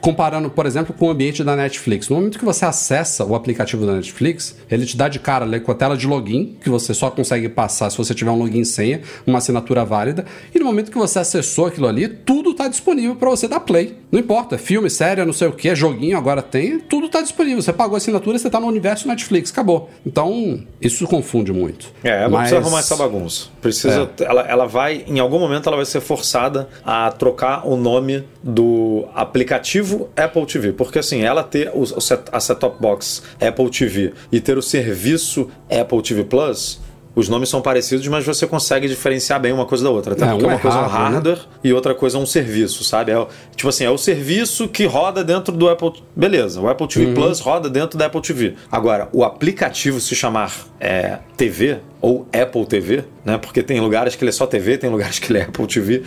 comparando, 0.00 0.50
por 0.50 0.66
exemplo, 0.66 0.94
com 0.94 1.06
o 1.06 1.10
ambiente 1.10 1.42
da 1.44 1.56
Netflix. 1.56 2.08
No 2.08 2.16
momento 2.16 2.38
que 2.38 2.44
você 2.44 2.64
acessa 2.64 3.24
o 3.24 3.34
aplicativo 3.34 3.86
da 3.86 3.94
Netflix, 3.94 4.56
ele 4.70 4.86
te 4.86 4.96
dá 4.96 5.08
de 5.08 5.18
cara 5.18 5.44
ali 5.44 5.60
com 5.60 5.72
a 5.72 5.74
tela 5.74 5.96
de 5.96 6.06
login, 6.06 6.56
que 6.60 6.70
você 6.70 6.94
só 6.94 7.10
consegue 7.10 7.48
passar 7.48 7.90
se 7.90 7.98
você 7.98 8.14
tiver 8.14 8.30
um 8.30 8.38
login 8.38 8.64
senha, 8.64 9.00
uma 9.26 9.38
assinatura 9.38 9.84
válida. 9.84 10.24
E 10.54 10.58
no 10.58 10.64
momento 10.64 10.90
que 10.90 10.98
você 10.98 11.18
acessou 11.18 11.66
aquilo 11.66 11.86
ali, 11.86 12.08
tudo 12.08 12.50
está 12.50 12.68
disponível 12.68 13.16
para 13.16 13.30
você 13.30 13.48
dar 13.48 13.60
play. 13.60 13.96
Não 14.10 14.20
importa, 14.20 14.56
filme, 14.56 14.88
série, 14.88 15.24
não 15.24 15.32
sei 15.32 15.48
o 15.48 15.52
que, 15.52 15.74
joguinho 15.74 16.16
agora 16.16 16.40
tem, 16.42 16.78
tudo 16.78 17.06
está 17.06 17.20
disponível. 17.20 17.60
Você 17.60 17.72
pagou 17.72 17.94
a 17.94 17.98
assinatura, 17.98 18.38
você 18.38 18.48
está 18.48 18.58
no 18.58 18.66
universo 18.66 19.06
Netflix, 19.06 19.50
acabou. 19.50 19.90
Então, 20.06 20.62
isso 20.80 21.06
confunde 21.06 21.52
muito. 21.52 21.92
É, 22.02 22.22
não 22.22 22.30
Mas... 22.30 22.40
precisa 22.40 22.60
arrumar 22.60 22.78
essa 22.80 22.96
bagunça. 22.96 23.48
Precisa, 23.60 24.10
é. 24.20 24.24
ela, 24.24 24.42
ela 24.42 24.66
vai, 24.66 25.04
em 25.06 25.18
algum 25.18 25.38
momento, 25.38 25.68
ela 25.68 25.76
vai 25.76 25.86
ser 25.86 26.00
forçada 26.00 26.68
a 26.84 27.10
trocar 27.10 27.66
o 27.66 27.76
nome 27.76 28.24
do 28.42 29.06
aplicativo 29.14 29.48
aplicativo 29.48 30.08
Apple 30.16 30.46
TV, 30.46 30.72
porque 30.72 30.98
assim, 30.98 31.22
ela 31.22 31.42
ter 31.42 31.70
o, 31.74 31.84
a 32.32 32.40
set-top 32.40 32.80
box 32.80 33.22
Apple 33.40 33.70
TV 33.70 34.12
e 34.32 34.40
ter 34.40 34.58
o 34.58 34.62
serviço 34.62 35.48
Apple 35.70 36.02
TV 36.02 36.24
Plus, 36.24 36.80
os 37.18 37.28
nomes 37.28 37.48
são 37.48 37.60
parecidos, 37.60 38.06
mas 38.06 38.24
você 38.24 38.46
consegue 38.46 38.86
diferenciar 38.86 39.40
bem 39.40 39.52
uma 39.52 39.66
coisa 39.66 39.82
da 39.82 39.90
outra. 39.90 40.12
Até 40.12 40.24
é, 40.24 40.28
porque 40.28 40.44
uma 40.44 40.54
é 40.54 40.58
coisa 40.58 40.78
é 40.78 40.80
um 40.82 40.86
hardware 40.86 41.36
né? 41.36 41.42
e 41.64 41.72
outra 41.72 41.92
coisa 41.94 42.16
é 42.16 42.20
um 42.20 42.26
serviço, 42.26 42.84
sabe? 42.84 43.10
É, 43.10 43.26
tipo 43.56 43.68
assim, 43.68 43.84
é 43.84 43.90
o 43.90 43.98
serviço 43.98 44.68
que 44.68 44.86
roda 44.86 45.24
dentro 45.24 45.52
do 45.52 45.68
Apple. 45.68 45.92
Beleza, 46.14 46.60
o 46.60 46.68
Apple 46.68 46.86
TV 46.86 47.06
uhum. 47.06 47.14
Plus 47.14 47.40
roda 47.40 47.68
dentro 47.68 47.98
da 47.98 48.06
Apple 48.06 48.22
TV. 48.22 48.54
Agora, 48.70 49.08
o 49.12 49.24
aplicativo 49.24 50.00
se 50.00 50.14
chamar 50.14 50.52
é, 50.78 51.18
TV 51.36 51.78
ou 52.00 52.28
Apple 52.32 52.64
TV, 52.66 53.04
né? 53.24 53.36
Porque 53.36 53.64
tem 53.64 53.80
lugares 53.80 54.14
que 54.14 54.22
ele 54.22 54.30
é 54.30 54.32
só 54.32 54.46
TV, 54.46 54.78
tem 54.78 54.88
lugares 54.88 55.18
que 55.18 55.32
ele 55.32 55.40
é 55.40 55.42
Apple 55.42 55.66
TV. 55.66 56.04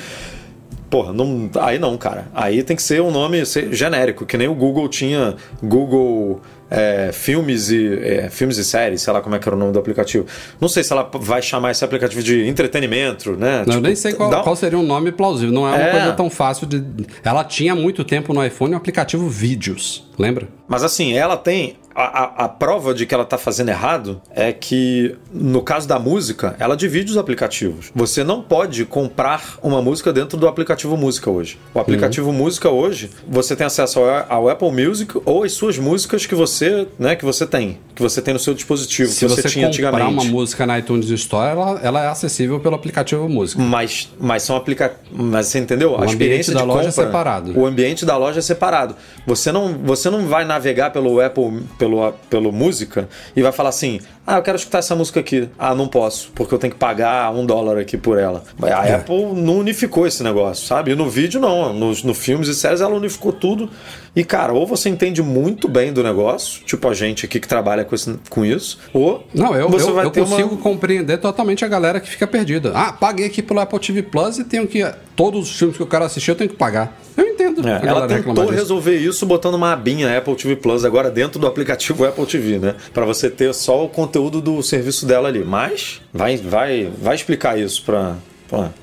Porra, 0.92 1.14
não, 1.14 1.50
aí 1.62 1.80
não, 1.80 1.98
cara. 1.98 2.28
Aí 2.36 2.62
tem 2.64 2.76
que 2.76 2.84
ser 2.84 3.02
um 3.02 3.12
nome 3.12 3.44
genérico, 3.72 4.26
que 4.26 4.38
nem 4.38 4.50
o 4.50 4.54
Google 4.54 4.90
tinha 4.90 5.36
Google 5.64 6.42
é, 6.70 7.12
filmes, 7.14 7.72
e, 7.72 7.94
é, 8.02 8.30
filmes 8.30 8.58
e 8.58 8.66
séries, 8.66 9.02
sei 9.02 9.14
lá 9.14 9.22
como 9.22 9.34
é 9.34 9.40
que 9.40 9.48
era 9.48 9.56
o 9.56 9.60
nome 9.60 9.72
do 9.72 9.80
aplicativo. 9.80 10.26
Não 10.60 10.68
sei 10.68 10.84
se 10.84 10.92
ela 10.92 11.10
vai 11.14 11.42
chamar 11.42 11.72
esse 11.72 11.86
aplicativo 11.86 12.22
de 12.22 12.46
entretenimento, 12.46 13.38
né? 13.38 13.60
Não, 13.60 13.64
tipo, 13.64 13.78
eu 13.78 13.82
nem 13.82 13.96
sei 13.96 14.12
qual, 14.12 14.30
dá... 14.30 14.42
qual, 14.42 14.54
seria 14.54 14.78
um 14.78 14.84
nome 14.84 15.14
plausível. 15.14 15.54
Não 15.54 15.66
é 15.66 15.72
uma 15.72 15.82
é. 15.82 15.92
coisa 15.92 16.12
tão 16.12 16.30
fácil 16.30 16.68
de. 16.68 16.84
Ela 17.24 17.46
tinha 17.46 17.74
muito 17.74 18.04
tempo 18.04 18.34
no 18.34 18.46
iPhone 18.46 18.74
o 18.74 18.78
aplicativo 18.78 19.30
Vídeos, 19.30 20.10
lembra? 20.20 20.50
Mas 20.68 20.84
assim, 20.84 21.14
ela 21.14 21.38
tem 21.38 21.78
a, 21.96 22.04
a, 22.04 22.46
a, 22.46 22.50
prova 22.50 22.94
de 22.94 23.06
que 23.06 23.14
ela 23.14 23.24
está 23.24 23.38
fazendo 23.38 23.70
errado 23.70 24.22
é 24.34 24.52
que, 24.52 25.16
no 25.34 25.62
caso 25.62 25.88
da 25.88 26.00
música, 26.00 26.56
ela 26.60 26.76
divide 26.76 27.12
os 27.12 27.18
aplicativos. 27.18 27.92
Você 27.94 28.24
não 28.24 28.42
pode 28.42 28.86
comprar 28.86 29.58
uma 29.62 29.82
música 29.82 30.12
dentro 30.14 30.38
do 30.38 30.48
aplicativo 30.48 30.96
Música 30.98 31.30
hoje. 31.30 31.58
O 31.74 31.80
aplicativo 31.80 32.30
uhum. 32.30 32.36
Música 32.36 32.70
hoje, 32.70 33.10
você 33.28 33.56
tem 33.56 33.66
acesso 33.66 34.00
ao, 34.00 34.26
ao, 34.30 34.50
Apple 34.50 34.72
Music 34.72 35.20
ou 35.26 35.44
as 35.44 35.54
suas 35.54 35.78
músicas 35.78 36.26
que 36.26 36.36
você, 36.36 36.88
né, 36.98 37.16
que 37.16 37.26
você 37.26 37.46
tem, 37.46 37.80
que 37.96 38.02
você 38.02 38.22
tem 38.22 38.34
no 38.34 38.40
seu 38.40 38.54
dispositivo, 38.54 39.12
Se 39.12 39.20
que 39.20 39.28
você, 39.28 39.42
você 39.42 39.50
tinha 39.50 39.68
antigamente. 39.68 40.04
Se 40.04 40.10
comprar 40.10 40.24
uma 40.24 40.32
música 40.32 40.66
na 40.66 40.80
iTunes 40.80 41.10
Store, 41.10 41.52
ela, 41.52 41.80
ela, 41.84 42.04
é 42.04 42.08
acessível 42.08 42.60
pelo 42.60 42.76
aplicativo 42.76 43.28
Música. 43.28 43.62
Mas, 43.62 44.10
mas 44.20 44.44
são 44.44 44.56
aplicativos. 44.56 45.02
Mas 45.12 45.48
você 45.48 45.60
entendeu? 45.60 45.92
O 45.94 46.02
a 46.02 46.06
experiência 46.06 46.54
da 46.54 46.64
loja 46.64 46.90
é 46.90 46.92
compra, 46.92 47.04
é 47.04 47.06
separado. 47.06 47.60
O 47.60 47.66
ambiente 47.66 48.06
da 48.06 48.18
loja 48.18 48.40
é 48.40 48.42
separado. 48.42 48.96
Você 49.26 49.52
não, 49.52 49.74
você 49.74 50.10
não 50.10 50.28
vai 50.28 50.46
navegar 50.46 50.92
pelo 50.92 51.20
Apple 51.20 51.62
pelo, 51.82 52.14
pelo 52.30 52.52
música 52.52 53.10
e 53.36 53.42
vai 53.42 53.52
falar 53.52 53.70
assim: 53.70 54.00
ah, 54.32 54.38
eu 54.38 54.44
quero 54.44 54.58
escutar 54.58 54.78
essa 54.78 54.96
música 54.96 55.20
aqui. 55.20 55.50
Ah, 55.60 55.76
não 55.76 55.90
posso, 55.90 56.32
porque 56.34 56.54
eu 56.54 56.58
tenho 56.58 56.72
que 56.72 56.80
pagar 56.80 57.34
um 57.34 57.46
dólar 57.46 57.78
aqui 57.78 57.98
por 57.98 58.18
ela. 58.18 58.44
A 58.62 58.88
é. 58.88 58.96
Apple 58.96 59.34
não 59.34 59.58
unificou 59.58 60.08
esse 60.08 60.24
negócio, 60.24 60.66
sabe? 60.66 60.92
E 60.92 60.96
no 60.96 61.10
vídeo, 61.10 61.42
não. 61.42 61.74
Nos 61.74 62.02
no 62.02 62.14
filmes 62.14 62.48
e 62.48 62.56
séries, 62.56 62.80
ela 62.80 62.96
unificou 62.96 63.34
tudo. 63.34 63.70
E, 64.16 64.24
cara, 64.26 64.52
ou 64.52 64.68
você 64.68 64.90
entende 64.90 65.22
muito 65.22 65.70
bem 65.70 65.94
do 65.94 66.04
negócio, 66.04 66.64
tipo 66.66 66.88
a 66.88 66.94
gente 66.94 67.26
aqui 67.26 67.40
que 67.40 67.48
trabalha 67.48 67.86
com, 67.86 67.96
esse, 67.96 68.20
com 68.30 68.44
isso, 68.44 68.78
ou 68.94 69.26
não, 69.34 69.56
eu, 69.56 69.70
você 69.70 69.90
eu, 69.90 69.94
vai 69.94 70.06
eu 70.06 70.12
ter 70.12 70.22
consigo 70.22 70.50
uma... 70.50 70.62
compreender 70.62 71.18
totalmente 71.18 71.64
a 71.64 71.68
galera 71.68 71.98
que 72.00 72.10
fica 72.10 72.28
perdida. 72.28 72.74
Ah, 72.76 72.92
paguei 72.92 73.26
aqui 73.26 73.42
pelo 73.42 73.62
Apple 73.62 73.80
TV 73.80 74.04
Plus 74.04 74.38
e 74.38 74.44
tenho 74.44 74.68
que. 74.68 74.86
Todos 75.16 75.50
os 75.50 75.58
filmes 75.58 75.78
que 75.78 75.84
eu 75.84 75.88
quero 75.88 76.04
assistir 76.04 76.32
eu 76.32 76.36
tenho 76.36 76.50
que 76.50 76.56
pagar. 76.56 76.98
Eu 77.16 77.26
entendo. 77.26 77.68
É, 77.68 77.82
ela 77.86 78.08
tentou 78.08 78.50
resolver 78.50 78.98
isso 78.98 79.26
botando 79.26 79.56
uma 79.56 79.72
abinha 79.72 80.18
Apple 80.18 80.36
TV 80.36 80.56
Plus 80.56 80.84
agora 80.84 81.10
dentro 81.10 81.40
do 81.40 81.48
aplicativo 81.48 82.06
Apple 82.06 82.26
TV, 82.26 82.60
né? 82.60 82.76
Para 82.94 83.06
você 83.06 83.30
ter 83.30 83.54
só 83.54 83.86
o 83.86 83.90
conteúdo 83.90 84.21
do 84.30 84.62
serviço 84.62 85.06
dela 85.06 85.30
ali. 85.30 85.44
Mas 85.44 86.02
vai, 86.14 86.38
vai, 86.38 86.92
vai 87.02 87.16
explicar 87.16 87.58
isso 87.58 87.84
para 87.84 88.18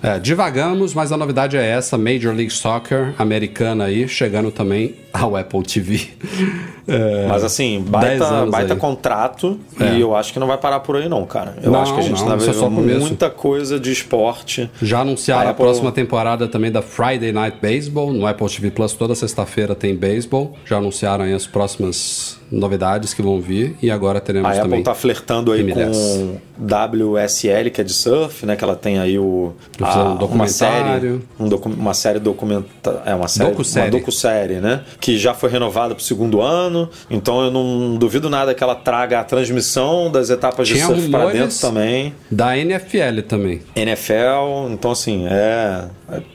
é, 0.03 0.19
divagamos, 0.19 0.95
mas 0.95 1.13
a 1.13 1.17
novidade 1.17 1.57
é 1.57 1.65
essa: 1.65 1.99
Major 1.99 2.35
League 2.35 2.51
Soccer 2.51 3.15
americana 3.19 3.85
aí, 3.85 4.09
chegando 4.09 4.51
também 4.51 4.95
ao 5.13 5.37
Apple 5.37 5.63
TV. 5.63 6.09
É, 6.91 7.27
mas 7.29 7.45
assim, 7.45 7.85
baita, 7.87 8.47
baita 8.47 8.75
contrato 8.75 9.61
é. 9.79 9.93
e 9.93 10.01
eu 10.01 10.17
acho 10.17 10.33
que 10.33 10.39
não 10.39 10.47
vai 10.47 10.57
parar 10.57 10.81
por 10.81 10.97
aí, 10.97 11.07
não, 11.07 11.27
cara. 11.27 11.55
Eu 11.63 11.71
não, 11.71 11.83
acho 11.83 11.93
que 11.93 12.01
a 12.01 12.03
gente 12.03 12.19
não, 12.23 12.29
tá 12.29 12.37
vendo 12.37 12.71
muita 12.71 13.29
coisa 13.29 13.79
de 13.79 13.93
esporte. 13.93 14.71
Já 14.81 15.01
anunciaram 15.01 15.49
a, 15.49 15.51
Apple... 15.51 15.65
próxima 15.65 15.93
temporada 15.93 16.49
também 16.49 16.73
da 16.73 16.81
Friday 16.81 17.31
Night 17.31 17.59
Baseball. 17.61 18.11
No 18.11 18.27
Apple 18.27 18.49
TV 18.49 18.71
Plus, 18.71 18.95
toda 18.95 19.15
sexta-feira 19.15 19.75
tem 19.75 19.95
beisebol. 19.95 20.57
Já 20.65 20.79
anunciaram 20.79 21.27
aí 21.27 21.35
as 21.35 21.47
próximas 21.47 22.38
novidades 22.51 23.15
que 23.15 23.23
vão 23.23 23.41
vir 23.41 23.77
e 23.83 23.91
agora 23.91 24.21
teremos 24.21 24.51
a 24.51 24.55
também. 24.55 24.65
A 24.65 24.75
Apple 24.75 24.83
tá 24.85 24.95
flertando 24.95 25.53
aí 25.53 25.67
com 25.73 26.39
WSL, 26.59 27.71
que 27.73 27.81
é 27.81 27.85
de 27.85 27.93
surf, 27.93 28.45
né? 28.47 28.57
Que 28.57 28.65
ela 28.65 28.75
tem 28.75 28.99
aí 28.99 29.19
o 29.19 29.53
a, 29.81 30.05
um 30.05 30.17
documentário, 30.17 30.35
uma 30.35 30.49
série, 30.49 31.21
um 31.39 31.49
docu 31.49 31.69
uma 31.69 31.95
série 31.95 32.19
documenta, 32.19 33.03
é 33.05 33.15
uma 33.15 33.29
série, 33.29 33.51
docu-série. 33.51 33.87
uma 33.87 33.99
docu-série, 33.99 34.55
né? 34.55 34.83
Que 35.01 35.19
já 35.19 35.35
foi 35.35 35.51
renovada 35.51 35.95
para 35.95 36.03
o 36.03 36.05
segundo 36.05 36.41
ano. 36.41 36.89
Então 37.11 37.45
eu 37.45 37.51
não 37.51 37.97
duvido 37.97 38.29
nada 38.29 38.55
que 38.55 38.63
ela 38.63 38.75
traga 38.75 39.21
a 39.21 39.25
transmissão 39.25 40.11
das 40.11 40.31
etapas 40.31 40.67
Tinha 40.67 40.81
de 40.81 40.87
surf 40.87 41.09
para 41.11 41.31
dentro 41.31 41.59
também. 41.59 42.15
Da 42.31 42.57
NFL 42.57 43.23
também. 43.29 43.61
NFL, 43.75 44.73
então 44.73 44.91
assim, 44.91 45.27
é 45.29 45.85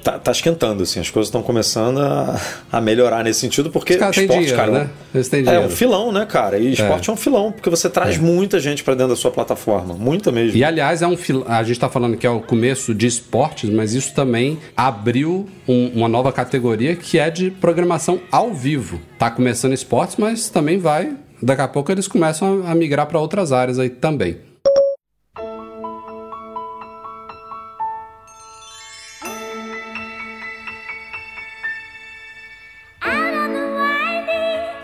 tá, 0.04 0.20
tá 0.20 0.32
esquentando 0.32 0.84
assim, 0.84 1.00
as 1.00 1.10
coisas 1.10 1.28
estão 1.28 1.42
começando 1.42 2.00
a, 2.00 2.40
a, 2.72 2.80
melhorar 2.80 3.24
nesse 3.24 3.40
sentido 3.40 3.72
porque 3.72 3.94
esporte, 3.94 4.28
dinheiro, 4.28 4.56
cara, 4.56 4.72
né? 4.72 4.90
Eles 5.14 5.30
têm 5.30 5.44
dinheiro. 5.44 5.64
é 5.64 5.68
um 5.68 5.70
filão, 5.70 6.03
né, 6.12 6.26
cara? 6.26 6.58
E 6.58 6.74
esporte 6.74 7.10
é, 7.10 7.12
é 7.12 7.14
um 7.14 7.18
filão 7.18 7.52
porque 7.52 7.70
você 7.70 7.90
traz 7.90 8.18
é. 8.18 8.20
muita 8.20 8.60
gente 8.60 8.84
para 8.84 8.94
dentro 8.94 9.10
da 9.10 9.16
sua 9.16 9.32
plataforma, 9.32 9.94
muita 9.94 10.32
mesmo. 10.32 10.58
E 10.58 10.64
aliás, 10.64 11.02
é 11.02 11.08
um 11.08 11.18
fil... 11.18 11.44
a 11.48 11.62
gente 11.64 11.74
está 11.74 11.90
falando 11.90 12.18
que 12.18 12.26
é 12.26 12.30
o 12.30 12.40
começo 12.40 12.94
de 12.94 13.08
esportes, 13.08 13.70
mas 13.70 13.94
isso 13.94 14.14
também 14.14 14.58
abriu 14.76 15.48
um, 15.68 15.88
uma 15.96 16.08
nova 16.08 16.32
categoria 16.32 16.96
que 16.96 17.18
é 17.20 17.30
de 17.30 17.52
programação 17.52 18.20
ao 18.32 18.54
vivo. 18.54 19.00
Tá 19.18 19.30
começando 19.30 19.74
esportes, 19.74 20.18
mas 20.18 20.50
também 20.50 20.78
vai. 20.78 21.16
Daqui 21.42 21.62
a 21.62 21.68
pouco 21.68 21.92
eles 21.92 22.08
começam 22.08 22.64
a 22.66 22.74
migrar 22.74 23.06
para 23.06 23.20
outras 23.20 23.52
áreas 23.52 23.78
aí 23.78 23.90
também. 23.90 24.38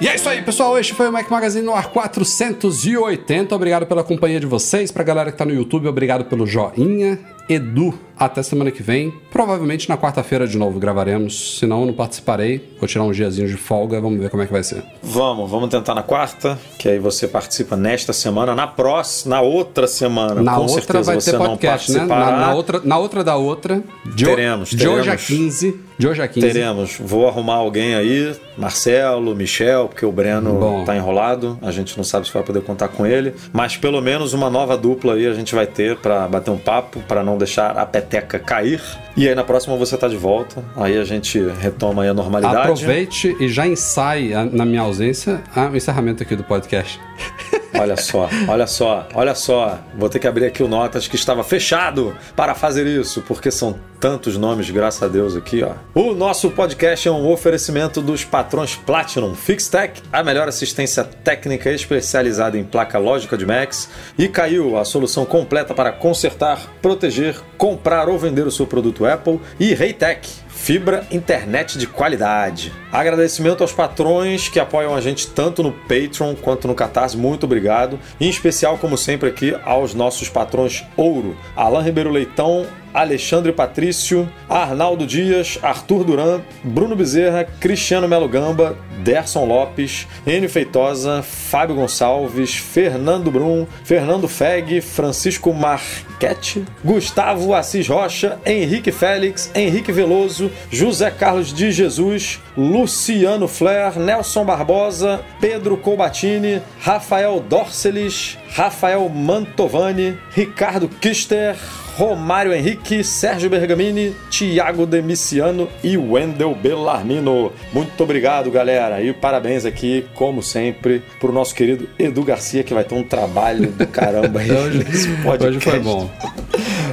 É 0.09 0.15
isso 0.15 0.27
aí, 0.27 0.41
pessoal. 0.41 0.75
Este 0.79 0.91
foi 0.95 1.07
o 1.07 1.11
Mac 1.11 1.29
Magazine 1.29 1.63
no 1.63 1.75
ar 1.75 1.91
480. 1.91 3.55
Obrigado 3.55 3.85
pela 3.85 4.03
companhia 4.03 4.39
de 4.39 4.47
vocês. 4.47 4.89
Pra 4.91 5.03
galera 5.03 5.31
que 5.31 5.37
tá 5.37 5.45
no 5.45 5.53
YouTube, 5.53 5.87
obrigado 5.87 6.25
pelo 6.25 6.47
joinha. 6.47 7.19
Edu. 7.49 7.97
Até 8.19 8.43
semana 8.43 8.69
que 8.69 8.83
vem. 8.83 9.13
Provavelmente 9.31 9.87
na 9.87 9.97
quarta-feira 9.97 10.45
de 10.45 10.57
novo 10.57 10.77
gravaremos. 10.77 11.57
Se 11.57 11.65
não, 11.65 11.85
não 11.85 11.93
participarei. 11.93 12.75
Vou 12.77 12.85
tirar 12.85 13.05
uns 13.05 13.15
diazinhos 13.15 13.49
de 13.49 13.55
folga. 13.55 14.01
Vamos 14.01 14.19
ver 14.19 14.29
como 14.29 14.43
é 14.43 14.45
que 14.45 14.51
vai 14.51 14.61
ser. 14.61 14.83
Vamos, 15.01 15.49
vamos 15.49 15.69
tentar 15.69 15.95
na 15.95 16.03
quarta, 16.03 16.59
que 16.77 16.89
aí 16.89 16.99
você 16.99 17.29
participa 17.29 17.77
nesta 17.77 18.11
semana. 18.11 18.53
Na 18.53 18.67
próxima, 18.67 19.35
na 19.37 19.41
outra 19.41 19.87
semana, 19.87 20.41
Na 20.43 20.55
com 20.55 20.63
outra 20.63 20.75
certeza 20.81 21.03
vai 21.13 21.21
você 21.21 21.31
ter 21.31 21.37
não 21.37 21.45
podcast, 21.45 21.91
né? 21.93 21.99
participará. 21.99 22.31
Na, 22.31 22.47
na 22.47 22.53
outra, 22.55 22.81
na 22.83 22.97
outra 22.97 23.23
da 23.23 23.37
outra. 23.37 23.81
De, 24.05 24.25
Teremos, 24.25 24.69
de 24.71 24.85
hoje 24.85 25.09
a 25.09 25.15
teremos. 25.15 25.25
15. 25.25 25.79
De 25.97 26.07
hoje 26.07 26.21
a 26.21 26.27
15. 26.27 26.47
Teremos. 26.47 26.97
Vou 26.99 27.25
arrumar 27.25 27.55
alguém 27.55 27.95
aí, 27.95 28.35
Marcelo, 28.57 29.33
Michel, 29.33 29.87
porque 29.87 30.05
o 30.05 30.11
Breno 30.11 30.53
Bom. 30.59 30.83
tá 30.83 30.93
enrolado. 30.95 31.57
A 31.61 31.71
gente 31.71 31.95
não 31.95 32.03
sabe 32.03 32.27
se 32.27 32.33
vai 32.33 32.43
poder 32.43 32.61
contar 32.63 32.89
com 32.89 33.05
ele. 33.05 33.33
Mas 33.53 33.77
pelo 33.77 34.01
menos 34.01 34.33
uma 34.33 34.49
nova 34.49 34.77
dupla 34.77 35.13
aí 35.13 35.25
a 35.25 35.33
gente 35.33 35.55
vai 35.55 35.65
ter 35.65 35.95
pra 35.97 36.27
bater 36.27 36.51
um 36.51 36.57
papo, 36.57 36.99
pra 37.07 37.23
não 37.23 37.37
deixar 37.39 37.75
a 37.77 37.85
peteca 37.85 38.37
cair. 38.37 38.79
E 39.17 39.27
aí 39.27 39.33
na 39.33 39.43
próxima 39.43 39.75
você 39.75 39.97
tá 39.97 40.07
de 40.07 40.15
volta. 40.17 40.63
Aí 40.77 40.95
a 40.97 41.03
gente 41.03 41.39
retoma 41.59 42.03
a 42.05 42.13
normalidade. 42.13 42.55
Aproveite 42.57 43.35
e 43.39 43.47
já 43.47 43.65
ensaie, 43.65 44.33
a- 44.35 44.45
na 44.45 44.65
minha 44.65 44.81
ausência, 44.81 45.41
a- 45.55 45.65
o 45.67 45.75
encerramento 45.75 46.21
aqui 46.21 46.35
do 46.35 46.43
podcast. 46.43 46.99
Olha 47.73 47.95
só, 47.97 48.29
olha 48.47 48.67
só, 48.67 49.07
olha 49.13 49.35
só. 49.35 49.79
Vou 49.95 50.09
ter 50.09 50.19
que 50.19 50.27
abrir 50.27 50.45
aqui 50.45 50.63
o 50.63 50.67
Notas 50.67 51.07
que 51.07 51.15
estava 51.15 51.43
fechado 51.43 52.15
para 52.35 52.55
fazer 52.55 52.87
isso, 52.87 53.21
porque 53.27 53.51
são 53.51 53.79
tantos 53.99 54.37
nomes, 54.37 54.69
graças 54.69 55.03
a 55.03 55.07
Deus, 55.07 55.35
aqui, 55.35 55.61
ó. 55.61 55.73
O 55.93 56.13
nosso 56.13 56.49
podcast 56.51 57.07
é 57.07 57.11
um 57.11 57.29
oferecimento 57.29 58.01
dos 58.01 58.23
patrões 58.23 58.75
Platinum 58.75 59.35
Fixtech, 59.35 60.01
a 60.11 60.23
melhor 60.23 60.47
assistência 60.47 61.03
técnica 61.03 61.69
especializada 61.69 62.57
em 62.57 62.63
placa 62.63 62.97
lógica 62.97 63.37
de 63.37 63.45
Macs, 63.45 63.89
e 64.17 64.27
caiu 64.27 64.77
a 64.77 64.85
solução 64.85 65.25
completa 65.25 65.73
para 65.73 65.91
consertar, 65.91 66.59
proteger, 66.81 67.35
comprar 67.57 68.07
ou 68.07 68.17
vender 68.17 68.47
o 68.47 68.51
seu 68.51 68.65
produto 68.65 69.05
Apple, 69.05 69.39
e 69.59 69.73
Reitec 69.73 70.29
fibra 70.59 71.07
internet 71.09 71.77
de 71.77 71.87
qualidade. 71.87 72.71
Agradecimento 72.91 73.61
aos 73.61 73.71
patrões 73.71 74.49
que 74.49 74.59
apoiam 74.59 74.93
a 74.93 75.01
gente 75.01 75.27
tanto 75.27 75.63
no 75.63 75.71
Patreon 75.71 76.35
quanto 76.35 76.67
no 76.67 76.75
Catarse. 76.75 77.17
Muito 77.17 77.45
obrigado. 77.45 77.99
Em 78.19 78.29
especial, 78.29 78.77
como 78.77 78.97
sempre, 78.97 79.29
aqui 79.29 79.55
aos 79.63 79.93
nossos 79.93 80.29
patrões 80.29 80.83
Ouro: 80.97 81.35
Alain 81.55 81.83
Ribeiro 81.83 82.11
Leitão, 82.11 82.67
Alexandre 82.93 83.51
Patrício, 83.51 84.29
Arnaldo 84.49 85.05
Dias, 85.05 85.59
Arthur 85.61 86.03
Duran, 86.03 86.41
Bruno 86.63 86.95
Bezerra, 86.95 87.45
Cristiano 87.59 88.07
Melo 88.07 88.27
Gamba, 88.27 88.75
Derson 89.03 89.45
Lopes, 89.45 90.07
Enio 90.25 90.49
Feitosa, 90.49 91.23
Fábio 91.23 91.75
Gonçalves, 91.75 92.55
Fernando 92.55 93.31
Brum, 93.31 93.65
Fernando 93.83 94.27
Feg, 94.27 94.81
Francisco 94.81 95.53
Marchetti, 95.53 96.65
Gustavo 96.83 97.53
Assis 97.53 97.87
Rocha, 97.87 98.39
Henrique 98.45 98.91
Félix, 98.91 99.51
Henrique 99.55 99.91
Veloso, 99.91 100.51
José 100.71 101.09
Carlos 101.11 101.53
de 101.53 101.71
Jesus, 101.71 102.39
Luciano 102.57 103.47
Flair, 103.47 103.97
Nelson 103.97 104.45
Barbosa, 104.45 105.21
Pedro 105.39 105.77
Colbatini, 105.77 106.61
Rafael 106.81 107.39
Dorcelis, 107.39 108.37
Rafael 108.53 109.09
Mantovani, 109.09 110.17
Ricardo 110.35 110.89
Kister, 110.89 111.55
Romário 111.99 112.53
Henrique, 112.53 113.03
Sérgio 113.03 113.49
Bergamini, 113.49 114.15
Thiago 114.31 114.85
Demiciano 114.85 115.67
e 115.83 115.97
Wendel 115.97 116.55
Bellarmino. 116.55 117.51
Muito 117.73 118.01
obrigado, 118.01 118.49
galera. 118.49 119.01
E 119.01 119.11
parabéns 119.11 119.65
aqui, 119.65 120.05
como 120.15 120.41
sempre, 120.41 121.03
pro 121.19 121.33
nosso 121.33 121.53
querido 121.53 121.89
Edu 121.99 122.23
Garcia, 122.23 122.63
que 122.63 122.73
vai 122.73 122.85
ter 122.85 122.95
um 122.95 123.03
trabalho 123.03 123.69
do 123.71 123.85
caramba 123.85 124.39
aí 124.39 124.47
Hoje- 124.49 124.77
nesse 124.81 125.09
podcast. 125.17 125.45
hoje 125.45 125.59
foi 125.59 125.79
bom. 125.81 126.09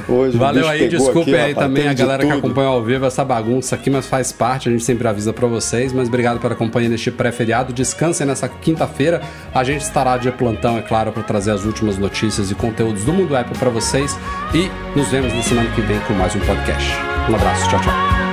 Hoje 0.09 0.37
Valeu 0.37 0.67
aí, 0.67 0.87
desculpe 0.89 1.33
aí 1.35 1.51
rapaz, 1.53 1.67
também 1.67 1.87
a 1.87 1.93
galera 1.93 2.25
que 2.25 2.31
acompanha 2.31 2.67
ao 2.67 2.83
vivo 2.83 3.05
essa 3.05 3.23
bagunça 3.25 3.75
aqui, 3.75 3.89
mas 3.89 4.05
faz 4.07 4.31
parte, 4.31 4.67
a 4.69 4.71
gente 4.71 4.83
sempre 4.83 5.07
avisa 5.07 5.31
pra 5.33 5.47
vocês, 5.47 5.91
mas 5.91 6.07
obrigado 6.09 6.39
pela 6.39 6.53
companhia 6.55 6.89
neste 6.89 7.11
pré-feriado. 7.11 7.71
Descansem 7.73 8.27
nessa 8.27 8.47
quinta-feira. 8.49 9.21
A 9.53 9.63
gente 9.63 9.81
estará 9.81 10.17
de 10.17 10.29
plantão, 10.31 10.77
é 10.77 10.81
claro, 10.81 11.11
para 11.13 11.23
trazer 11.23 11.51
as 11.51 11.63
últimas 11.65 11.97
notícias 11.97 12.51
e 12.51 12.55
conteúdos 12.55 13.03
do 13.05 13.13
mundo 13.13 13.35
Apple 13.35 13.57
pra 13.57 13.69
vocês 13.69 14.17
e 14.53 14.69
nos 14.97 15.09
vemos 15.09 15.31
na 15.31 15.43
semana 15.43 15.69
que 15.75 15.81
vem 15.81 15.99
com 16.01 16.13
mais 16.13 16.35
um 16.35 16.39
podcast. 16.39 16.91
Um 17.29 17.35
abraço, 17.35 17.69
tchau, 17.69 17.79
tchau. 17.81 18.26